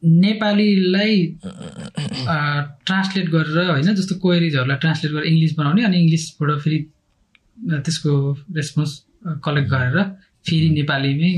नेपालीलाई 0.00 1.14
ट्रान्सलेट 2.86 3.26
गरेर 3.34 3.70
होइन 3.70 3.88
जस्तो 3.94 4.14
क्वेरिजहरूलाई 4.22 4.78
ट्रान्सलेट 4.84 5.12
गरेर 5.12 5.26
इङ्ग्लिस 5.32 5.52
बनाउने 5.58 5.84
अनि 5.88 5.96
इङ्ग्लिसबाट 6.02 6.50
फेरि 6.64 6.78
त्यसको 7.68 8.12
रेस्पोन्स 8.56 8.90
कलेक्ट 9.44 9.68
गरेर 9.70 9.96
फेरि 10.46 10.68
नेपालीमै 10.70 11.32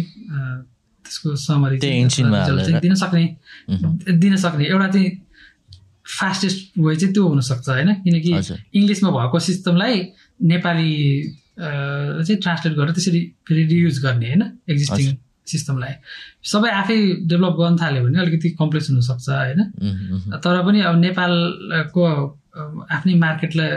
त्यसको 1.05 1.37
समरी 1.37 1.79
दिन 1.79 2.95
सक्ने 2.95 3.25
दिन 4.23 4.37
सक्ने 4.37 4.65
एउटा 4.65 4.89
चाहिँ 4.89 5.11
फास्टेस्ट 6.21 6.79
वे 6.79 6.97
चाहिँ 6.97 7.15
त्यो 7.15 7.27
हुनसक्छ 7.29 7.69
होइन? 7.69 7.95
किनकि 8.05 8.33
इङ्ग्लिसमा 8.79 9.11
भएको 9.11 9.39
सिस्टमलाई 9.39 9.97
नेपाली 10.43 10.93
चाहिँ 11.59 12.37
ट्रान्सलेट 12.43 12.75
गरेर 12.77 12.93
त्यसरी 12.93 13.21
फेरि 13.49 13.63
रियुज 13.67 13.99
गर्ने 14.05 14.27
होइन? 14.27 14.43
एक्जिस्टिङ 14.71 15.17
सिस्टमलाई। 15.53 15.95
सबै 16.53 16.71
आफै 16.71 16.97
डेभलप 17.31 17.55
गर्न 17.61 17.77
थाल्यो 17.83 18.03
भने 18.05 18.19
अलिकति 18.21 18.51
कम्प्लेक्स 18.61 18.91
हुनसक्छ 18.91 19.29
होइन? 19.29 19.61
तर 20.43 20.63
पनि 20.67 20.81
अब 20.91 20.97
नेपालको 20.99 22.03
आफ्नै 22.97 23.15
मार्केटलाई 23.27 23.69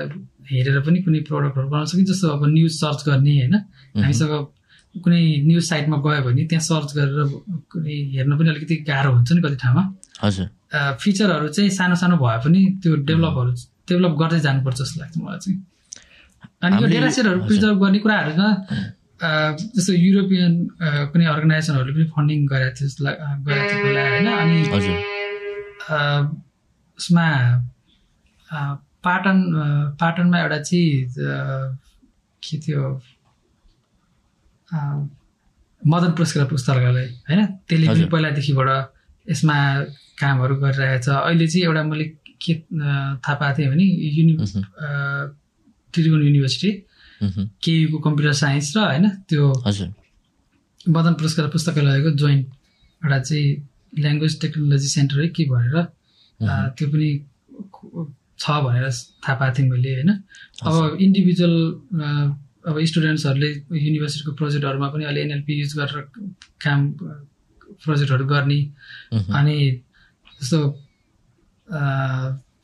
हेरेर 0.52 0.78
पनि 0.88 0.98
कुनै 1.06 1.20
प्रडक्टहरू 1.30 1.68
बनाउन 1.70 1.86
सकिन्छ 1.92 2.10
जस्तो 2.12 2.28
अब 2.36 2.42
न्युज 2.56 2.74
सर्च 2.82 3.00
गर्ने 3.08 3.34
होइन? 3.40 3.56
हामीसँग 4.04 4.34
कुनै 4.96 5.22
न्युज 5.48 5.64
साइटमा 5.70 5.98
गयो 6.06 6.22
भने 6.26 6.44
त्यहाँ 6.50 6.64
सर्च 6.64 6.90
गरेर 6.98 7.20
कुनै 7.72 7.96
हेर्न 8.16 8.32
पनि 8.40 8.50
अलिकति 8.50 8.76
गाह्रो 8.90 9.10
हुन्छ 9.16 9.30
नि 9.32 9.42
कति 9.46 9.58
ठाउँमा। 9.64 9.84
हजुर। 10.24 10.48
फिचरहरू 11.02 11.48
चाहिँ 11.56 11.70
सानो 11.78 11.96
सानो 12.02 12.16
भए 12.24 12.38
पनि 12.46 12.60
त्यो 12.84 12.92
डेभलपहरू 13.10 13.52
डेभलप 13.90 14.14
गर्दै 14.22 14.40
जानुपर्छ 14.46 14.78
जस्तो 14.82 14.98
लाग्छ 15.02 15.16
मलाई 15.18 15.40
चाहिँ। 15.46 15.60
अनि 16.64 16.76
यो 16.82 16.88
डेटा 16.94 17.10
सेटहरू 17.16 17.40
प्रिजर्भ 17.48 17.78
गर्ने 17.84 18.00
कुराहरूमा 18.06 18.50
जस्तो 19.76 19.92
युरोपियन 19.94 20.54
कुनै 21.12 21.26
अर्गनाइजेसनहरूले 21.34 21.94
पनि 21.96 22.06
फन्डिङ 22.16 22.40
गरेको 22.52 22.74
थियो 22.78 22.88
जस्तो 22.88 23.02
गरेको 23.46 23.66
थियो 23.72 23.92
होइन? 24.14 24.28
अनि 24.42 24.58
उसमा 27.00 27.26
पाटन 29.06 29.38
पाटनमा 30.02 30.38
एउटा 30.42 30.60
चाहिँ 30.68 30.90
के 32.44 32.58
थियो? 32.64 32.82
मदन 35.82 36.12
पुरस्कार 36.18 36.46
पुस्तकालय 36.54 37.08
होइन? 37.30 37.42
त्यसले 37.68 37.88
पनि 37.88 38.06
पहिलादेखिबाट 38.14 38.70
यसमा 39.28 39.58
कामहरू 40.20 40.56
गरिरहेको 40.64 41.04
छ। 41.06 41.08
अहिले 41.10 41.48
चाहिँ 41.48 41.66
एउटा 41.66 41.84
मैले 41.90 42.06
के 42.42 42.54
थाहा 43.24 43.36
पाएको 43.42 43.58
थिएँ 43.58 43.70
भने 43.72 43.86
युनि 44.18 44.34
त्रिभुवन 45.94 46.22
युनिभर्सिटी 46.28 46.72
केयुको 47.64 47.98
कम्प्युटर 48.06 48.34
साइन्स 48.42 48.68
र 48.78 48.80
होइन 48.90 49.06
त्यो 49.30 49.44
मदन 50.86 51.14
पुरस्कार 51.20 51.48
पुस्तकालयको 51.56 52.10
जोइन्ट 52.22 52.46
एउटा 53.02 53.20
चाहिँ 53.20 53.48
ल्याङ्ग्वेज 54.04 54.34
टेक्नोलोजी 54.42 54.88
सेन्टर 54.88 55.22
है 55.22 55.28
के 55.38 55.44
भनेर 55.50 55.76
त्यो 56.76 56.88
पनि 56.92 57.10
छ 58.40 58.52
भनेर 58.66 58.90
थाहा 59.24 59.36
पाएको 59.40 59.58
थिएँ 59.58 59.70
मैले 59.70 59.94
होइन? 59.94 60.12
अब 60.64 60.98
इन्डिभिजुअल 61.02 61.56
अब 62.66 62.76
स्टुडेन्ट्सहरूले 62.90 63.50
युनिभर्सिटीको 63.78 64.32
प्रोजेक्टहरूमा 64.36 64.88
पनि 64.90 65.04
अहिले 65.06 65.22
एनएलपी 65.22 65.54
युज 65.62 65.74
गरेर 65.78 66.02
काम 66.64 66.80
प्रोजेक्टहरू 67.84 68.26
गर्ने 68.26 68.60
अनि 69.38 69.58
जस्तो 70.42 70.60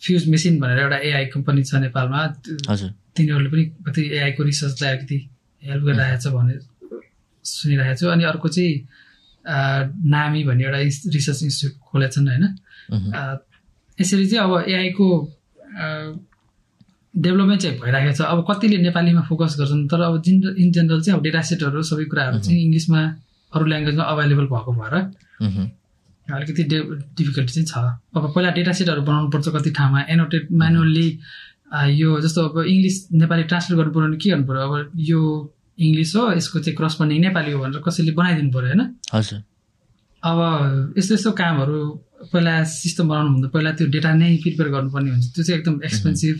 फ्युज 0.01 0.27
मेसिन 0.29 0.59
भनेर 0.59 0.79
एउटा 0.79 0.97
एआई 1.09 1.25
कम्पनी 1.33 1.63
छ 1.63 1.81
नेपालमा 1.85 2.21
तिनीहरूले 3.15 3.49
पनि 3.49 3.63
कति 3.87 4.01
एआईको 4.17 4.43
रिसर्चलाई 4.43 4.91
अलिकति 4.91 5.17
हेल्प 5.61 5.83
गरिरहेको 5.85 6.21
छ 6.21 6.33
भने 6.33 6.55
सुनिरहेको 7.45 7.99
छु। 7.99 8.07
अनि 8.07 8.23
अर्को 8.23 8.47
चाहिँ 8.47 8.73
नामी 10.09 10.43
भन्ने 10.43 10.63
एउटा 10.65 10.79
रिसर्च 11.13 11.43
इन्स्टिट्युट 11.43 11.77
खोलेको 11.91 12.11
छन् 12.15 12.27
होइन? 12.29 12.45
यसरी 13.97 14.25
चाहिँ 14.27 14.43
अब 14.43 14.69
एआईको 14.69 15.07
डेभलपमेन्ट 17.13 17.61
चाहिँ 17.61 17.77
भइरहेको 17.79 18.13
छ। 18.17 18.21
अब 18.21 18.39
कतिले 18.49 18.77
नेपालीमा 18.87 19.21
फोकस 19.29 19.55
गर्छन् 19.59 19.87
तर 19.91 20.01
अब 20.07 20.21
जिन 20.21 20.35
इन 20.57 20.71
जेनरल 20.71 21.01
चाहिँ 21.01 21.17
अब 21.17 21.23
डेटा 21.23 21.41
सेटहरू 21.49 21.81
सबै 21.91 22.05
कुराहरू 22.11 22.39
चाहिँ 22.39 22.59
इङ्ग्लिसमा 22.63 23.01
अरू 23.53 23.65
ल्याङ्ग्वेजमा 23.65 24.03
अभाइलेबल 24.11 24.45
भएको 24.53 24.71
भएर 24.79 24.95
अलिकति 26.27 26.63
डे 26.71 26.77
डिफिकल्टी 27.19 27.51
चाहिँ 27.53 27.67
छ। 27.67 27.75
अब 28.15 28.23
पहिला 28.35 28.49
डेटा 28.57 28.71
सेटहरू 28.71 29.01
बनाउनु 29.01 29.29
पर्छ 29.31 29.47
कति 29.55 29.71
ठाउँमा। 29.77 29.99
एनोटेड 30.15 30.47
म्यानुअल्ली 30.51 31.07
यो 31.99 32.09
जस्तो 32.21 32.41
अब 32.47 32.55
इङ्ग्लिस 32.63 32.95
नेपाली 33.21 33.43
ट्रान्सलेट 33.51 33.77
गर्नु 33.79 33.91
पऱ्यो 33.91 34.07
भने 34.07 34.17
के 34.17 34.29
गर्नु 34.29 34.45
पऱ्यो? 34.47 34.61
अब 34.61 34.91
यो 35.11 35.21
इङ्ग्लिस 35.79 36.15
हो 36.15 36.23
यसको 36.31 36.59
चाहिँ 36.59 36.75
क्रसपन्डिङ 36.77 37.19
नेपाली 37.21 37.51
हो 37.51 37.59
भनेर 37.63 37.81
कसैले 37.87 38.11
बनाइदिनु 38.19 38.51
पऱ्यो 38.55 38.67
होइन? 38.71 38.81
हजुर। 39.13 39.39
अब 40.23 40.39
यस्तो 40.97 41.13
यस्तो 41.15 41.31
कामहरू 41.41 41.79
पहिला 42.31 42.53
सिस्टम 42.69 43.05
बनाउनुभन्दा 43.09 43.47
पहिला 43.55 43.71
त्यो 43.77 43.87
डेटा 43.95 44.11
नै 44.13 44.29
प्रिपेयर 44.43 44.67
गर्नुपर्ने 44.75 45.09
हुन्छ। 45.11 45.25
त्यो 45.35 45.43
चाहिँ 45.43 45.59
एकदम 45.59 45.75
एक्सपेन्सिभ 45.89 46.35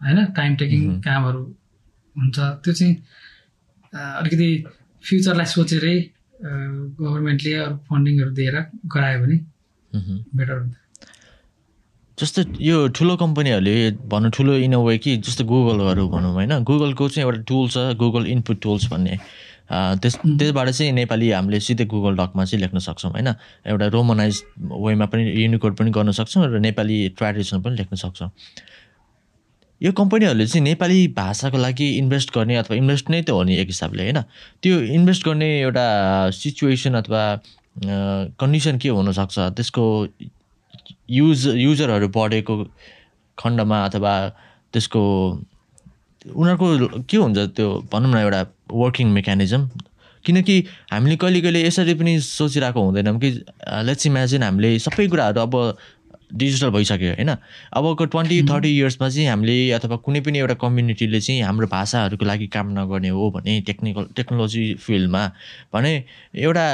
होइन? 0.00 0.18
टाइम 0.38 0.52
टेकिङ 0.60 0.80
कामहरू 1.06 1.42
हुन्छ। 2.16 2.38
त्यो 2.64 2.72
चाहिँ 2.78 2.94
अलिकति 4.20 4.48
फ्युचरलाई 5.04 5.48
सोचेरै 5.54 5.96
गभर्मेन्टले 7.00 7.52
अरू 7.64 7.76
फन्डिङहरू 7.88 8.30
दिएर 8.38 8.56
गरायो 8.94 9.18
भने 9.22 9.36
बेटर 10.38 10.56
हुन्छ। 10.60 10.74
जस्तो 12.18 12.40
यो 12.62 12.76
ठुलो 12.94 13.14
कम्पनीहरूले 13.16 13.74
भनौँ 14.06 14.30
ठुलो 14.36 14.52
इन 14.64 14.72
अ 14.74 14.80
वे 14.86 14.98
कि 15.02 15.16
जस्तो 15.26 15.42
गुगलहरू 15.50 16.04
भनौँ 16.08 16.32
होइन? 16.34 16.52
गुगलको 16.62 17.08
चाहिँ 17.08 17.26
एउटा 17.26 17.40
टुल 17.50 17.64
छ 17.74 17.76
गुगल 17.98 18.26
इनपुट 18.34 18.56
टुल्स 18.62 18.86
भन्ने। 18.92 19.18
त्यस 19.70 20.16
त्यसबाट 20.38 20.68
चाहिँ 20.68 20.92
नेपाली 20.92 21.30
हामीले 21.30 21.60
सिधै 21.60 21.84
गुगल 21.84 22.16
डकमा 22.16 22.44
चाहिँ 22.44 22.60
लेख्न 22.60 22.78
सक्छौँ 22.78 23.10
होइन? 23.12 23.28
एउटा 23.66 23.86
रोमनाइज 23.96 24.42
वेमा 24.60 25.06
पनि 25.06 25.22
युनिकोड 25.42 25.76
पनि 25.76 25.90
गर्न 25.90 26.10
सक्छौँ 26.12 26.46
र 26.52 26.58
नेपाली 26.60 27.08
ट्रेडिसनल 27.18 27.60
पनि 27.62 27.76
लेख्न 27.76 27.96
सक्छौँ। 27.96 28.30
यो 29.80 29.92
कम्पनीहरूले 29.92 30.46
चाहिँ 30.46 30.64
नेपाली 30.64 31.08
भाषाको 31.16 31.58
लागि 31.58 31.88
इन्भेस्ट 31.98 32.34
गर्ने 32.34 32.56
अथवा 32.56 32.76
इन्भेस्ट 32.76 33.10
नै 33.10 33.22
त 33.22 33.30
हो 33.30 33.42
नि 33.42 33.56
एक 33.56 33.68
हिसाबले 33.68 34.02
होइन? 34.02 34.20
त्यो 34.62 34.80
इन्भेस्ट 34.98 35.24
गर्ने 35.24 35.48
एउटा 35.60 35.86
सिचुएसन 36.30 36.94
अथवा 36.94 37.22
कन्डिसन 38.40 38.78
के 38.78 38.88
हुनसक्छ? 38.88 39.38
त्यसको 39.56 39.84
युज 41.10 41.46
युजरहरू 41.56 42.08
बढेको 42.08 42.54
खण्डमा 43.38 43.84
अथवा 43.84 44.12
त्यसको 44.72 45.02
उनीहरूको 46.36 46.66
के 47.08 47.16
हुन्छ 47.16 47.38
त्यो 47.56 47.68
भनौँ 47.92 48.10
न 48.12 48.16
एउटा 48.16 48.42
वर्किङ 48.70 49.08
मेकानिजम 49.12 49.68
किनकि 50.24 50.64
हामीले 50.92 51.16
कहिले 51.16 51.40
कहिले 51.40 51.66
यसरी 51.66 51.94
पनि 51.94 52.20
सोचिरहेको 52.20 52.80
हुँदैनौँ 52.80 53.18
कि 53.20 53.30
लेट्स 53.84 54.06
इमेजिन 54.06 54.42
हामीले 54.42 54.78
सबै 54.78 55.06
कुराहरू 55.08 55.40
अब 55.40 55.76
डिजिटल 56.34 56.70
भइसक्यो 56.70 57.10
होइन? 57.10 57.30
अबको 57.78 58.04
ट्वेन्टी 58.04 58.42
थर्टी 58.42 58.70
इयर्समा 58.78 59.08
चाहिँ 59.08 59.28
हामीले 59.28 59.54
अथवा 59.72 59.96
कुनै 60.02 60.20
पनि 60.20 60.38
एउटा 60.38 60.54
कम्युनिटीले 60.62 61.20
चाहिँ 61.20 61.42
हाम्रो 61.42 61.66
भाषाहरूको 61.70 62.24
लागि 62.24 62.46
काम 62.56 62.72
नगर्ने 62.78 63.08
हो 63.08 63.30
भने 63.30 63.60
टेक्निकल 63.60 64.06
टेक्नोलोजी 64.16 64.64
फिल्डमा 64.82 65.22
भने 65.74 65.92
एउटा 66.34 66.64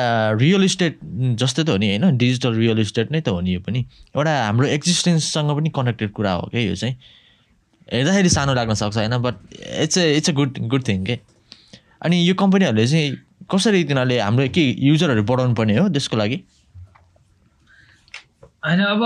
रियल 0.41 0.65
इस्टेट 0.65 0.99
जस्तै 1.43 1.65
त 1.65 1.69
हो 1.71 1.77
नि 1.77 1.89
होइन? 1.91 2.17
डिजिटल 2.17 2.55
रियल 2.55 2.79
इस्टेट 2.81 3.13
नै 3.13 3.21
त 3.21 3.29
हो 3.29 3.41
नि 3.41 3.55
यो 3.55 3.61
पनि। 3.61 3.85
एउटा 4.17 4.33
हाम्रो 4.47 4.67
एक्जिस्टेन्ससँग 4.79 5.57
पनि 5.57 5.71
कनेक्टेड 5.75 6.11
कुरा 6.13 6.33
हो 6.33 6.49
क्या 6.51 6.61
यो 6.61 6.75
चाहिँ। 6.75 6.95
हेर्दाखेरि 7.93 8.29
सानो 8.29 8.55
लाग्न 8.55 8.75
सक्छ 8.75 8.97
होइन? 8.97 9.19
But 9.19 9.35
it's 9.83 9.99
a 9.99 10.17
it's 10.17 10.31
a 10.31 10.33
good 10.33 10.59
good 10.69 10.89
thing 10.89 11.05
के 11.05 11.19
अनि 12.03 12.17
यो 12.29 12.35
कम्पनीहरूले 12.43 12.87
चाहिँ 12.87 13.09
कसरी 13.53 13.85
तिनीहरूले 13.85 14.17
हाम्रो 14.21 14.49
के 14.55 14.65
युजरहरू 14.89 15.23
बढाउनु 15.31 15.55
पर्ने 15.59 15.77
हो 15.79 15.89
त्यसको 15.95 16.17
लागि? 16.17 16.37
होइन 18.65 18.81
अब 18.95 19.03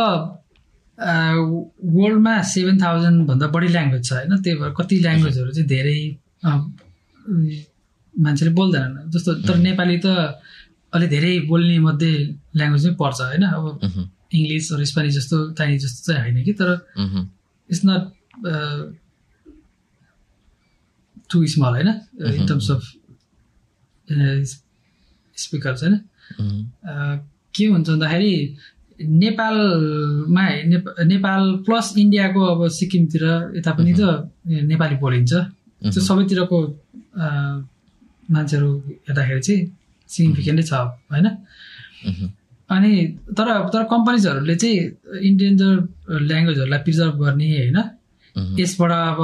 वर्ल्डमा 1.96 2.34
सेभेन 2.54 2.76
थाउजन्डभन्दा 2.82 3.46
बढी 3.54 3.68
ल्याङ्ग्वेज 3.76 4.02
छ 4.08 4.12
होइन? 4.12 4.32
त्यही 4.42 4.56
भएर 4.60 4.72
कति 4.78 4.96
ल्याङ्ग्वेजहरू 5.04 5.50
चाहिँ 5.56 5.68
धेरै 5.74 5.98
मान्छेले 8.14 8.52
बोल्दैनन्। 8.58 9.10
जस्तो 9.10 9.30
तर 9.46 9.56
नेपाली 9.68 9.96
त 10.04 10.06
अलिक 10.94 11.08
धेरै 11.10 11.32
बोल्ने 11.50 11.78
मध्ये 11.86 12.12
ल्याङ्ग्वेज 12.58 12.82
नै 12.86 12.94
पर्छ 13.02 13.18
होइन? 13.20 13.44
अब 13.58 13.64
इङ्ग्लिस 14.34 14.66
अरू 14.72 14.84
स्पेनिस 14.92 15.14
जस्तो 15.18 15.36
चाइनिज 15.58 15.80
जस्तो 15.84 16.00
चाहिँ 16.12 16.22
होइन 16.22 16.44
कि 16.44 16.52
तर 16.60 16.68
इट्स 17.70 17.82
नट 17.86 18.02
टु 21.34 21.46
स्मल 21.48 21.72
होइन 21.72 21.88
इन 22.32 22.46
टर्म्स 22.46 22.70
अफ 22.70 22.92
स्पिकर 25.36 25.72
होइन 25.74 26.00
के 27.54 27.66
हुन्छ 27.66 27.88
भन्दाखेरि 27.88 28.34
नेपालमा 29.00 30.44
नेपाल 31.06 31.42
प्लस 31.66 31.94
इन्डियाको 31.98 32.40
अब 32.46 32.68
सिक्किमतिर 32.70 33.24
यता 33.56 33.72
पनि 33.72 33.92
त 33.94 34.02
नेपाली 34.64 34.96
बोलिन्छ 34.96 35.32
त्यो 35.82 36.00
सबैतिरको 36.02 36.58
मान्छेहरू 38.30 38.70
हेर्दाखेरि 39.02 39.40
चाहिँ 39.40 39.60
सिग्निफिकेन्टै 40.10 40.64
छ 40.64 40.72
होइन 41.10 41.26
अनि 42.70 42.92
तर 43.30 43.48
तर 43.68 43.82
कम्पनीजहरूले 43.86 44.56
चाहिँ 44.56 44.78
इन्डियन 45.22 45.54
ल्याङ्ग्वेजहरूलाई 46.22 46.80
प्रिजर्भ 46.80 47.14
गर्ने 47.20 47.48
होइन 47.52 47.78
यसबाट 48.36 48.90
अब 48.90 49.18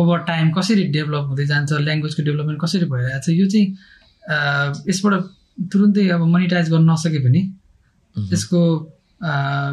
ओभर 0.00 0.18
टाइम 0.30 0.50
कसरी 0.52 0.84
डेभलप 0.96 1.24
हुँदै 1.28 1.46
जान्छ 1.46 1.70
ल्याङ्ग्वेजको 1.86 2.22
डेभलपमेन्ट 2.28 2.60
कसरी 2.62 2.86
भइरहेको 2.92 3.20
छ 3.24 3.28
यो 3.40 3.46
चाहिँ 3.52 3.66
यसबाट 4.88 5.14
तुरुन्तै 5.72 6.08
अब 6.16 6.22
मोनिटाइज 6.34 6.70
गर्न 6.72 6.90
नसके 6.90 7.20
पनि 7.24 7.40
यसको 8.32 8.60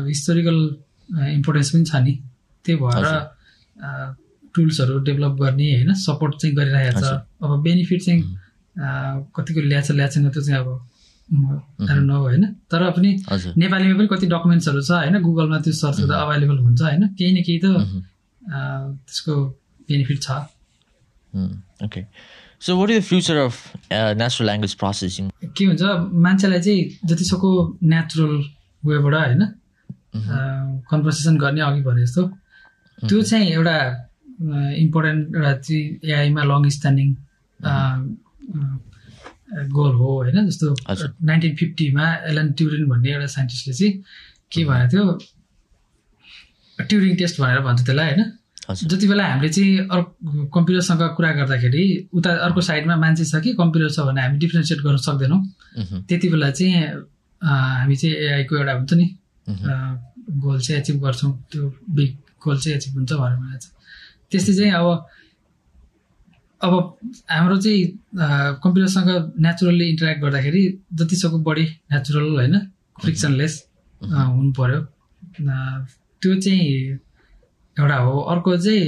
हिस्टोरिकल 0.07 0.57
इम्पोर्टेन्स 1.38 1.69
पनि 1.71 1.84
छ 1.86 1.95
नि। 2.05 2.13
त्यही 2.65 2.78
भएर 2.82 3.05
टुल्सहरू 4.55 4.99
डेभलप 5.07 5.34
गर्ने 5.41 5.67
होइन 5.76 5.93
सपोर्ट 6.01 6.34
चाहिँ 6.41 6.55
गरिरहेको 6.55 6.99
छ 7.01 7.13
अब 7.43 7.51
बेनिफिट 7.63 8.01
चाहिँ 8.01 8.21
कतिको 9.36 9.61
ल्याछ 9.61 9.91
ल्याएन 9.91 10.30
त्यो 10.30 10.41
चाहिँ 10.41 10.59
अब 10.59 10.67
न 11.30 12.09
होइन। 12.09 12.43
तर 12.71 12.82
पनि 12.97 13.11
नेपालीमा 13.57 13.95
पनि 13.97 14.07
कति 14.07 14.28
डकुमेन्ट्सहरू 14.28 14.82
छ 14.82 14.91
होइन 14.91 15.15
गुगलमा 15.21 15.57
त्यो 15.65 15.73
सर्च 15.73 15.99
गर्दा 16.01 16.15
अभाइलेबल 16.26 16.57
हुन्छ 16.65 16.82
होइन। 16.82 17.03
केही 17.17 17.32
न 17.34 17.43
केही 17.47 17.59
त 17.63 17.65
त्यसको 18.50 19.36
बेनिफिट 19.89 20.22
छ 20.22 20.32
okay 21.86 22.06
so 22.62 22.78
what 22.78 22.89
is 22.89 22.98
the 23.00 23.04
future 23.04 23.36
of 23.38 23.54
natural 23.91 24.46
language 24.50 24.74
processing 24.82 25.30
के 25.58 25.66
हुन्छ 25.66 25.84
मान्छेलाई 26.28 26.62
चाहिँ 26.62 27.08
जतिसक्दो 27.10 27.52
नेचुरल 27.93 28.34
वेबाट 28.84 29.14
होइन 29.14 29.43
कन्भर्सेसन 30.89 31.38
गर्ने 31.38 31.62
अघि 31.62 31.82
भने 31.82 32.02
जस्तो। 32.06 32.22
त्यो 33.00 33.22
चाहिँ 33.22 33.48
एउटा 33.52 33.78
इम्पोर्टेन्ट 34.84 35.36
एउटा 35.36 35.54
चाहिँ 35.58 35.84
एआईमा 36.12 36.43
लङ 36.43 36.70
स्ट्यान्डिङ 36.78 37.10
गोल 39.76 39.93
हो 39.96 40.08
होइन 40.16 40.48
जस्तो 40.50 40.68
नाइन्टिन 41.26 41.56
फिफ्टीमा 41.56 42.06
एलन 42.32 42.52
ट्युरिन 42.60 42.88
भन्ने 42.89 43.12
एउटा 43.12 43.28
साइन्टिस्टले 43.36 43.74
चाहिँ 43.74 43.93
के 44.52 44.66
भनेको 44.66 44.91
थियो 44.91 45.06
ट्युरिङ 46.80 47.15
टेस्ट 47.17 47.41
भनेर 47.41 47.59
भन्छ 47.67 47.82
त्यसलाई 47.86 48.07
होइन? 48.09 48.32
जति 48.65 49.07
बेला 49.07 49.26
हामीले 49.28 49.49
चाहिँ 49.49 49.78
अर्को 49.95 50.45
कम्प्युटरसँग 50.53 51.01
कुरा 51.17 51.32
गर्दाखेरि 51.39 51.84
उता 52.13 52.32
अर्को 52.45 52.61
साइडमा 52.67 52.95
मान्छे 52.97 53.26
छ 53.26 53.41
कि 53.43 53.53
कम्प्युटर 53.61 53.89
छ 53.95 53.99
भने 54.07 54.21
हामी 54.21 54.38
डिफ्रेन्सिएट 54.43 54.80
गर्न 54.86 54.97
सक्दैनौँ। 55.07 55.41
त्यति 56.07 56.28
बेला 56.30 56.49
चाहिँ 56.51 56.73
हामी 57.41 57.95
चाहिँ 57.95 58.15
एआईको 58.15 58.57
एउटा 58.57 58.73
हुन्छ 58.73 58.93
नि 58.93 59.07
गोल 60.43 60.59
चाहिँ 60.59 60.80
एचिभ 60.82 60.97
गर्छौँ। 61.03 61.32
त्यो 61.51 61.63
बिग 61.95 62.11
गोल 62.43 62.57
चाहिँ 62.59 62.78
एचिभ 62.78 62.93
हुन्छ 62.97 63.11
भनेर 63.13 63.38
भनेको 63.38 63.59
छ। 63.59 63.67
त्यस्तै 64.32 64.53
चाहिँ 64.53 64.71
अब 64.73 64.88
अब 66.61 66.73
हाम्रो 67.30 67.57
चाहिँ 67.61 67.82
कम्प्युटरसँग 68.63 69.09
नेचुरल्ली 69.45 69.86
इन्टरेक्ट 69.89 70.21
गर्दाखेरि 70.21 70.63
जतिसक्दो 70.93 71.38
बढी 71.47 71.65
नेचुरल 71.93 72.26
होइन? 72.36 72.55
फ्रिक्सनलेस 73.01 73.53
हुनु 74.01 74.51
पऱ्यो 74.57 74.80
त्यो 76.26 76.36
चाहिँ 76.41 76.97
एउटा 77.78 77.97
हो। 78.01 78.19
अर्को 78.34 78.57
चाहिँ 78.65 78.84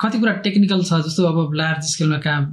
कति 0.00 0.18
कुरा 0.18 0.32
टेक्निकल 0.44 0.82
छ 0.88 1.04
जस्तो 1.06 1.24
अब 1.28 1.54
लार्ज 1.60 1.84
स्केलमा 1.92 2.18
काम 2.24 2.44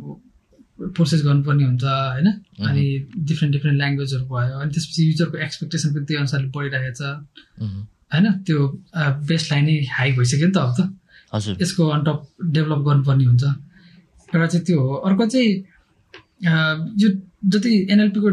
प्रोसेस 0.96 1.22
गर्नुपर्ने 1.26 1.64
हुन्छ 1.64 1.84
होइन? 1.84 2.28
अनि 2.68 2.86
डिफ्रेन्ट 3.30 3.52
डिफ्रेन्ट 3.56 3.78
ल्याङ्ग्वेजहरू 3.80 4.26
भयो 4.28 4.56
अनि 4.60 4.72
त्यसपछि 4.76 5.02
युजरको 5.10 5.38
एक्सपेक्टेसन 5.46 5.94
पनि 5.94 6.06
त्यही 6.06 6.20
अनुसारले 6.20 6.48
बढिरहेको 6.56 6.94
छ। 7.00 7.02
होइन? 8.12 8.26
त्यो 8.44 8.58
बेस्ट 9.30 9.52
लाइन 9.52 9.66
नै 9.66 9.78
हाई 9.98 10.12
भइसक्यो 10.18 10.48
नि 10.48 10.54
त 10.54 10.58
अब 10.58 10.72
त। 10.76 10.82
यसको 11.62 11.88
अनटप 11.96 12.20
डेभलप 12.56 12.82
गर्नुपर्ने 12.88 13.26
हुन्छ। 13.26 13.44
एउटा 14.34 14.48
चाहिँ 14.48 14.66
त्यो 14.66 14.80
हो। 14.82 14.94
अर्को 15.08 15.26
चाहिँ 15.34 15.52
यो 17.02 17.10
जति 17.54 17.72
एनएलपीको 17.92 18.30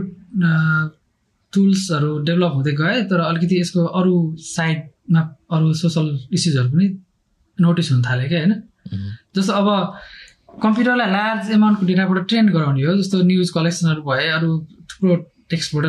टुल्सहरू 1.52 2.10
डेभलप 2.28 2.52
हुँदै 2.54 2.72
गए 2.80 3.02
तर 3.10 3.20
अलिकति 3.20 3.60
यसको 3.60 3.84
अरू 4.00 4.14
साइडमा 4.46 5.20
अरू 5.54 5.72
सोसल 5.80 6.06
इस्युजहरू 6.32 6.70
पनि 6.72 6.86
नोटिस 7.58 7.90
हुन 7.92 8.02
थाल्यो 8.02 8.28
क्या 8.28 8.38
होइन? 8.38 8.54
जस्तो 9.36 9.52
अब 9.52 9.68
कम्प्युटरलाई 10.62 11.10
लार्ज 11.10 11.50
एमाउन्टको 11.52 11.86
डेटाबाट 11.86 12.28
ट्रेन 12.28 12.48
गराउने 12.54 12.82
हो 12.84 12.96
जस्तो 12.96 13.22
न्युज 13.24 13.50
कलेक्सनहरू 13.50 14.02
भए 14.08 14.28
अरू 14.38 14.50
थुप्रो 14.90 15.16
टेक्स्टबाट 15.50 15.84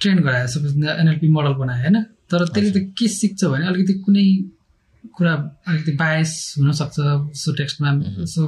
ट्रेन 0.00 0.18
गरायो 0.26 0.46
सपोज 0.54 0.72
एनएलपी 1.00 1.28
मोडल 1.28 1.54
बनायो 1.60 1.82
होइन? 1.82 2.02
तर 2.30 2.44
त्यसले 2.54 2.70
त 2.70 2.94
के 2.98 3.08
सिक्छ 3.08 3.44
भने 3.44 3.66
अलिकति 3.66 3.94
कुनै 4.06 4.26
कुरा 5.16 5.34
अलिकति 5.68 5.92
बायस 5.96 6.32
हुनसक्छ 6.58 6.96
सो 7.42 7.52
टेक्स्टमा 7.60 7.90
सो 8.32 8.42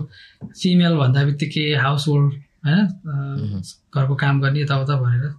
फिमेल 0.61 0.95
भन्दा 0.97 1.25
बित्तिकै 1.25 1.67
हाउस 1.85 2.09
होल्ड 2.09 2.33
होइन 2.67 3.63
घरको 3.95 4.15
काम 4.23 4.41
गर्ने 4.41 4.61
यताउता 4.61 4.97
भनेर। 5.03 5.33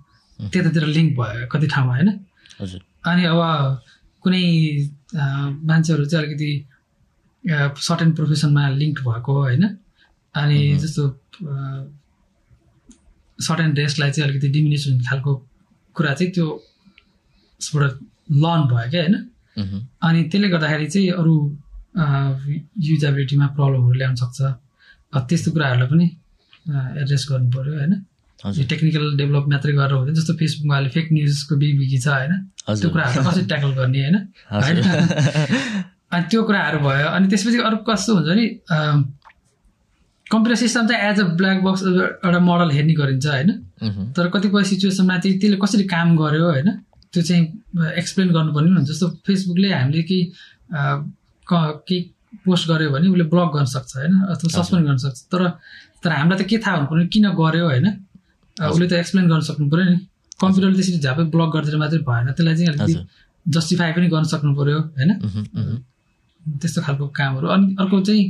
त्यतातिर 0.49 0.85
लिङ्क 0.97 1.09
भयो 1.19 1.47
कति 1.51 1.67
ठाउँमा 1.73 1.93
होइन? 1.95 2.09
अनि 3.09 3.23
अब 3.31 3.39
कुनै 4.23 4.43
मान्छेहरू 5.69 6.05
चाहिँ 6.05 6.25
अलिकति 6.25 6.51
सर्टेन 7.87 8.09
प्रोफेसनमा 8.17 8.63
लिङ्क 8.81 8.97
भएको 9.07 9.31
होइन? 9.41 9.63
अनि 10.35 10.59
जस्तो 10.81 11.03
सर्टेन 13.39 13.69
ड्रेसलाई 13.77 14.11
चाहिँ 14.11 14.29
अलिकति 14.29 14.47
डिमिनेस 14.55 14.83
हुने 14.87 15.03
खालको 15.09 15.31
कुरा 15.95 16.13
चाहिँ 16.13 16.31
त्यो 16.33 16.47
उसबाट 17.61 17.83
लर्न 18.43 18.61
भयो 18.71 18.89
क्या 18.91 19.01
होइन? 19.01 19.15
अनि 20.05 20.19
त्यसले 20.31 20.47
गर्दाखेरि 20.53 20.87
चाहिँ 20.93 21.09
अरू 21.21 21.33
युजेबिलिटीमा 22.89 23.47
प्रब्लमहरू 23.57 23.95
ल्याउन 23.99 24.15
सक्छ। 24.21 24.39
त्यस्तो 25.13 25.49
कुराहरूलाई 25.51 25.89
पनि 25.91 26.07
एड्रेस 27.01 27.23
गर्नु 27.29 27.49
पऱ्यो 27.51 27.73
होइन? 27.79 27.93
टेक्निकल 28.43 29.05
डेभलप 29.17 29.45
मात्रै 29.53 29.73
गरेर 29.77 29.93
हुँदैन 29.93 30.15
जस्तो 30.15 30.33
फेसबुकमा 30.41 30.75
अहिले 30.75 30.89
फेक 30.89 31.07
न्युजको 31.13 31.55
बिगी 31.61 31.97
छ 31.97 32.07
होइन? 32.07 32.33
त्यो 32.67 32.89
कुराहरू 32.89 33.23
कसरी 33.29 33.45
ट्याकल 33.51 33.71
गर्ने 33.79 33.99
होइन? 34.01 34.17
अनि 36.11 36.23
त्यो 36.31 36.41
कुराहरू 36.49 36.79
भयो 36.85 37.07
अनि 37.15 37.25
त्यसपछि 37.31 37.57
अरू 37.69 37.77
कस्तो 37.89 38.11
हुन्छ 38.15 38.29
नि 38.39 38.45
कम्प्युटर 40.31 40.57
सिस्टम 40.63 40.87
चाहिँ 40.87 41.01
एज 41.11 41.19
अ 41.19 41.23
ब्ल्याक 41.39 41.57
बक्स 41.63 41.81
एउटा 41.85 42.39
मोडल 42.49 42.69
हेर्ने 42.71 42.93
गरिन्छ 42.99 43.27
होइन? 43.27 43.49
तर 44.17 44.29
कतिपय 44.33 44.63
सिचुएसनमा 44.71 45.17
चाहिँ 45.21 45.39
त्यसले 45.39 45.57
कसरी 45.63 45.83
काम 45.93 46.07
गर्यो 46.17 46.45
होइन? 46.49 46.69
त्यो 47.13 47.21
चाहिँ 47.21 47.43
एक्सप्लेन 48.01 48.29
गर्नुपर्ने 48.33 48.69
हुन्छ। 48.71 48.89
जस्तो 48.89 49.07
फेसबुकले 49.27 49.69
हामीले 49.73 50.03
केही 50.09 50.23
केही 51.87 51.99
पोस्ट 52.45 52.67
गर्यो 52.69 52.89
भने 52.91 53.07
उसले 53.11 53.25
ब्लक 53.33 53.49
गर्न 53.55 53.67
सक्छ 53.75 53.91
होइन? 53.97 54.13
अथवा 54.33 54.49
सस्पेन्ड 54.55 54.83
गर्न 54.87 54.99
सक्छ। 55.05 55.19
तर 55.31 55.41
तर 56.03 56.09
हामीलाई 56.11 56.37
त 56.39 56.47
के 56.49 56.57
थाहा 56.63 56.75
हुनु 56.77 56.87
पऱ्यो 56.91 57.07
किन 57.13 57.25
गर्यो 57.41 57.65
होइन? 57.67 57.87
उसले 58.59 58.85
त 58.87 58.93
एक्सप्लेन 59.01 59.25
गर्न 59.31 59.43
सक्नु 59.49 59.65
पऱ्यो 59.71 59.85
नि। 59.89 59.97
कम्प्युटरले 60.41 60.75
त्यसरी 60.77 60.99
झापै 61.05 61.23
ब्लक 61.33 61.49
गरिदिएर 61.55 61.77
मात्रै 61.83 61.99
भएन। 62.09 62.25
त्यसलाई 62.33 62.55
चाहिँ 62.55 62.69
अलिकति 62.73 62.93
जस्टिफाई 63.45 63.91
पनि 63.95 64.07
गर्न 64.13 64.25
सक्नु 64.33 64.51
पऱ्यो 64.59 64.79
होइन? 64.97 65.11
त्यस्तो 66.61 66.79
खालको 66.81 67.05
कामहरू। 67.13 67.47
अनि 67.53 67.65
अर्को 67.79 67.97
चाहिँ 68.01 68.23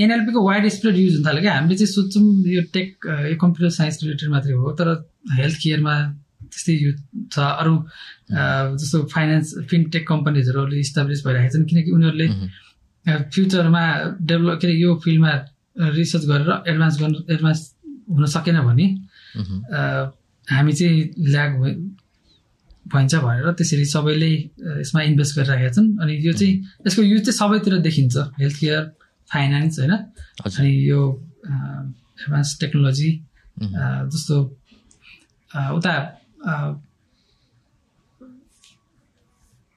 एनएलपीको 0.00 0.40
वाइड 0.48 0.64
स्प्रेड 0.76 0.96
युज 0.96 1.14
हुन 1.14 1.24
थाल्यो 1.26 1.42
क्या। 1.44 1.54
हामीले 1.54 1.76
चाहिँ 1.76 1.92
सोध्छौँ 1.92 2.24
यो 2.56 2.62
टेक 2.72 2.88
यो 3.30 3.36
कम्प्युटर 3.36 3.70
साइन्स 3.78 3.96
रिलेटेड 4.02 4.28
मात्रै 4.30 4.54
हो 4.56 4.72
तर 4.80 4.88
हेल्थ 5.38 5.56
केयरमा 5.62 5.94
त्यस्तै 6.50 6.74
युज 6.74 6.96
छ। 7.32 7.36
अरू 7.38 7.74
जस्तो 8.80 8.98
फाइनेन्स 9.12 9.46
फिनटेक 9.70 10.04
कम्पनीजहरू 10.08 10.60
इस्टाब्लिस 10.80 11.20
भइरहेको 11.26 11.52
छन्। 11.54 11.68
किनकि 11.70 11.90
उनीहरूले 11.96 12.28
फ्युचरमा 13.32 13.84
डेभलप 14.28 14.56
के 14.60 14.66
अरे 14.66 14.76
यो 14.76 14.90
फिल्डमा 15.04 15.32
रिसर्च 16.00 16.24
गरेर 16.30 16.50
एडभान्स 16.70 16.96
गर्नु 17.00 17.18
एडभान्स 17.32 17.60
हुन 18.10 18.24
सकेन 18.26 18.60
भने 18.68 18.86
हामी 19.36 20.72
चाहिँ 20.72 21.00
ल्याग 21.30 21.50
भइन्छ 22.86 23.14
भनेर 23.14 23.52
त्यसरी 23.52 23.84
सबैले 23.84 24.30
यसमा 24.80 25.00
इन्भेस्ट 25.02 25.38
गरिरहेका 25.38 25.72
छन्। 25.72 25.88
अनि 26.02 26.12
यो 26.26 26.32
चाहिँ 26.32 26.54
यसको 26.86 27.02
युज 27.02 27.20
चाहिँ 27.24 27.36
सबैतिर 27.38 27.78
देखिन्छ। 27.78 28.16
हेल्थ 28.40 28.56
केयर 28.60 28.82
फाइनेन्स 29.30 29.78
होइन? 29.78 29.92
अनि 30.46 30.70
यो 30.90 31.00
एडभान्स 31.46 32.58
टेक्नोलोजी 32.60 33.10
जस्तो 33.60 34.36
उता 35.76 35.94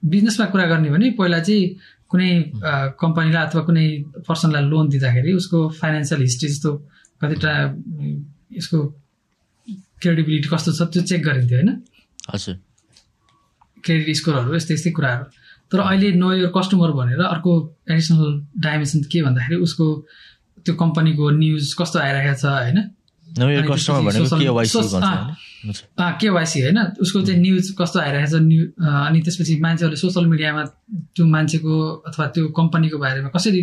बिजनेसमा 0.04 0.46
कुरा 0.46 0.66
गर्ने 0.68 0.90
भने 0.90 1.10
पहिला 1.20 1.40
चाहिँ 1.40 1.76
कुनै 2.10 2.32
कम्पनीलाई 3.00 3.44
अथवा 3.46 3.62
कुनै 3.68 3.88
पर्सनलाई 4.28 4.64
लोन 4.64 4.90
दिँदाखेरि 4.90 5.32
उसको 5.34 5.58
फाइनेन्सियल 5.80 6.22
हिस्ट्री 6.22 6.50
जस्तो 6.50 6.72
कतिवटा 7.22 7.54
यसको 8.58 8.80
क्रेडिबिलिटी 10.02 10.48
कस्तो 10.54 10.72
छ 10.78 10.82
त्यो 10.94 11.02
चेक 11.10 11.22
गरिन्थ्यो 11.28 11.58
होइन? 11.58 11.70
हजुर। 12.34 12.56
क्रेडिट 13.84 14.16
स्कोरहरू 14.16 14.50
यस्तै 14.56 14.74
यस्तै 14.74 14.92
कुराहरू। 14.98 15.26
तर 15.72 15.80
अहिले 15.80 16.10
नो 16.22 16.28
यो 16.34 16.50
कस्टमर 16.56 16.92
भनेर 17.00 17.22
अर्को 17.26 17.52
एडिसनल 17.90 18.32
डाइमेन्सन 18.66 19.00
के 19.12 19.20
भन्दाखेरि 19.28 19.58
उसको 19.68 19.86
त्यो 20.66 20.74
कम्पनीको 20.84 21.24
न्युज 21.40 21.74
कस्तो 21.80 21.98
आइरहेको 22.00 22.36
छ 22.42 22.46
होइन? 22.46 22.80
केवाइसी 26.22 26.60
होइन? 26.62 26.80
उसको 27.04 27.22
चाहिँ 27.26 27.40
न्युज 27.42 27.66
कस्तो 27.80 28.00
आइरहेको 28.00 28.30
छ 28.32 28.36
न्यु 28.44 28.62
अनि 29.08 29.20
त्यसपछि 29.26 29.54
मान्छेहरूले 29.66 30.00
सोसियल 30.04 30.26
मिडियामा 30.34 30.64
त्यो 31.16 31.26
मान्छेको 31.36 31.74
अथवा 32.08 32.26
त्यो 32.36 32.44
कम्पनीको 32.60 32.98
बारेमा 33.04 33.30
कसरी 33.36 33.62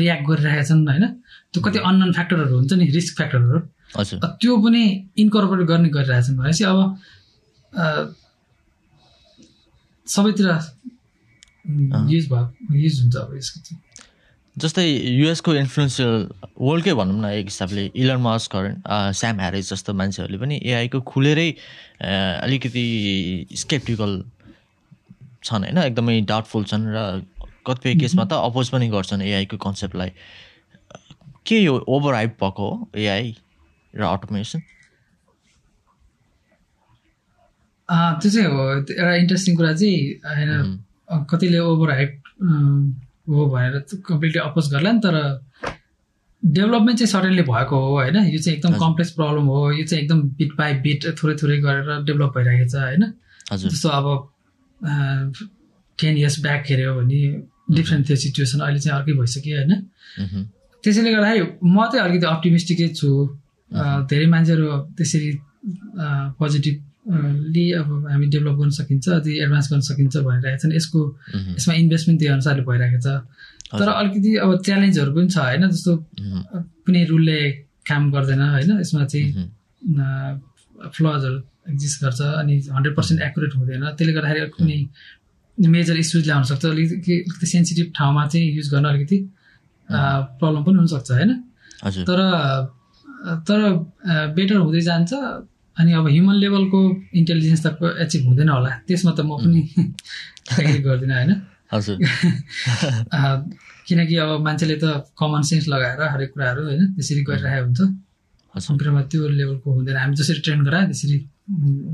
रियाक्ट 0.00 0.24
गरिरहेका 0.28 0.64
छन् 0.70 0.86
होइन? 0.88 1.04
त्यो 1.52 1.60
कति 1.66 1.78
अननोन 1.88 2.10
फ्याक्टरहरू 2.12 2.54
हुन्छ 2.56 2.72
नि 2.72 2.86
रिस्क 2.96 3.12
फ्याक्टरहरू 3.16 3.58
त्यो 3.94 4.56
पनि 4.58 4.82
इन्कर्पोरेट 5.18 5.66
गर्ने 5.68 5.88
गरिरहेछन् 5.88 6.36
भनेपछि 6.36 6.64
अब 6.64 6.78
सबैतिर 10.06 10.46
युज 12.10 12.28
भयो 12.30 12.76
युज 12.76 13.00
हुन्छ 13.00 13.16
अब 13.16 13.36
यसको 13.36 13.60
चाहिँ। 13.60 13.80
जस्तै 14.56 14.84
युएसको 14.86 15.54
इन्फ्लुएन्सियल 15.54 16.28
वर्ल्डकै 16.58 16.92
भनौँ 16.94 17.20
न 17.20 17.24
एक 17.38 17.46
हिसाबले 17.46 17.82
इलन 17.94 18.20
मस्क 18.22 18.52
स्याम 19.20 19.40
ह्यारिस 19.40 19.72
जस्तो 19.72 19.92
मान्छेहरूले 19.92 20.38
पनि 20.38 20.60
एआईको 20.64 21.00
खुलेरै 21.12 21.50
अलिकति 22.00 22.84
स्केप्टिकल 23.62 24.12
छन् 25.44 25.64
होइन 25.64 25.78
एकदमै 25.78 26.20
डाउटफुल 26.30 26.64
छन् 26.64 26.86
र 26.94 26.98
कतिपय 27.66 27.94
केसमा 28.00 28.24
त 28.24 28.32
अपोज 28.48 28.68
पनि 28.70 28.88
गर्छन् 28.88 29.22
एआईको 29.22 29.56
कन्सेप्टलाई 29.66 30.10
के 31.46 31.56
यो 31.60 31.74
ओभर 31.88 32.14
हाइप 32.14 32.32
भएको 32.40 32.68
हो 32.70 32.88
एआई 32.96 33.36
र 33.94 34.02
अटोमेसन 34.04 34.60
त्यो 37.88 38.30
चाहिँ 38.30 38.48
हो 38.48 38.62
एउटा 38.72 39.14
इन्ट्रेस्टिङ 39.16 39.56
कुरा 39.56 39.72
चाहिँ 39.74 39.98
होइन 40.26 40.78
कतिले 41.30 41.58
ओभर 41.64 41.90
हाइप 41.90 42.22
हो 43.28 43.46
भनेर 43.46 43.78
कम्प्लिटली 44.04 44.40
अपोज 44.40 44.72
गर्ला 44.72 44.92
नि 44.92 45.00
तर 45.00 45.16
डेभलपमेन्ट 46.42 46.98
चाहिँ 46.98 47.10
सडनली 47.12 47.42
भएको 47.42 47.76
हो 47.76 47.92
होइन 47.92 48.16
यो 48.16 48.38
चाहिँ 48.38 48.56
एकदम 48.58 48.78
कम्प्लेक्स 48.78 49.10
प्रब्लम 49.12 49.46
हो 49.46 49.70
यो 49.72 49.84
चाहिँ 49.84 50.02
एकदम 50.02 50.22
बिट 50.38 50.52
बाई 50.58 50.74
बिट 50.82 51.06
थोरै 51.18 51.34
थोरै 51.42 51.58
गरेर 51.60 52.02
डेभलप 52.04 52.36
भइरहेको 52.36 52.68
छ 52.68 52.82
होइन 52.82 53.12
जस्तो 53.64 53.88
अब 53.90 54.06
टेन 55.98 56.16
इयर्स 56.16 56.40
ब्याक 56.40 56.66
हेऱ्यो 56.68 56.94
भने 56.94 57.22
डिफ्रेन्ट 57.72 58.08
थियो 58.08 58.16
सिचुएसन 58.16 58.60
अहिले 58.60 58.80
चाहिँ 58.80 58.98
अर्कै 58.98 59.12
भइसक्यो 59.12 59.56
होइन 59.56 59.72
त्यसैले 60.84 61.12
गर्दाखेरि 61.12 61.46
म 61.64 61.86
चाहिँ 61.86 62.04
अलिकति 62.04 62.26
अप्टिमिस्टिकै 62.26 62.88
छु 62.94 63.10
धेरै 63.70 64.26
मान्छेहरू 64.34 64.66
त्यसरी 64.96 65.30
पोजिटिभ 66.38 66.76
ले 67.54 67.64
अब 67.80 67.88
हामी 68.10 68.26
डेभलप 68.34 68.56
गर्न 68.60 68.70
सकिन्छ 68.78 69.08
अझै 69.18 69.32
एडभान्स 69.44 69.66
गर्न 69.72 69.82
सकिन्छ 69.90 70.14
भनिरहेको 70.26 70.58
छन् 70.62 70.74
यसको 70.78 71.00
यसमा 71.56 71.74
इन्भेस्टमेन्ट 71.82 72.18
त्यही 72.20 72.32
अनुसारले 72.36 72.62
भइरहेको 72.68 72.98
छ। 73.04 73.08
तर 73.78 73.88
अलिकति 73.90 74.30
अब 74.42 74.50
च्यालेन्जहरू 74.66 75.10
पनि 75.14 75.28
छ 75.34 75.38
होइन? 75.38 75.62
जस्तो 75.74 75.92
कुनै 76.86 77.02
रुलले 77.10 77.40
काम 77.88 78.02
गर्दैन 78.14 78.42
होइन? 78.54 78.70
यसमा 78.80 79.04
चाहिँ 79.12 79.28
फ्लजहरू 80.94 81.38
एक्जिस्ट 81.70 81.96
गर्छ 82.04 82.20
अनि 82.42 82.54
हन्ड्रेड 82.74 82.94
पर्सेन्ट 82.96 83.18
एकुरेट 83.28 83.52
हुँदैन। 83.58 83.82
त्यसले 83.98 84.12
गर्दाखेरि 84.16 84.40
कुनै 84.56 84.78
मेजर 85.58 85.96
इस्युज 86.04 86.24
ल्याउन 86.26 86.42
सक्छ। 86.50 86.64
अलिकति 86.66 87.12
अलिकति 87.26 87.46
सेन्सिटिभ 87.54 87.86
ठाउँमा 87.98 88.26
चाहिँ 88.32 88.46
युज 88.56 88.66
गर्न 88.74 88.86
अलिकति 88.92 89.18
प्रब्लम 89.88 90.62
पनि 90.66 90.76
हुनसक्छ 90.78 91.10
होइन? 91.10 91.30
तर 92.08 92.18
तर 93.48 93.60
बेटर 94.36 94.56
हुँदै 94.56 94.80
जान्छ 94.80 95.12
अनि 95.76 95.92
अब 95.92 96.06
ह्युमन 96.08 96.34
लेभलको 96.42 96.80
इन्टेलिजेन्स 97.20 97.60
त 97.66 97.68
एचिभ 98.04 98.22
हुँदैन 98.28 98.48
होला। 98.48 98.70
त्यसमा 98.88 99.12
त 99.12 99.20
म 99.28 99.30
पनि 99.36 99.60
गर्दिनँ 100.86 101.16
होइन? 101.16 101.32
किनकि 103.86 104.14
अब 104.16 104.30
मान्छेले 104.46 104.76
त 104.82 104.84
कमन 105.18 105.42
सेन्स 105.50 105.64
लगाएर 105.68 106.00
हरेक 106.14 106.30
कुराहरू 106.34 106.62
होइन 106.66 106.82
त्यसरी 106.96 107.22
गरिरहेको 107.28 107.66
हुन्छ। 107.66 107.80
कम्प्युटरमा 108.54 109.00
त्यो 109.12 109.28
लेभलको 109.28 109.68
हुँदैन। 109.72 109.96
हामी 109.96 110.14
जसरी 110.16 110.40
ट्रेन 110.46 110.60
गरायो 110.64 110.86
त्यसरी 110.86 111.18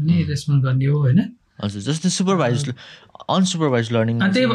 नै 0.06 0.22
रेस्पोन्ड 0.30 0.60
गर्ने 0.64 0.86
हो 0.86 0.98
होइन? 0.98 1.20
हजुर 1.62 1.82
जस्तै 1.82 2.08
सुपरभाइज 2.18 2.58
अनसुपरभाइज 3.36 3.86
लर्निङ 3.92 4.16
अनि 4.20 4.32
त्यही 4.32 4.46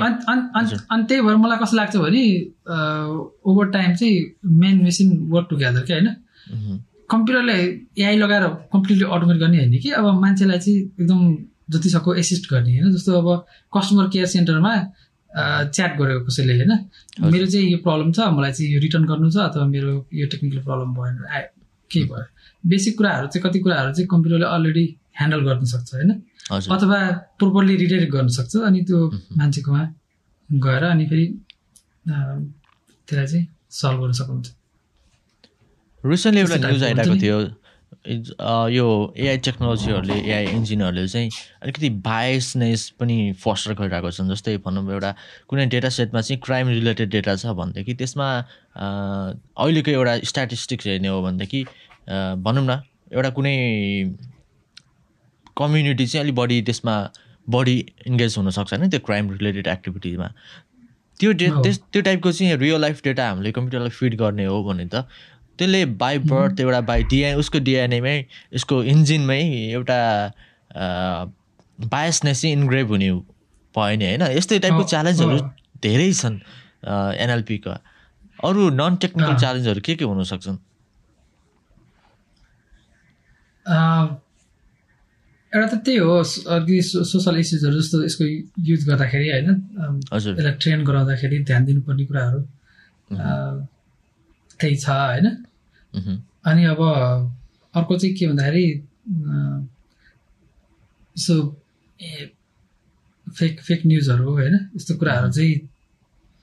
भएर 1.26 1.36
मलाई 1.44 1.58
कस्तो 1.62 1.76
लाग्छ 1.78 1.96
भने 2.06 2.24
ओभर 3.50 3.66
टाइम 3.76 3.90
चाहिँ 3.96 4.16
मेन 4.64 4.76
मेसिन 4.84 5.08
वर्क 5.34 5.48
टुगेदर 5.50 5.82
क्या 5.90 5.98
होइन? 5.98 6.10
कम्प्युटरले 7.10 7.58
एआई 7.98 8.18
लगाएर 8.18 8.44
कम्प्लिटली 8.74 9.06
अटोमेट 9.16 9.38
गर्ने 9.38 9.58
होइन 9.58 9.80
कि? 9.82 9.90
अब 9.92 10.06
मान्छेलाई 10.22 10.60
चाहिँ 10.60 10.80
एकदम 10.80 11.20
जति 11.72 11.90
सक्दो 11.90 12.14
एसिस्ट 12.24 12.50
गर्ने 12.52 12.72
होइन। 12.80 12.92
जस्तो 12.94 13.12
अब 13.22 13.28
कस्टमर 13.74 14.08
केयर 14.14 14.26
सेन्टरमा 14.36 14.74
च्याट 15.76 15.98
गऱ्यो 16.00 16.20
कसैले 16.26 16.54
होइन। 16.58 16.72
मेरो 17.32 17.46
चाहिँ 17.46 17.68
यो 17.72 17.78
प्रब्लम 17.86 18.12
छ। 18.12 18.20
मलाई 18.38 18.52
चाहिँ 18.52 18.72
यो 18.74 18.80
रिटर्न 18.82 19.06
गर्नु 19.06 19.30
छ 19.32 19.38
अथवा 19.48 19.66
मेरो 19.68 19.92
यो 20.14 20.28
टेक्निकल 20.28 20.60
प्रब्लम 20.68 20.94
भयो 20.94 21.12
भने 21.14 21.28
आयो 21.36 21.48
के 21.92 22.04
भयो? 22.04 22.26
बेसिक 22.64 22.98
कुराहरू 22.98 23.28
चाहिँ 23.28 23.44
कति 23.44 23.60
कुराहरू 23.60 23.92
चाहिँ 23.94 24.08
कम्प्युटरले 24.12 24.46
अलरेडी 24.46 24.86
ह्यान्डल 25.18 25.42
गर्न 25.48 25.66
सक्छ 25.74 25.94
होइन। 25.94 26.12
अथवा 26.76 27.00
प्रोपरली 27.40 27.76
रिडाइरेक्ट 27.78 28.14
गर्न 28.14 28.28
सक्छ। 28.38 28.56
अनि 28.68 28.82
त्यो 28.88 29.00
मान्छेकोमा 29.38 29.84
गएर 30.50 30.84
अनि 30.84 31.06
फेरि 31.08 31.26
त्यसलाई 32.08 33.28
चाहिँ 33.28 33.48
सल्भ 33.80 34.00
गर्न 34.02 34.12
सक्नुहुन्छ 34.20 34.48
रिसेन्टली 36.06 36.42
एउटा 36.42 36.68
न्युज 36.68 36.84
आइरहेको 36.84 37.16
थियो 37.22 37.40
यो 38.70 38.86
एआई 39.18 39.38
टेक्नोलोजीहरूले 39.48 40.18
एआई 40.30 40.46
इन्जिनहरूले 40.56 41.08
चाहिँ 41.08 41.30
अलिकति 41.64 41.90
बायसनेस 42.06 42.90
पनि 43.00 43.18
फस्टर 43.44 43.74
गरिरहेको 43.74 44.12
छन्। 44.12 44.30
जस्तै 44.32 44.58
भनौँ 44.66 44.84
एउटा 44.92 45.12
कुनै 45.48 45.66
डेटा 45.74 45.90
सेटमा 45.90 46.22
चाहिँ 46.22 46.40
क्राइम 46.46 46.68
रिलेटेड 46.70 47.10
डेटा 47.10 47.36
छ 47.36 47.56
भनेदेखि 47.60 47.94
त्यसमा 48.02 48.28
अहिलेको 48.78 49.92
एउटा 49.92 50.18
स्ट्याटिस्टिक्स 50.32 50.88
हेर्ने 50.88 51.08
हो 51.08 51.22
भनेदेखि 51.24 51.64
भनौँ 52.46 52.66
न 52.66 52.82
एउटा 53.14 53.30
कुनै 53.40 53.56
कम्युनिटी 55.58 56.06
चाहिँ 56.08 56.24
अलिक 56.24 56.36
बढी 56.36 56.62
त्यसमा 56.62 56.96
बढी 57.50 57.78
इन्गेज 58.08 58.38
हुनसक्छ 58.38 58.74
होइन 58.74 58.90
त्यो 58.90 59.00
क्राइम 59.06 59.32
रिलेटेड 59.32 59.68
एक्टिभिटिजमा 59.68 60.28
त्यो 61.20 61.32
डे 61.34 61.48
त्यस 61.64 61.80
त्यो 61.94 62.02
टाइपको 62.02 62.32
चाहिँ 62.32 62.56
रियल 62.58 62.82
लाइफ 62.82 63.04
डेटा 63.04 63.30
हामीले 63.30 63.52
कम्प्युटरलाई 63.52 63.90
फिड 64.00 64.16
गर्ने 64.18 64.46
हो 64.46 64.64
भने 64.64 64.86
त 64.94 65.06
त्यसले 65.60 65.82
बाई 66.02 66.18
बर्थ 66.32 66.60
एउटा 66.60 66.82
बाई 66.90 67.04
डिएन 67.14 67.36
उसको 67.40 67.60
डिएनएमै 67.70 68.18
यसको 68.56 68.76
इन्जिनमै 68.94 69.42
एउटा 69.72 70.00
बायसनेस 71.80 72.42
चाहिँ 72.42 72.56
इन्ग्रेभ 72.56 72.88
हुने 72.90 73.10
भयो 73.76 73.96
नि 73.98 74.06
होइन। 74.06 74.24
यस्तै 74.38 74.60
टाइपको 74.60 74.84
च्यालेन्जहरू 74.94 75.38
धेरै 75.84 76.12
छन् 76.14 76.38
एनएलपीका 77.24 77.74
अरू 78.44 78.70
नन 78.78 78.96
टेक्निकल 79.04 79.36
च्यालेन्जहरू 79.36 79.82
के 79.86 79.96
के 79.96 80.06
हुनसक्छन् 80.06 80.58
एउटा 85.54 85.68
त 85.68 85.76
त्यही 85.86 85.98
हो 85.98 86.14
अघि 86.56 86.82
सोसल 86.84 87.38
इस्युजहरू 87.40 87.80
जस्तो 87.80 88.04
यसको 88.04 88.24
युज 88.70 88.82
गर्दाखेरि 88.90 89.28
होइन? 89.30 89.50
यसलाई 90.14 90.52
ट्रेन 90.62 90.84
गराउँदाखेरि 90.86 91.38
ध्यान 91.50 91.66
दिनुपर्ने 91.66 92.06
कुराहरू। 92.06 92.40
त्यही 94.60 94.76
छ 94.78 94.90
होइन? 94.90 95.26
अनि 96.46 96.64
अब 96.66 96.82
अर्को 97.74 97.98
चाहिँ 97.98 98.16
के 98.18 98.28
भन्दाखेरि 98.28 98.66
यसो 101.16 101.36
फेक 103.28 103.62
फेक 103.62 103.82
न्युजहरू 103.86 104.32
होइन? 104.32 104.56
यस्तो 104.76 104.96
कुराहरू 104.98 105.32
चाहिँ 105.32 105.56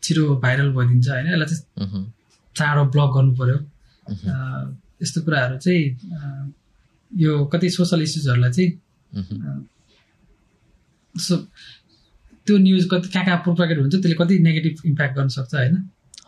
छिटो 0.03 0.25
भाइरल 0.43 0.71
भइदिन्छ 0.73 1.09
होइन? 1.09 1.27
यसलाई 1.27 1.47
चाहिँ 1.47 2.13
चाँडो 2.57 2.85
ब्लक 2.95 3.11
गर्नु 3.15 3.33
पऱ्यो 3.39 3.59
यस्तो 5.03 5.19
कुराहरू 5.23 5.57
चाहिँ 5.59 6.53
यो 7.13 7.45
कति 7.53 7.71
सोसल 7.71 8.03
इस्युजहरूलाई 8.03 8.53
चाहिँ 8.53 8.71
सो 11.15 11.37
त्यो 12.47 12.57
न्युज 12.59 12.89
कति 12.91 13.09
कहाँ 13.09 13.25
कहाँ 13.27 13.39
प्रोपागेट 13.43 13.79
हुन्छ 13.79 13.95
त्यसले 13.95 14.15
कति 14.21 14.39
नेगेटिभ 14.39 14.83
इम्प्याक्ट 14.87 15.17
गर्न 15.17 15.29
सक्छ 15.29 15.55
होइन? 15.55 15.77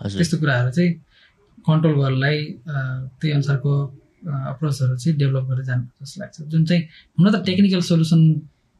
त्यस्तो 0.03 0.37
कुराहरू 0.39 0.71
चाहिँ 0.71 0.93
कन्ट्रोल 1.67 1.95
गर्नलाई 2.03 2.39
त्यही 3.19 3.33
अनुसारको 3.39 3.73
अप्रोचहरू 4.53 4.97
चाहिँ 4.97 5.17
डेभलप 5.19 5.45
गरेर 5.51 5.65
जानु 5.71 5.85
जस्तो 6.01 6.17
लाग्छ। 6.21 6.37
जुन 6.53 6.65
चाहिँ 6.65 6.83
हुन 7.19 7.27
त 7.33 7.37
टेक्निकल 7.47 7.81
सोल्युसन 7.91 8.21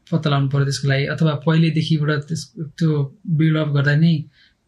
पत्ता 0.07 0.29
लगाउनु 0.31 0.49
पऱ्यो 0.53 0.65
त्यसको 0.67 0.87
लागि 0.89 1.05
अथवा 1.15 1.33
पहिलेदेखिबाट 1.47 2.11
त्यस 2.29 2.43
त्यो 2.79 2.91
बिल्डअप 3.39 3.69
गर्दा 3.77 3.95
नै 4.03 4.13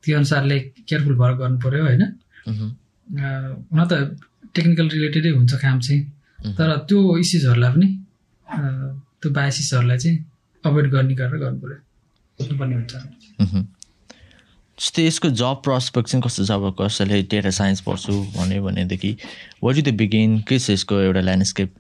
त्यो 0.05 0.17
अनुसारले 0.17 0.59
केयरफुल 0.89 1.15
भएर 1.21 1.33
गर्नु 1.41 1.59
पऱ्यो 1.65 1.83
होइन? 1.89 2.03
हुन 3.73 3.81
त 3.91 3.93
टेक्निकल 4.55 4.87
रिलेटेडै 4.97 5.31
हुन्छ 5.39 5.53
काम 5.65 5.79
चाहिँ। 5.87 6.03
तर 6.59 6.69
त्यो 6.89 6.99
इस्युजहरूलाई 7.23 7.71
पनि 7.75 7.89
त्यो 9.21 9.29
बायसिसहरूलाई 9.39 9.99
चाहिँ 10.05 10.19
अभोइड 10.65 10.87
गर्ने 10.95 11.15
गरेर 11.21 11.39
गर्नु 11.43 11.59
पऱ्यो 11.63 11.79
सोच्नुपर्ने 12.39 12.75
हुन्छ। 12.79 12.95
जस्तै 14.79 15.03
यसको 15.07 15.29
जब 15.39 15.63
प्रस्पेक्ट 15.65 16.09
चाहिँ 16.09 16.23
कस्तो 16.23 16.45
छ? 16.45 16.51
अब 16.51 16.75
कसैले 16.81 17.23
डेटा 17.33 17.51
साइन्स 17.57 17.81
पढ्छु 17.87 18.13
भन्यो 18.37 18.63
भनेदेखि 18.65 19.11
वाट 19.63 19.77
यु 19.77 19.83
द 19.83 19.95
बिगिन 20.03 20.39
के 20.49 20.59
छ 20.59 20.71
यसको 20.71 21.01
एउटा 21.01 21.21
ल्यान्डस्केप 21.29 21.71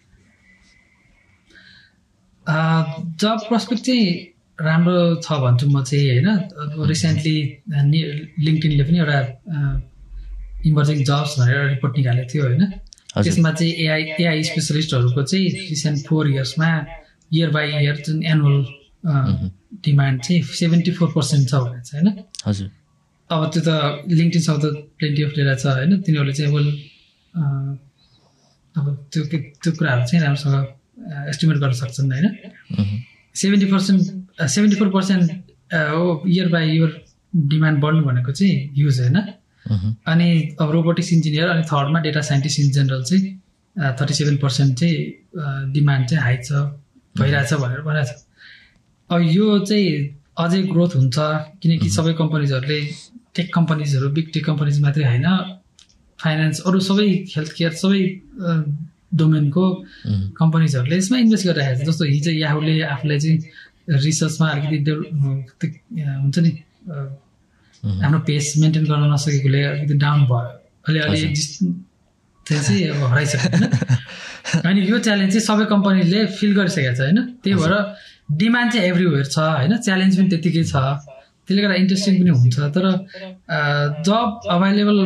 जब 3.22 3.38
प्रस्पेक्ट 3.48 3.82
चाहिँ 3.84 4.04
राम्रो 4.58 4.98
छ 5.22 5.38
भन्छु 5.42 5.66
म 5.68 5.82
चाहिँ 5.84 6.06
होइन? 6.10 6.28
रिसेन्टली 6.90 7.36
लिङ्कटिनले 8.46 8.84
पनि 8.88 8.98
एउटा 8.98 9.20
इमर्जिङ 10.66 10.98
जब्स 11.10 11.38
भनेर 11.38 11.56
एउटा 11.56 11.68
रिपोर्ट 11.74 11.92
निकालेको 11.98 12.28
थियो 12.32 12.42
होइन? 12.46 12.62
त्यसमा 13.14 13.50
चाहिँ 13.52 13.72
एआई 13.84 14.02
एआई 14.24 14.42
स्पेसलिस्टहरूको 14.50 15.22
चाहिँ 15.22 15.46
रिसेन्ट 15.70 15.98
फोर 16.08 16.28
इयर्समा 16.30 16.70
इयर 17.30 17.50
बाई 17.54 17.66
इयर 17.84 17.96
जुन 18.08 18.18
एनुअल 18.32 18.58
डिमान्ड 19.86 20.22
चाहिँ 20.22 20.42
सेभेन्टी 20.62 20.92
फोर 20.98 21.08
पर्सेन्ट 21.14 21.48
छ 21.48 21.54
भनेको 21.62 21.84
छ 21.84 21.94
होइन? 21.94 22.08
हजुर। 22.46 22.68
अब 23.30 23.40
त्यो 23.52 23.60
त 23.62 23.70
लिङ्कटिनसँग 24.10 24.58
त 24.62 24.66
प्लेन्टी 24.98 25.22
अफ 25.24 25.32
डेटा 25.38 25.54
छ 25.62 25.64
होइन? 25.68 25.90
तिनीहरूले 26.02 26.34
चाहिँ 26.38 26.50
वेल 26.54 26.66
अब 28.74 28.86
त्यो 29.12 29.22
के- 29.30 29.42
त्यो 29.62 29.70
कुराहरू 29.78 30.02
चाहिँ 30.08 30.20
राम्रोसँग 30.24 30.54
एस्टिमेट 31.30 31.56
गर्न 31.62 31.72
सक्छन् 31.80 32.12
होइन? 32.12 32.26
Seventy 33.34 33.66
percent 33.72 34.02
seventy 34.48 34.76
four 34.80 34.88
percent 34.90 35.26
हो 35.92 36.04
इयर 36.28 36.48
बाई 36.48 36.64
इयर 36.70 36.90
डिमान्ड 37.52 37.76
बढ्नु 37.80 38.02
भनेको 38.04 38.32
चाहिँ 38.32 38.56
युज 38.76 39.00
होइन? 39.00 39.16
अनि 40.08 40.28
अब 40.60 40.70
रोबोटिक्स 40.72 41.12
इन्जिनियर 41.12 41.48
अनि 41.48 41.62
थर्डमा 41.70 41.98
डेटा 42.00 42.20
साइन्टिस्ट 42.28 42.60
इन 42.60 42.70
जेनरल 42.72 43.02
चाहिँ 43.04 43.92
थर्टी 43.98 44.14
सेभेन 44.14 44.36
पर्सेन्ट 44.38 44.78
चाहिँ 44.78 45.72
डिमान्ड 45.72 46.08
चाहिँ 46.08 46.22
हाई 46.24 46.36
छ 46.46 46.50
भइरहेछ 47.14 47.52
भनेर 47.54 47.80
भनिरहेको 47.82 48.16
छ 48.16 48.24
अब 49.10 49.20
यो 49.30 49.46
चाहिँ 49.66 49.86
अझै 50.38 50.62
ग्रोथ 50.72 50.92
हुन्छ 50.96 51.16
किनकि 51.62 51.88
सबै 51.90 52.12
कम्पनीजहरूले 52.14 52.80
टेक 53.38 53.48
कम्पनीजहरू 53.54 54.08
बिग 54.18 54.26
टेक 54.34 54.44
कम्पनीज 54.46 54.76
मात्रै 54.84 55.04
होइन। 55.04 55.26
फाइनेन्स 56.18 56.56
अरू 56.66 56.78
सबै 56.88 57.08
हेल्थ 57.34 57.52
केयर 57.58 57.72
सबै 57.82 58.02
डोमेनको 59.18 59.64
कम्पनीजहरूले 60.40 60.96
यसमा 60.96 61.18
इन्भेस्ट 61.24 61.44
गरिरहेको 61.48 61.80
छ। 61.80 61.88
जस्तो 61.88 62.04
हिजो 62.04 62.32
याहुले 62.36 62.74
आफूलाई 62.94 63.18
चाहिँ 63.24 63.38
रिसर्चमा 64.04 64.46
अलिकति 64.54 64.92
हुन्छ 66.22 66.36
नि 66.44 66.52
आफ्नो 68.04 68.18
पेस 68.28 68.46
मेन्टेन 68.60 68.84
गर्न 68.84 69.04
नसकेकोले 69.12 69.60
अलिकति 69.64 69.94
डाउन 70.04 70.20
भयो। 70.30 70.50
अहिले 70.86 71.00
अलि 71.00 71.16
हजुर। 71.16 71.28
एक्जिस्ट 71.28 71.58
चाहिँ 72.46 72.82
अब 72.88 73.02
हराइसक्यो 73.12 73.48
होइन। 73.48 73.64
अनि 74.68 74.80
यो 74.90 74.98
च्यालेन्ज 75.06 75.32
चाहिँ 75.32 75.44
सबै 75.46 75.64
कम्पनीले 75.72 76.20
फिल 76.36 76.52
गरिसकेको 76.58 76.92
छ 76.96 77.00
होइन। 77.00 77.18
त्यही 77.44 77.54
भएर 77.60 77.74
डिमान्ड 78.42 78.72
चाहिँ 78.72 78.86
एभ्रिवेयर 78.88 79.26
छ 79.26 79.38
होइन। 79.38 79.72
च्यालेन्ज 79.86 80.12
पनि 80.18 80.28
त्यत्तिकै 80.32 80.64
छ। 80.72 80.74
त्यसले 81.48 81.62
गर्दा 81.64 81.76
इन्ट्रेस्टिङ 81.82 82.14
पनि 82.20 82.30
हुन्छ 82.40 82.56
तर 82.76 82.84
जब 84.06 84.28
अभाइलेबल 84.54 84.98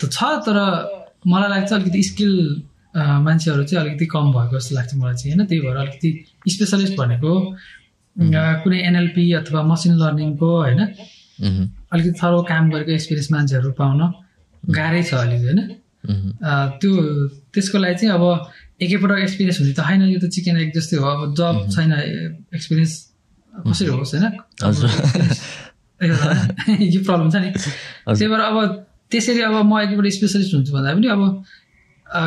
त 0.00 0.02
छ 0.16 0.18
तर 0.48 0.58
मलाई 1.28 1.48
लाग्छ 1.54 1.72
अलिकति 1.72 2.02
स्किल 2.10 2.34
मान्छेहरू 3.26 3.64
चाहिँ 3.64 3.80
अलिकति 3.84 4.06
कम 4.14 4.32
भएको 4.32 4.58
जस्तो 4.58 4.74
लाग्छ 4.76 4.94
मलाई 4.94 5.14
चाहिँ 5.14 5.32
होइन? 5.34 5.46
त्यही 5.46 5.60
भएर 5.66 5.76
अलिकति 5.76 6.10
स्पेसलिस्ट 6.54 6.94
भनेको 7.00 7.32
कुनै 8.62 8.78
एनएलपी 8.88 9.24
अथवा 9.40 9.60
मसिन 9.72 9.92
लर्निङको 10.02 10.48
होइन? 10.56 10.80
अलिकति 11.92 12.12
थरो 12.22 12.40
काम 12.50 12.70
गरेको 12.70 12.90
एक्सपिरियन्स 12.92 13.28
मान्छेहरू 13.32 13.70
पाउन 13.82 14.00
गाह्रै 14.62 15.02
छ 15.02 15.14
अलिकति 15.20 15.46
होइन? 15.46 15.60
त्यो 16.80 16.90
त्यसको 17.52 17.78
लागि 17.84 17.96
चाहिँ 18.00 18.14
अब 18.16 18.24
एकैपटक 18.80 19.18
एक्सपिरियन्स 19.28 19.60
हुने 19.60 19.72
त 19.72 19.80
होइन 19.86 20.02
यो 20.08 20.18
त 20.18 20.32
चिकन 20.34 20.56
एग 20.64 20.72
जस्तै 20.76 20.96
हो। 20.96 21.06
अब 21.06 21.20
जब 21.38 21.54
छैन 21.76 21.92
एक्सपिरियन्स 22.56 22.92
कसरी 23.66 23.88
होस् 23.90 24.14
होइन। 24.14 24.26
यो- 26.00 27.04
प्रब्लम 27.04 27.30
छ 27.30 27.36
नि 27.36 27.50
त्यही 27.50 28.26
भएर 28.28 28.40
अब 28.42 28.56
त्यसरी 29.10 29.40
अब 29.42 29.54
म 29.62 29.80
एकैपल्ट 29.80 30.12
स्पेसलिस्ट 30.12 30.54
हुन्छु 30.54 30.72
भन्दा 30.72 30.90
पनि 30.94 31.08
अब 31.08 31.22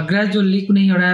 ग्रेजुअल्ली 0.07 0.59
कुनै 0.67 0.83
एउटा 0.87 1.11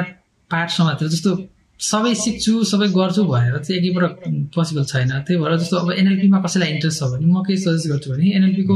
पार्ट 0.52 0.70
समातेर 0.72 1.08
जस्तो 1.10 1.32
सबै 1.80 2.14
सिक्छु 2.16 2.54
सबै 2.66 2.88
गर्छु 2.92 3.22
भनेर 3.26 3.56
चाहिँ 3.60 3.78
एकैपल्ट 3.80 4.14
पोसिबल 4.56 4.84
छैन 4.86 5.10
त्यही 5.22 5.38
भएर 5.42 5.56
जस्तो 5.58 5.76
अब 5.78 5.92
एनएलपीमा 5.94 6.38
कसैलाई 6.42 6.70
इन्ट्रेस्ट 6.76 7.00
छ 7.00 7.12
भने 7.12 7.26
म 7.28 7.44
के 7.48 7.58
सजेस्ट 7.58 7.88
गर्छु 7.90 8.08
भने 8.12 8.26
एनएलपीको 8.36 8.76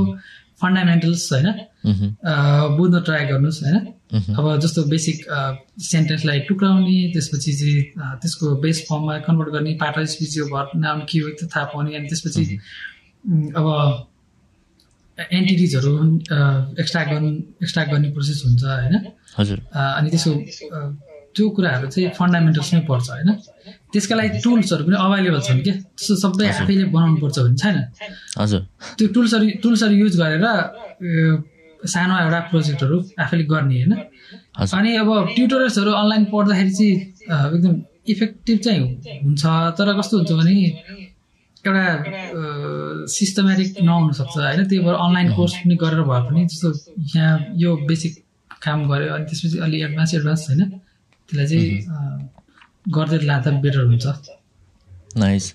फन्डामेन्टल्स 0.61 1.21
होइन 1.33 1.47
बुझ्न 2.77 2.95
ट्राई 3.01 3.23
गर्नुहोस् 3.25 3.59
होइन 3.63 3.77
अब 4.13 4.45
जस्तो 4.63 4.83
बेसिक 4.93 5.17
सेन्टेन्सलाई 5.91 6.39
टुक्राउने 6.49 6.97
त्यसपछि 7.13 7.51
चाहिँ 7.59 7.79
अ, 7.97 8.05
त्यसको 8.21 8.45
बेस 8.63 8.77
फर्ममा 8.89 9.17
कन्भर्ट 9.27 9.49
गर्ने 9.55 9.73
पार्ट 9.83 9.95
स्पिच 10.13 10.37
यो 10.37 10.45
भर 10.53 10.65
नाम 10.85 10.99
के 11.09 11.19
हो 11.23 11.29
त्यो 11.39 11.47
थाहा 11.55 11.65
पाउने 11.73 11.95
अनि 11.97 12.07
त्यसपछि 12.11 12.43
उम्, 13.25 13.47
अब 13.59 13.65
एन्टिटिजहरू 15.17 15.91
एक्सट्रा 16.81 17.03
गर्नु 17.11 17.29
एक्सट्रा 17.63 17.83
गर्ने 17.91 18.09
प्रोसेस 18.13 18.41
हुन्छ 18.45 18.63
होइन? 18.63 18.95
अनि 19.97 20.09
त्यसको 20.13 20.31
त्यो 21.35 21.45
कुराहरू 21.57 21.87
चाहिँ 21.93 22.09
फन्डामेन्टल्समै 22.17 22.79
पर्छ 22.89 23.07
होइन? 23.09 23.29
त्यसका 23.93 24.15
लागि 24.19 24.39
टुल्सहरू 24.45 24.83
पनि 24.87 24.95
अभाइलेबल 25.05 25.41
छन् 25.47 25.61
क्या? 25.65 25.73
त्यस्तो 25.97 26.15
सबै 26.23 26.45
आफैले 26.61 26.85
बनाउनु 26.95 27.17
पर्छ 27.23 27.37
भने 27.45 27.57
छैन? 27.61 27.77
हजुर। 28.41 28.61
त्यो 28.97 29.07
टुल्सहरू 29.15 29.45
टुल्सहरू 29.63 29.95
युज 30.03 30.13
गरेर 30.21 30.45
सानो 31.85 32.13
एउटा 32.23 32.39
प्रोजेक्टहरू 32.51 32.97
आफैले 33.19 33.43
गर्ने 33.53 33.75
होइन? 33.75 33.93
अनि 34.77 34.95
अब 34.97 35.09
ट्युटोरियल्सहरू 35.35 35.91
अनलाइन 35.91 36.23
पढ्दाखेरि 36.33 36.71
चाहिँ 36.77 36.95
एकदम 37.55 37.73
इफेक्टिभ 38.13 38.57
चाहिँ 38.59 38.79
हुन्छ 39.23 39.43
तर 39.77 39.87
कस्तो 39.99 40.17
हुन्छ 40.17 40.31
भने 40.39 40.53
एउटा 41.65 41.85
सिस्टमेटिक 43.09 43.69
नहुनसक्छ 43.81 44.35
होइन? 44.37 44.61
त्यही 44.67 44.79
भएर 44.85 44.95
अनलाइन 44.95 45.27
कोर्स 45.35 45.53
पनि 45.63 45.75
गरेर 45.83 46.01
भए 46.11 46.21
पनि 46.29 46.45
जस्तो 46.45 46.69
यहाँ 47.15 47.35
यो 47.63 47.75
बेसिक 47.87 48.13
काम 48.61 48.79
गऱ्यो 48.89 49.13
अनि 49.15 49.25
त्यसपछि 49.25 49.57
अलि 49.67 49.77
एडभान्स 49.83 50.13
एडभान्स 50.15 50.41
होइन? 50.49 50.61
त्यसलाई 51.29 51.47
चाहिँ 51.47 52.29
गर्दै 52.95 53.19
लाँदा 53.25 53.51
बेटर 53.63 53.83
हुन्छ। 53.85 54.05
नाइस। 55.17 55.45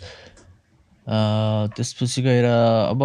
त्यसपछि 1.77 2.21
गएर 2.23 2.45
अब 2.45 3.03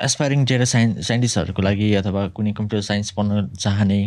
एसपायरिङ 0.00 0.44
डेटा 0.44 0.64
साइन्स 0.64 1.06
साइन्टिस्टहरूको 1.08 1.62
लागि 1.62 1.92
अथवा 1.94 2.26
कुनै 2.36 2.52
कम्प्युटर 2.52 2.82
साइन्स 2.84 3.10
पढ्न 3.10 3.46
चाहने 3.58 4.00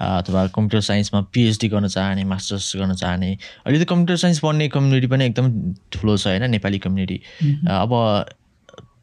अथवा 0.00 0.46
कम्प्युटर 0.56 0.80
साइन्समा 0.86 1.20
पिएचडी 1.34 1.68
गर्न 1.68 1.88
चाहने 1.88 2.24
मास्टर्स 2.32 2.72
गर्न 2.76 2.94
चाहने 2.94 3.30
अहिले 3.32 3.84
त 3.84 3.88
कम्प्युटर 3.88 4.16
साइन्स 4.24 4.40
पढ्ने 4.40 4.68
कम्युनिटी 4.68 5.06
पनि 5.06 5.26
एकदम 5.26 5.52
ठुलो 5.92 6.16
छ 6.16 6.26
होइन 6.26 6.50
नेपाली 6.50 6.78
कम्युनिटी 6.80 7.20
अब 7.76 7.94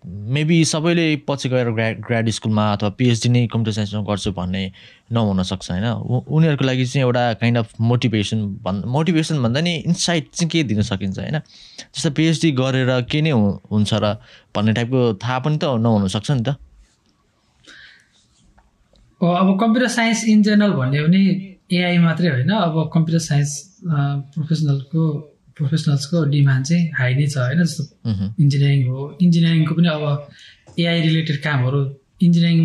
मेबी 0.05 0.63
सबैले 0.65 1.05
पछि 1.27 1.49
गएर 1.49 1.69
ग्रा 1.71 1.89
ग्राड 2.07 2.29
स्कुलमा 2.29 2.63
अथवा 2.73 2.89
पिएचडी 2.97 3.29
नै 3.29 3.45
कम्प्युटर 3.47 3.75
साइन्समा 3.75 4.01
गर्छु 4.09 4.31
भन्ने 4.31 4.63
नहुनसक्छ 5.11 5.71
होइन? 5.71 5.85
उनीहरूको 6.27 6.65
लागि 6.65 6.85
चाहिँ 6.85 7.05
एउटा 7.05 7.23
काइन्ड 7.41 7.57
अफ 7.57 7.73
मोटिभेसन 7.81 8.45
भन् 8.65 8.83
मोटिभेसन 8.85 9.41
भन्दा 9.43 9.61
नि 9.61 9.75
इन्साइट 9.87 10.29
चाहिँ 10.33 10.49
के 10.49 10.63
दिन 10.63 10.81
सकिन्छ 10.81 11.19
होइन? 11.19 11.39
जस्तो 11.95 12.11
पिएचडी 12.11 12.51
गरेर 12.51 13.01
के 13.09 13.21
नै 13.21 13.31
हुन्छ 13.31 13.93
र 13.93 14.13
भन्ने 14.55 14.73
टाइपको 14.73 15.01
थाहा 15.23 15.39
पनि 15.39 15.57
त 15.57 15.63
नहुनसक्छ 15.81 16.31
नि 16.31 16.43
त। 16.43 16.57
हो, 19.21 19.27
अब 19.27 19.59
कम्प्युटर 19.59 19.87
साइन्स 19.89 20.23
इन 20.27 20.43
जेनरल 20.43 20.73
भन्यो 20.73 21.07
भने 21.07 21.23
एआई 21.71 21.97
मात्रै 21.97 22.29
होइन 22.29 22.51
अब 22.51 22.75
कम्प्युटर 22.93 23.19
साइन्स 23.25 23.51
प्रोफेसनलको 24.33 25.01
प्रोफेसनल्सको 25.57 26.17
डिमान्ड 26.31 26.65
चाहिँ 26.65 26.83
हाई 26.99 27.11
नै 27.15 27.27
छ 27.33 27.37
होइन? 27.37 27.59
जस्तो 27.63 27.83
इन्जिनियरिङ 28.43 28.81
हो। 28.89 28.99
इन्जिनियरिङको 29.21 29.73
पनि 29.77 29.89
अब 29.95 30.03
एआई 30.79 30.99
रिलेटेड 31.07 31.37
कामहरू 31.45 31.79
इन्जिनियरिङ 32.25 32.59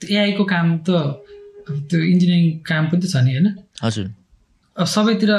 एआईको 0.00 0.44
काम 0.54 0.66
त 0.86 0.90
त्यो 1.88 1.98
इन्जिनियरिङ 2.12 2.46
काम 2.70 2.82
पनि 2.90 3.00
त 3.02 3.06
छ 3.12 3.16
नि 3.26 3.30
होइन? 3.34 3.48
हजुर। 3.82 4.06
अब 4.76 4.86
सबैतिर 4.94 5.30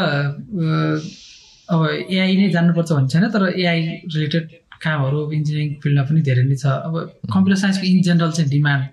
अब 1.73 1.81
एआई 2.15 2.33
नै 2.37 2.49
जान्नुपर्छ 2.55 2.89
भन्ने 2.91 3.09
छैन 3.13 3.25
तर 3.35 3.43
एआई 3.61 3.79
रिलेटेड 4.15 4.45
कामहरू 4.83 5.19
इन्जिनियरिङ 5.37 5.69
फिल्डमा 5.81 6.03
पनि 6.09 6.21
धेरै 6.27 6.43
नै 6.43 6.55
छ। 6.61 6.65
अब 6.87 6.93
कम्प्युटर 7.33 7.57
साइन्सको 7.63 7.85
इन 7.87 8.01
जेनरल 8.07 8.31
चाहिँ 8.37 8.49
डिमान्ड 8.51 8.83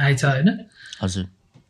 हाई 0.00 0.14
छ 0.20 0.24
होइन? 0.24 0.48
हजुर। 1.02 1.24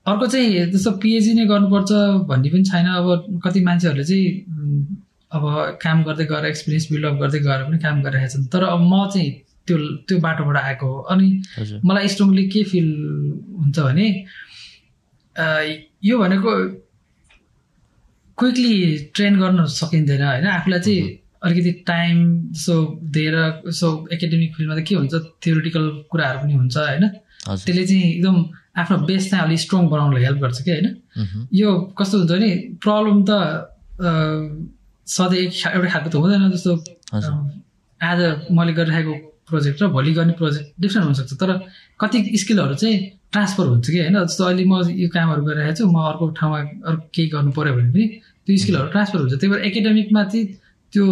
अर्को 0.06 0.26
चाहिँ 0.32 0.48
जस्तो 0.72 0.90
पिएचडी 1.02 1.32
नै 1.34 1.44
गर्नुपर्छ 1.52 1.90
भन्ने 2.30 2.48
पनि 2.54 2.64
छैन। 2.70 2.86
अब 3.00 3.06
कति 3.44 3.60
मान्छेहरूले 3.68 4.04
चाहिँ 4.04 4.26
अब 5.34 5.42
काम 5.82 6.02
गर्दै 6.04 6.24
गएर 6.30 6.44
एक्सपिरियन्स 6.46 6.86
बिल्डअप 6.92 7.16
गर्दै 7.22 7.40
गएर 7.46 7.60
पनि 7.66 7.78
काम 7.86 8.02
गरिरहेका 8.02 8.32
छन्। 8.34 8.46
तर 8.52 8.62
अब 8.64 8.80
म 8.92 9.08
चाहिँ 9.14 9.30
त्यो 9.66 9.76
त्यो 10.08 10.18
बाटोबाट 10.20 10.56
आएको 10.56 10.86
हो। 10.86 10.98
अनि 11.12 11.28
मलाई 11.84 12.08
स्ट्रङली 12.14 12.44
के 12.54 12.62
फिल 12.70 12.88
हुन्छ 13.58 13.78
भने 13.78 14.06
यो 16.04 16.18
भनेको 16.18 16.50
क्विकली 18.38 18.74
ट्रेन 19.14 19.34
गर्न 19.40 19.64
सकिँदैन 19.72 20.22
होइन? 20.22 20.46
आफूलाई 20.46 20.80
चाहिँ 20.80 21.02
अलिकति 21.44 21.72
टाइम 21.86 22.16
जस्तो 22.52 22.74
दिएर 23.14 23.36
यसो 23.68 23.88
एकाडेमिक 24.12 24.54
फिल्डमा 24.56 24.74
त 24.76 24.84
के 24.88 24.94
हुन्छ 24.94 25.14
थियोरिटिकल 25.44 25.84
कुराहरू 26.10 26.38
पनि 26.42 26.54
हुन्छ 26.54 26.76
होइन? 26.76 27.04
त्यसले 27.46 27.84
चाहिँ 27.86 28.04
एकदम 28.12 28.36
आफ्नो 28.80 28.96
बेस 29.08 29.30
चाहिँ 29.30 29.44
अलिक 29.44 29.60
स्ट्रङ 29.60 29.88
बनाउनलाई 29.88 30.24
हेल्प 30.24 30.40
गर्छ 30.44 30.58
कि 30.62 30.70
होइन? 30.70 30.88
यो 31.52 31.68
कस्तो 31.98 32.18
हुन्छ 32.18 32.30
भने 32.32 32.50
प्रब्लम 32.84 33.18
त 33.28 33.30
सधैँ 35.06 35.44
एउटै 35.74 35.88
खालको 35.94 36.08
त 36.10 36.14
हुँदैन 36.16 36.50
जस्तो 36.54 36.72
आज 38.00 38.20
मैले 38.56 38.72
गरिरहेको 38.78 39.14
प्रोजेक्ट 39.48 39.82
र 39.82 39.86
भोलि 39.92 40.12
गर्ने 40.16 40.32
प्रोजेक्ट 40.40 40.68
डिफ्रेन्ट 40.80 41.04
हुनसक्छ। 41.06 41.32
तर 41.40 41.50
कति 42.00 42.18
स्किलहरू 42.42 42.74
चाहिँ 42.74 42.96
ट्रान्सफर 43.32 43.66
हुन्छ 43.66 43.86
कि 43.90 43.98
होइन? 44.00 44.16
जस्तो 44.24 44.44
अहिले 44.44 44.64
म 44.64 44.74
यो 44.88 45.08
कामहरू 45.12 45.42
गरिरहेको 45.44 45.76
छु 45.76 45.84
म 45.84 45.96
अर्को 46.10 46.24
ठाउँमा 46.38 46.58
अर्को 46.88 47.04
केही 47.14 47.28
गर्नु 47.34 47.50
पऱ्यो 47.52 47.72
भने 47.76 47.90
पनि 47.92 48.04
त्यो 48.46 48.56
स्किलहरू 48.62 48.88
ट्रान्सफर 48.94 49.18
हुन्छ। 49.20 49.34
त्यही 49.40 49.50
भएर 49.52 49.60
एकाडेमिकमा 49.68 50.22
चाहिँ 50.32 50.46
त्यो 50.92 51.04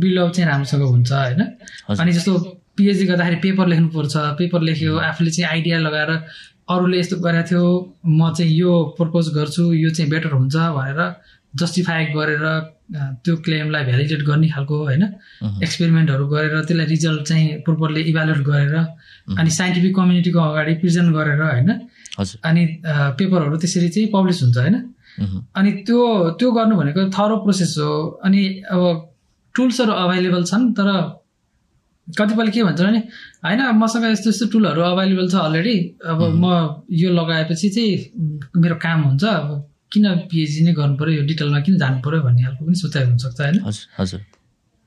बिल्डअप 0.00 0.30
चाहिँ 0.34 0.46
राम्रोसँग 0.50 0.82
हुन्छ 0.94 1.12
होइन? 1.12 1.42
अनि 1.98 2.12
जस्तो 2.12 2.32
पिएचडी 2.78 3.04
गर्दाखेरि 3.10 3.38
पेपर 3.42 3.66
लेख्नुपर्छ। 3.68 4.14
पेपर 4.38 4.60
लेख्यो 4.68 4.92
आफूले 5.10 5.30
चाहिँ 5.34 5.50
आइडिया 5.50 5.78
लगाएर 5.86 6.10
अरूले 6.68 6.98
यस्तो 6.98 7.16
गरेको 7.26 7.48
थियो 7.50 7.64
म 8.06 8.20
चाहिँ 8.36 8.52
यो 8.54 8.72
प्रपोज 8.98 9.34
गर्छु 9.34 9.62
यो 9.82 9.90
चाहिँ 9.90 10.10
बेटर 10.10 10.32
हुन्छ 10.38 10.56
भनेर 10.78 11.00
जस्टिफाई 11.54 12.04
गरेर 12.04 12.44
त्यो 13.24 13.36
क्लेमलाई 13.36 13.84
भ्यालिडेट 13.84 14.22
गर्ने 14.22 14.48
खालको 14.48 14.76
होइन 14.84 15.02
एक्सपेरिमेन्टहरू 15.62 16.26
गरेर 16.28 16.60
त्यसलाई 16.60 16.86
रिजल्ट 16.86 17.22
चाहिँ 17.22 17.60
प्रोपरली 17.62 18.00
इभ्यालुएट 18.00 18.38
गरेर 18.38 18.76
अनि 19.38 19.50
साइन्टिफिक 19.50 19.94
कम्युनिटीको 19.96 20.40
अगाडि 20.40 20.74
प्रेजेन्ट 20.74 21.14
गरेर 21.14 21.42
होइन 21.42 21.70
अनि 22.44 22.66
पेपरहरू 23.18 23.56
त्यसरी 23.56 23.88
चाहिँ 23.88 24.08
पब्लिस 24.12 24.42
हुन्छ 24.42 24.56
होइन। 24.58 24.76
अनि 25.56 25.70
त्यो 25.86 26.30
त्यो 26.30 26.50
गर्नु 26.52 26.76
भनेको 26.76 27.10
थरो 27.10 27.36
प्रोसेस 27.36 27.74
हो 27.78 27.92
अनि 28.24 28.42
अब 28.70 28.82
टुल्सहरू 29.54 29.92
अभाइलेबल 29.92 30.44
छन् 30.44 30.72
तर 30.72 30.88
कतिपयले 32.08 32.50
के 32.50 32.62
भन्छ 32.62 32.80
भने 32.80 32.98
होइन 33.44 33.60
मसँग 33.76 34.04
यस्तो 34.04 34.30
यस्तो 34.30 34.46
टुलहरू 34.46 34.82
अभाइलेबल 34.82 35.28
छ 35.28 35.34
अलरेडी 35.34 35.76
अब 36.06 36.20
म 36.34 36.84
यो 36.92 37.10
लगाएपछि 37.10 37.68
चाहिँ 37.68 37.96
मेरो 38.56 38.76
काम 38.76 39.02
हुन्छ 39.02 39.24
अब 39.24 39.48
किन 39.92 40.04
पिएचडी 40.30 40.60
नै 40.64 40.72
गर्नु 40.78 40.96
पऱ्यो 41.00 41.12
यो 41.18 41.22
डिटेलमा 41.30 41.60
किन 41.66 41.74
जानु 41.78 41.98
पऱ्यो 42.04 42.20
भन्ने 42.26 42.42
खालको 42.44 42.62
पनि 42.66 42.76
सोचाइ 42.84 43.02
हुनसक्छ 43.04 43.40
होइन? 43.40 43.56
हजुर 43.98 44.20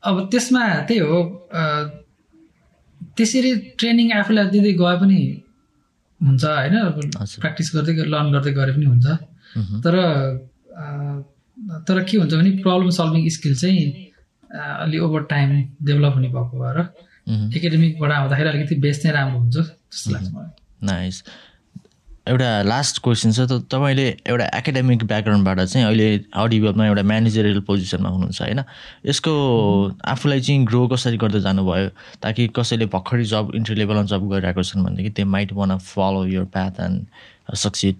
अब 0.03 0.15
त्यसमा 0.31 0.61
त्यही 0.87 0.99
हो 1.07 1.17
त्यसरी 3.17 3.51
ट्रेनिङ 3.79 4.07
आफूलाई 4.19 4.45
दिँदै 4.53 4.73
गए 4.81 4.95
पनि 5.01 5.19
हुन्छ 6.21 6.43
होइन। 6.45 6.75
प्र्याक्टिस 7.41 7.67
गर्दै 7.75 7.93
लर्न 8.13 8.27
गर्दै 8.33 8.53
गरे 8.59 8.71
पनि 8.77 8.85
हुन्छ। 8.93 9.07
तर 9.83 9.95
तर 11.87 11.97
के 12.03 12.17
हुन्छ 12.17 12.33
भने 12.33 12.51
प्रब्लम 12.63 12.89
सल्भिङ 12.97 13.21
स्किल 13.37 13.55
चाहिँ 13.61 13.85
अलि 14.83 14.97
ओभर 15.05 15.21
टाइम 15.33 15.49
डेभलप 15.85 16.13
हुने 16.15 16.29
भएको 16.35 16.55
भएर। 16.61 16.77
एकाडेमिकबाट 17.57 18.11
आउँदाखेरि 18.11 18.49
अलिकति 18.49 18.75
बेस 18.85 19.01
चाहिँ 19.01 19.15
राम्रो 19.15 19.39
हुन्छ 19.39 19.57
जस्तो 19.57 20.11
लाग्छ 20.11 20.29
मलाई। 20.33 20.51
नाइस 20.83 21.23
एउटा 22.27 22.49
लास्ट 22.63 22.99
क्वेसन 23.03 23.31
छ 23.33 23.45
त 23.49 23.53
तपाईँले 23.65 24.05
एउटा 24.29 24.45
एकाडेमिक 24.57 25.03
ब्याकग्राउन्डबाट 25.03 25.59
चाहिँ 25.63 25.85
अहिले 25.87 26.07
अडिबलमा 26.37 26.85
एउटा 26.87 27.03
म्यानेजरियल 27.03 27.59
पोजिसनमा 27.65 28.09
हुनुहुन्छ 28.09 28.41
होइन? 28.41 28.61
यसको 29.05 29.31
आफूलाई 30.05 30.41
चाहिँ 30.41 30.65
ग्रो 30.67 30.81
कसरी 30.87 31.17
गर्दै 31.17 31.39
जानुभयो 31.41 31.87
ताकि 32.21 32.47
कसैले 32.55 32.85
भर्खरै 32.93 33.23
जब 33.33 33.51
इन्ट्री 33.55 33.75
लेभलमा 33.75 34.03
जब 34.13 34.29
गरिरहेको 34.29 34.63
छन् 34.63 34.83
भनेदेखि 34.85 35.09
they 35.17 35.23
might 35.33 35.53
want 35.53 35.77
follow 35.81 36.25
your 36.29 36.45
path 36.53 36.79
and 36.79 37.55
succeed 37.57 37.95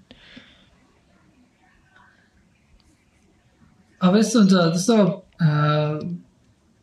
अब 4.01 4.15
यस्तो 4.17 4.39
हुन्छ 4.39 4.53
जस्तो 4.75 4.95
अ, 5.41 5.49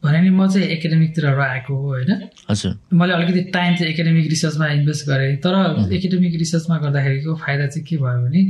भने 0.03 0.21
नि 0.23 0.31
म 0.31 0.47
चाहिँ 0.47 0.69
एकाडेमिकतिरबाट 0.69 1.39
आएको 1.49 1.75
हो 1.75 1.87
होइन? 1.89 2.13
हजुर। 2.51 2.73
मैले 2.95 3.13
अलिकति 3.13 3.41
टाइम 3.55 3.75
चाहिँ 3.77 3.93
एकाडेमिक 3.93 4.27
रिसर्चमा 4.31 4.67
इन्भेस्ट 4.79 5.03
गरेँ। 5.09 5.37
तर 5.43 5.55
एकाडेमिक 5.95 6.35
रिसर्चमा 6.39 6.77
गर्दाखेरिको 6.79 7.35
फाइदा 7.35 7.67
चाहिँ 7.67 7.85
के 7.89 7.97
भयो 7.97 8.19
भने 8.25 8.43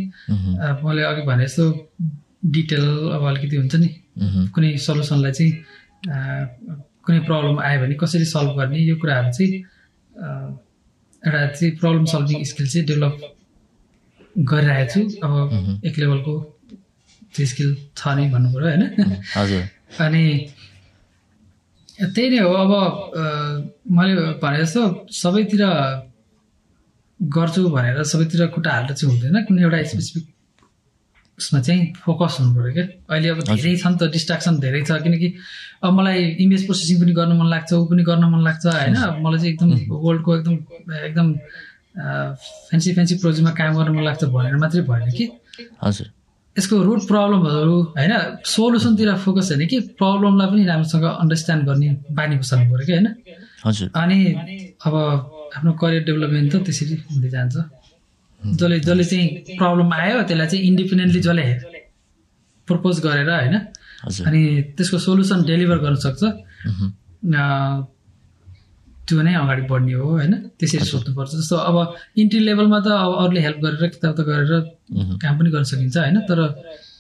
मैले 0.85 1.03
अघि 1.09 1.23
भने 1.25 1.45
जस्तो 1.47 1.65
डिटेल 2.53 2.85
अब 3.17 3.23
अलिकति 3.29 3.57
हुन्छ 3.57 3.75
नि। 3.77 3.89
कुनै 4.53 4.77
सल्युसनलाई 4.77 5.33
चाहिँ 5.33 5.53
कुनै 7.05 7.21
प्रब्लम 7.25 7.59
आयो 7.65 7.81
भने 7.81 7.95
कसरी 7.97 8.25
सल्भ 8.29 8.53
गर्ने 8.59 8.79
यो 8.79 8.97
कुराहरू 9.01 9.31
चाहिँ 9.33 9.53
एउटा 11.23 11.47
चाहिँ 11.49 11.73
प्रब्लम 11.81 12.05
सल्भिङ 12.13 12.45
स्किल 12.45 12.67
चाहिँ 12.69 12.87
डेभलप 12.87 13.17
गरिरहेको 14.37 14.93
छु। 14.93 15.01
अब 15.25 15.33
एक 15.87 15.99
लेभलको 15.99 16.35
त्यो 17.35 17.47
स्किल 17.47 17.71
छ 17.97 18.15
नै 18.17 18.29
भन्नु 18.31 18.49
पऱ्यो 18.53 18.67
होइन 18.69 18.85
अनि 20.05 20.25
त्यही 21.99 22.29
नै 22.31 22.39
हो 22.39 22.53
अब 22.55 22.73
मैले 23.91 24.15
भने 24.39 24.59
जस्तो 24.59 24.83
सबैतिर 25.13 25.63
गर्छु 27.21 27.69
भनेर 27.69 28.03
सबैतिर 28.07 28.47
खुट्टा 28.49 28.71
हाल्दा 28.73 28.95
चाहिँ 28.95 29.11
हुँदैन 29.13 29.45
कुनै 29.45 29.63
एउटा 29.63 29.83
स्पेसिफिक 29.93 30.25
उसमा 31.39 31.61
चाहिँ 31.61 31.93
फोकस 31.97 32.37
हुनु 32.41 32.55
पऱ्यो 32.55 32.73
क्या 32.75 32.85
अहिले 33.09 33.29
अब 33.29 33.41
धेरै 33.45 33.75
छ 33.77 33.87
नि 33.87 33.97
त 33.97 34.11
डिस्ट्राक्सन 34.11 34.59
धेरै 34.59 34.83
छ 34.83 34.99
किनकि 35.03 35.29
अब 35.83 35.93
मलाई 35.95 36.23
इमेज 36.45 36.65
प्रोसेसिङ 36.67 37.01
पनि 37.01 37.13
गर्न 37.19 37.33
मन 37.41 37.49
लाग्छ 37.49 37.73
ऊ 37.73 37.85
पनि 37.87 38.03
गर्न 38.05 38.25
मन 38.33 38.41
लाग्छ 38.43 38.67
होइन 38.69 38.95
मलाई 39.23 39.39
चाहिँ 39.39 39.53
एकदम 39.53 39.71
वर्ल्डको 39.99 40.37
एकदम 40.37 40.55
एकदम 41.03 41.35
फेन्सी 42.71 42.95
फेन्सी 42.95 43.15
प्रोजेक्टमा 43.19 43.53
काम 43.59 43.77
गर्न 43.79 43.97
मन 43.97 44.05
लाग्छ 44.05 44.31
भनेर 44.31 44.57
मात्रै 44.57 44.83
भएन 44.91 45.11
कि 45.19 45.29
हजुर 45.83 46.11
यसको 46.59 46.83
रुट 46.83 47.07
प्रब्लमहरू 47.07 47.77
होइन 47.97 48.13
सोल्युसनतिर 48.45 49.15
फोकस 49.25 49.49
होइन 49.53 49.67
कि 49.67 49.79
प्रब्लमलाई 50.01 50.47
पनि 50.51 50.65
राम्रोसँग 50.65 51.05
अन्डरस्ट्यान्ड 51.05 51.63
गर्ने 51.69 51.89
बानी 52.19 52.37
बसाल्नु 52.37 52.67
पऱ्यो 52.73 52.87
कि 52.87 52.93
होइन? 52.93 53.09
हजुर। 53.67 53.91
अनि 53.95 54.19
अब 54.87 54.95
आफ्नो 55.57 55.73
करियर 55.73 56.03
डेभलपमेन्ट 56.05 56.53
त 56.53 56.57
त्यसरी 56.67 56.95
हुँदै 57.11 57.31
जान्छ। 57.31 57.57
जसले 58.43 58.81
जसले 58.81 59.05
चाहिँ 59.05 59.27
प्रब्लम 59.59 59.93
आयो 59.93 60.23
त्यसलाई 60.23 60.47
चाहिँ 60.47 60.65
इन्डिपेन्डेन्टली 60.65 61.21
जसले 61.21 61.47
प्रपोज 62.69 63.01
गरेर 63.07 63.31
होइन? 63.31 63.57
अनि 64.29 64.43
त्यसको 64.77 64.99
सोल्युसन 64.99 65.39
डेलिभर 65.45 65.79
गर्न 65.79 65.97
सक्छ। 66.07 66.23
त्यो 69.09 69.23
नै 69.27 69.33
अगाडि 69.43 69.63
बढ्ने 69.71 69.93
हो 70.01 70.09
होइन? 70.11 70.33
त्यसरी 70.59 70.85
सोच्नुपर्छ 70.93 71.33
जस्तो 71.35 71.57
अब 71.69 71.77
इन्ट्री 72.23 72.41
लेभलमा 72.49 72.79
त 72.87 72.89
अब 73.05 73.13
अरूले 73.23 73.41
हेल्प 73.47 73.59
गरेर 73.65 73.89
किताब 73.95 74.21
गरेर 74.29 74.53
मह्म, 74.53 75.17
काम 75.23 75.35
पनि 75.39 75.51
गर्न 75.55 75.65
सकिन्छ 75.73 75.97
होइन? 75.97 76.17
तर 76.29 76.39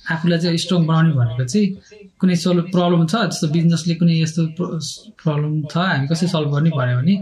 आफूलाई 0.09 0.39
चाहिँ 0.43 0.59
स्ट्रङ 0.65 0.81
बनाउने 0.89 1.13
भनेको 1.21 1.45
चाहिँ 1.53 1.67
कुनै 2.21 2.37
सोल्भ 2.45 2.67
प्रब्लम 2.75 3.03
छ? 3.07 3.15
जस्तो 3.33 3.47
बिजनेसले 3.57 3.95
कुनै 4.01 4.15
यस्तो 4.25 4.43
प्रब्लम 5.23 5.53
छ 5.73 5.77
हामी 5.77 6.07
कसरी 6.09 6.29
सल्भ 6.35 6.49
गर्ने 6.55 6.71
भन्यो 6.79 6.97
भने 7.01 7.15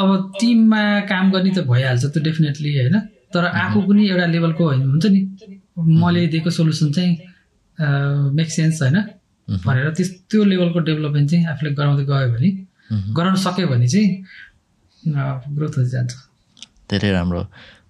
अब 0.00 0.08
टिममा 0.40 0.82
काम 1.10 1.30
गर्ने 1.34 1.50
त 1.56 1.58
भइहाल्छ 1.70 2.04
त्यो 2.14 2.22
डेफिनेटली 2.26 2.70
होइन? 2.78 2.96
तर 3.34 3.44
आफू 3.62 3.78
पनि 3.88 4.02
एउटा 4.10 4.26
लेभलको 4.34 4.62
होइन 4.64 4.82
हुन्छ 4.90 5.06
नि? 5.14 5.20
मैले 6.02 6.26
दिएको 6.34 6.50
सोल्युसन 6.58 6.88
चाहिँ 6.96 7.12
मेक 8.38 8.48
सेन्स 8.50 8.82
होइन? 8.82 8.98
भनेर 9.48 9.90
त्यस 9.98 10.08
त्यो 10.30 10.44
लेभलको 10.44 10.78
डेभलपमेन्ट 10.88 11.30
चाहिँ 11.30 11.46
आफूले 11.52 11.70
गराउँदै 11.78 12.04
गयो 12.10 12.28
भने। 12.34 12.50
गराउन 12.90 13.34
सक्यो 13.36 13.66
भने 13.68 13.86
चाहिँ 13.88 14.08
ग्रोथ 15.48 15.74
हुँदै 15.76 15.90
जान्छ। 15.90 16.12
धेरै 16.90 17.10
राम्रो। 17.12 17.42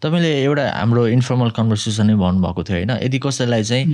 तपाईँले 0.02 0.30
एउटा 0.42 0.64
हाम्रो 0.72 1.06
इन्फर्मल 1.08 1.50
कन्भर्सेसनै 1.50 2.14
भन्नुभएको 2.14 2.62
थियो 2.64 2.76
होइन? 2.76 2.90
यदि 3.02 3.18
कसैलाई 3.18 3.62
चाहिँ 3.62 3.84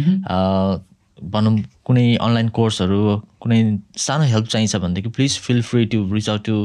भनौँ 1.22 1.52
कुनै 1.84 2.16
अनलाइन 2.16 2.48
कोर्सहरू 2.48 3.00
कुनै 3.40 3.58
सानो 3.96 4.24
हेल्प 4.24 4.46
चाहिन्छ 4.46 4.76
भनेदेखि 4.76 5.08
please 5.08 5.38
feel 5.38 5.62
free 5.62 5.84
to 5.86 5.98
reach 6.14 6.28
out 6.28 6.44
to 6.44 6.56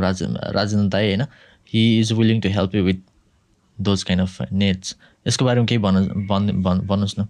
Raj 0.00 0.22
Rajendra 0.56 0.88
दाई 0.88 1.04
होइन? 1.06 1.22
He 1.72 1.82
is 2.00 2.12
willing 2.12 2.40
to 2.40 2.48
help 2.48 2.74
you 2.74 2.82
with 2.84 3.00
those 3.78 4.02
kind 4.02 4.22
of 4.22 4.52
nets 4.52 4.96
यसको 5.26 5.44
बारेमा 5.44 5.66
केही 5.66 5.78
भन्न 5.78 6.26
भन् 6.28 6.50
भन्- 6.62 6.84
भन्नुहोस् 6.84 7.18
न। 7.18 7.26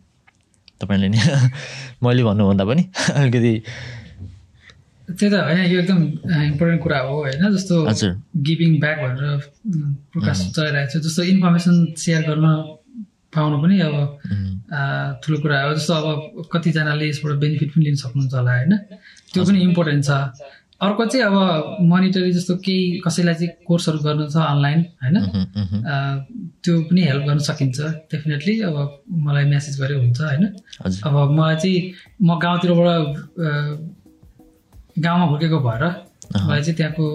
तपाईँले 0.80 1.08
नि 1.08 1.18
मैले 2.02 2.22
भन्नुभन्दा 2.24 2.64
पनि 2.64 2.82
अलिकति 3.14 3.52
त्यही 5.04 5.30
त 5.32 5.34
होइन 5.34 5.60
यो 5.72 5.80
एकदम 5.80 6.00
इम्पोर्टेन्ट 6.50 6.80
कुरा 6.82 6.98
हो 7.08 7.14
होइन 7.24 7.42
जस्तो 7.56 7.74
गिभिङ 8.46 8.70
ब्याक 8.80 8.98
भनेर 9.04 9.36
प्रकाश 10.12 10.38
चलिरहेको 10.56 10.90
छ 10.92 11.04
जस्तो 11.04 11.22
इन्फर्मेसन 11.34 11.74
सेयर 12.04 12.22
गर्न 12.28 12.46
पाउनु 13.36 13.56
पनि 13.62 13.76
अब 13.84 13.96
ठुलो 15.22 15.36
कुरा 15.44 15.62
हो 15.62 15.74
जस्तो 15.74 15.94
अब 15.94 16.48
कतिजनाले 16.52 17.08
यसबाट 17.08 17.38
बेनिफिट 17.44 17.70
पनि 17.74 17.84
लिन 17.84 17.96
सक्नुहुन्छ 18.02 18.34
होला 18.34 18.52
होइन? 18.56 18.72
त्यो 19.32 19.44
पनि 19.44 19.58
इम्पोर्टेन्ट 19.68 20.04
छ। 20.04 20.10
अर्को 20.80 21.04
चाहिँ 21.06 21.24
अब 21.26 21.36
मोनिटरी 21.90 22.32
जस्तो 22.32 22.54
केही 22.66 23.00
कसैलाई 23.06 23.34
चाहिँ 23.34 23.50
कोर्सहरू 23.66 23.98
गर्नु 24.06 24.24
छ 24.30 24.36
अनलाइन 24.36 24.80
होइन? 25.02 25.16
त्यो 26.64 26.74
पनि 26.88 27.00
हेल्प 27.08 27.24
गर्न 27.28 27.38
सकिन्छ 27.48 27.78
डेफिनेटली 28.12 28.54
अब 28.68 28.76
मलाई 29.26 29.44
मेसेज 29.52 29.80
गरे 29.82 29.94
हुन्छ 30.00 30.20
होइन? 30.20 30.44
अब 31.06 31.14
मलाई 31.38 31.56
चाहिँ 31.62 31.78
म 32.22 32.38
गाउँतिरबाट 32.44 33.02
गाउँमा 34.96 35.24
हुर्केको 35.30 35.58
भएर 35.68 35.84
मलाई 36.36 36.62
चाहिँ 36.62 36.76
त्यहाँको 36.76 37.06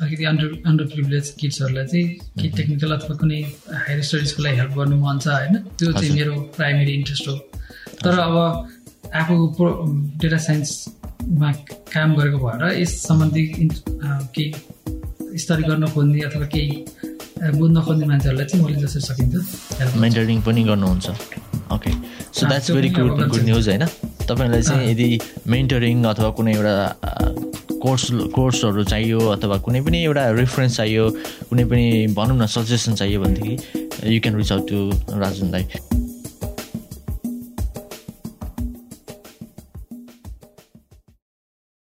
अलिकति 0.00 0.24
अन्डर 0.30 0.50
अन्डर 0.68 0.84
प्रिभिलेज 0.94 1.30
किड्सहरूलाई 1.40 1.86
चाहिँ 1.86 2.06
केही 2.38 2.48
टेक्निकल 2.56 2.90
अथवा 2.96 3.16
कुनै 3.20 3.40
हायर 3.86 4.02
स्टडिजको 4.08 4.42
लागि 4.42 4.56
हेल्प 4.56 4.72
गर्नु 4.78 4.96
मन 5.04 5.18
छ 5.18 5.26
होइन? 5.28 5.54
त्यो 5.78 5.92
चाहिँ 5.92 6.12
मेरो 6.14 6.34
प्राइमेरी 6.56 6.92
इन्ट्रेस्ट 6.94 7.28
हो। 7.28 7.34
तर 8.04 8.18
अब 8.18 8.34
आफू 9.20 9.34
प्रो 9.58 9.70
डेटा 10.22 10.38
साइन्समा 10.46 11.50
काम 11.94 12.14
गरेको 12.16 12.38
भएर 12.46 12.62
यस 12.80 12.92
सम्बन्धी 13.06 13.44
केही 14.36 15.38
स्टडी 15.42 15.62
गर्न 15.62 15.86
खोज्ने 15.94 16.20
अथवा 16.30 16.46
केही 16.54 16.76
बुझ्न 17.58 17.80
खोज्ने 17.82 18.06
मान्छेहरूलाई 18.06 18.46
चाहिँ 18.46 18.64
मैले 18.64 18.80
जसरी 18.86 19.02
सकिन्छ। 19.08 19.96
मेन्टरिङ 19.96 20.40
पनि 20.46 20.62
गर्नुहुन्छ। 20.70 21.06
Okay 21.74 21.90
so 22.34 22.46
that's 22.46 22.70
very 22.70 22.88
good 22.88 23.28
good. 23.28 23.42
News 23.44 23.68
होइन 23.68 23.84
तपाईँलाई 24.28 24.62
चाहिँ 24.62 24.84
अँ। 24.84 24.90
यदि 24.90 25.08
मेन्टरिङ 25.46 26.04
अथवा 26.04 26.30
कुनै 26.38 26.54
एउटा 26.54 26.74
कोर्स 27.82 28.08
कोर्सहरू 28.34 28.84
चाहियो 28.84 29.18
अथवा 29.36 29.56
कुनै 29.66 29.80
पनि 29.80 30.02
एउटा 30.04 30.30
रेफरेन्स 30.40 30.76
चाहियो 30.76 31.10
कुनै 31.50 31.64
पनि 31.64 31.86
भनौँ 32.16 32.36
न 32.38 32.46
सजेसन 32.46 32.94
चाहियो 32.94 33.20
भनेदेखि 33.22 34.14
you 34.14 34.20
can 34.20 34.36
reach 34.36 34.52
out 34.52 34.68
to 34.70 34.78
राजनलाई 35.20 35.64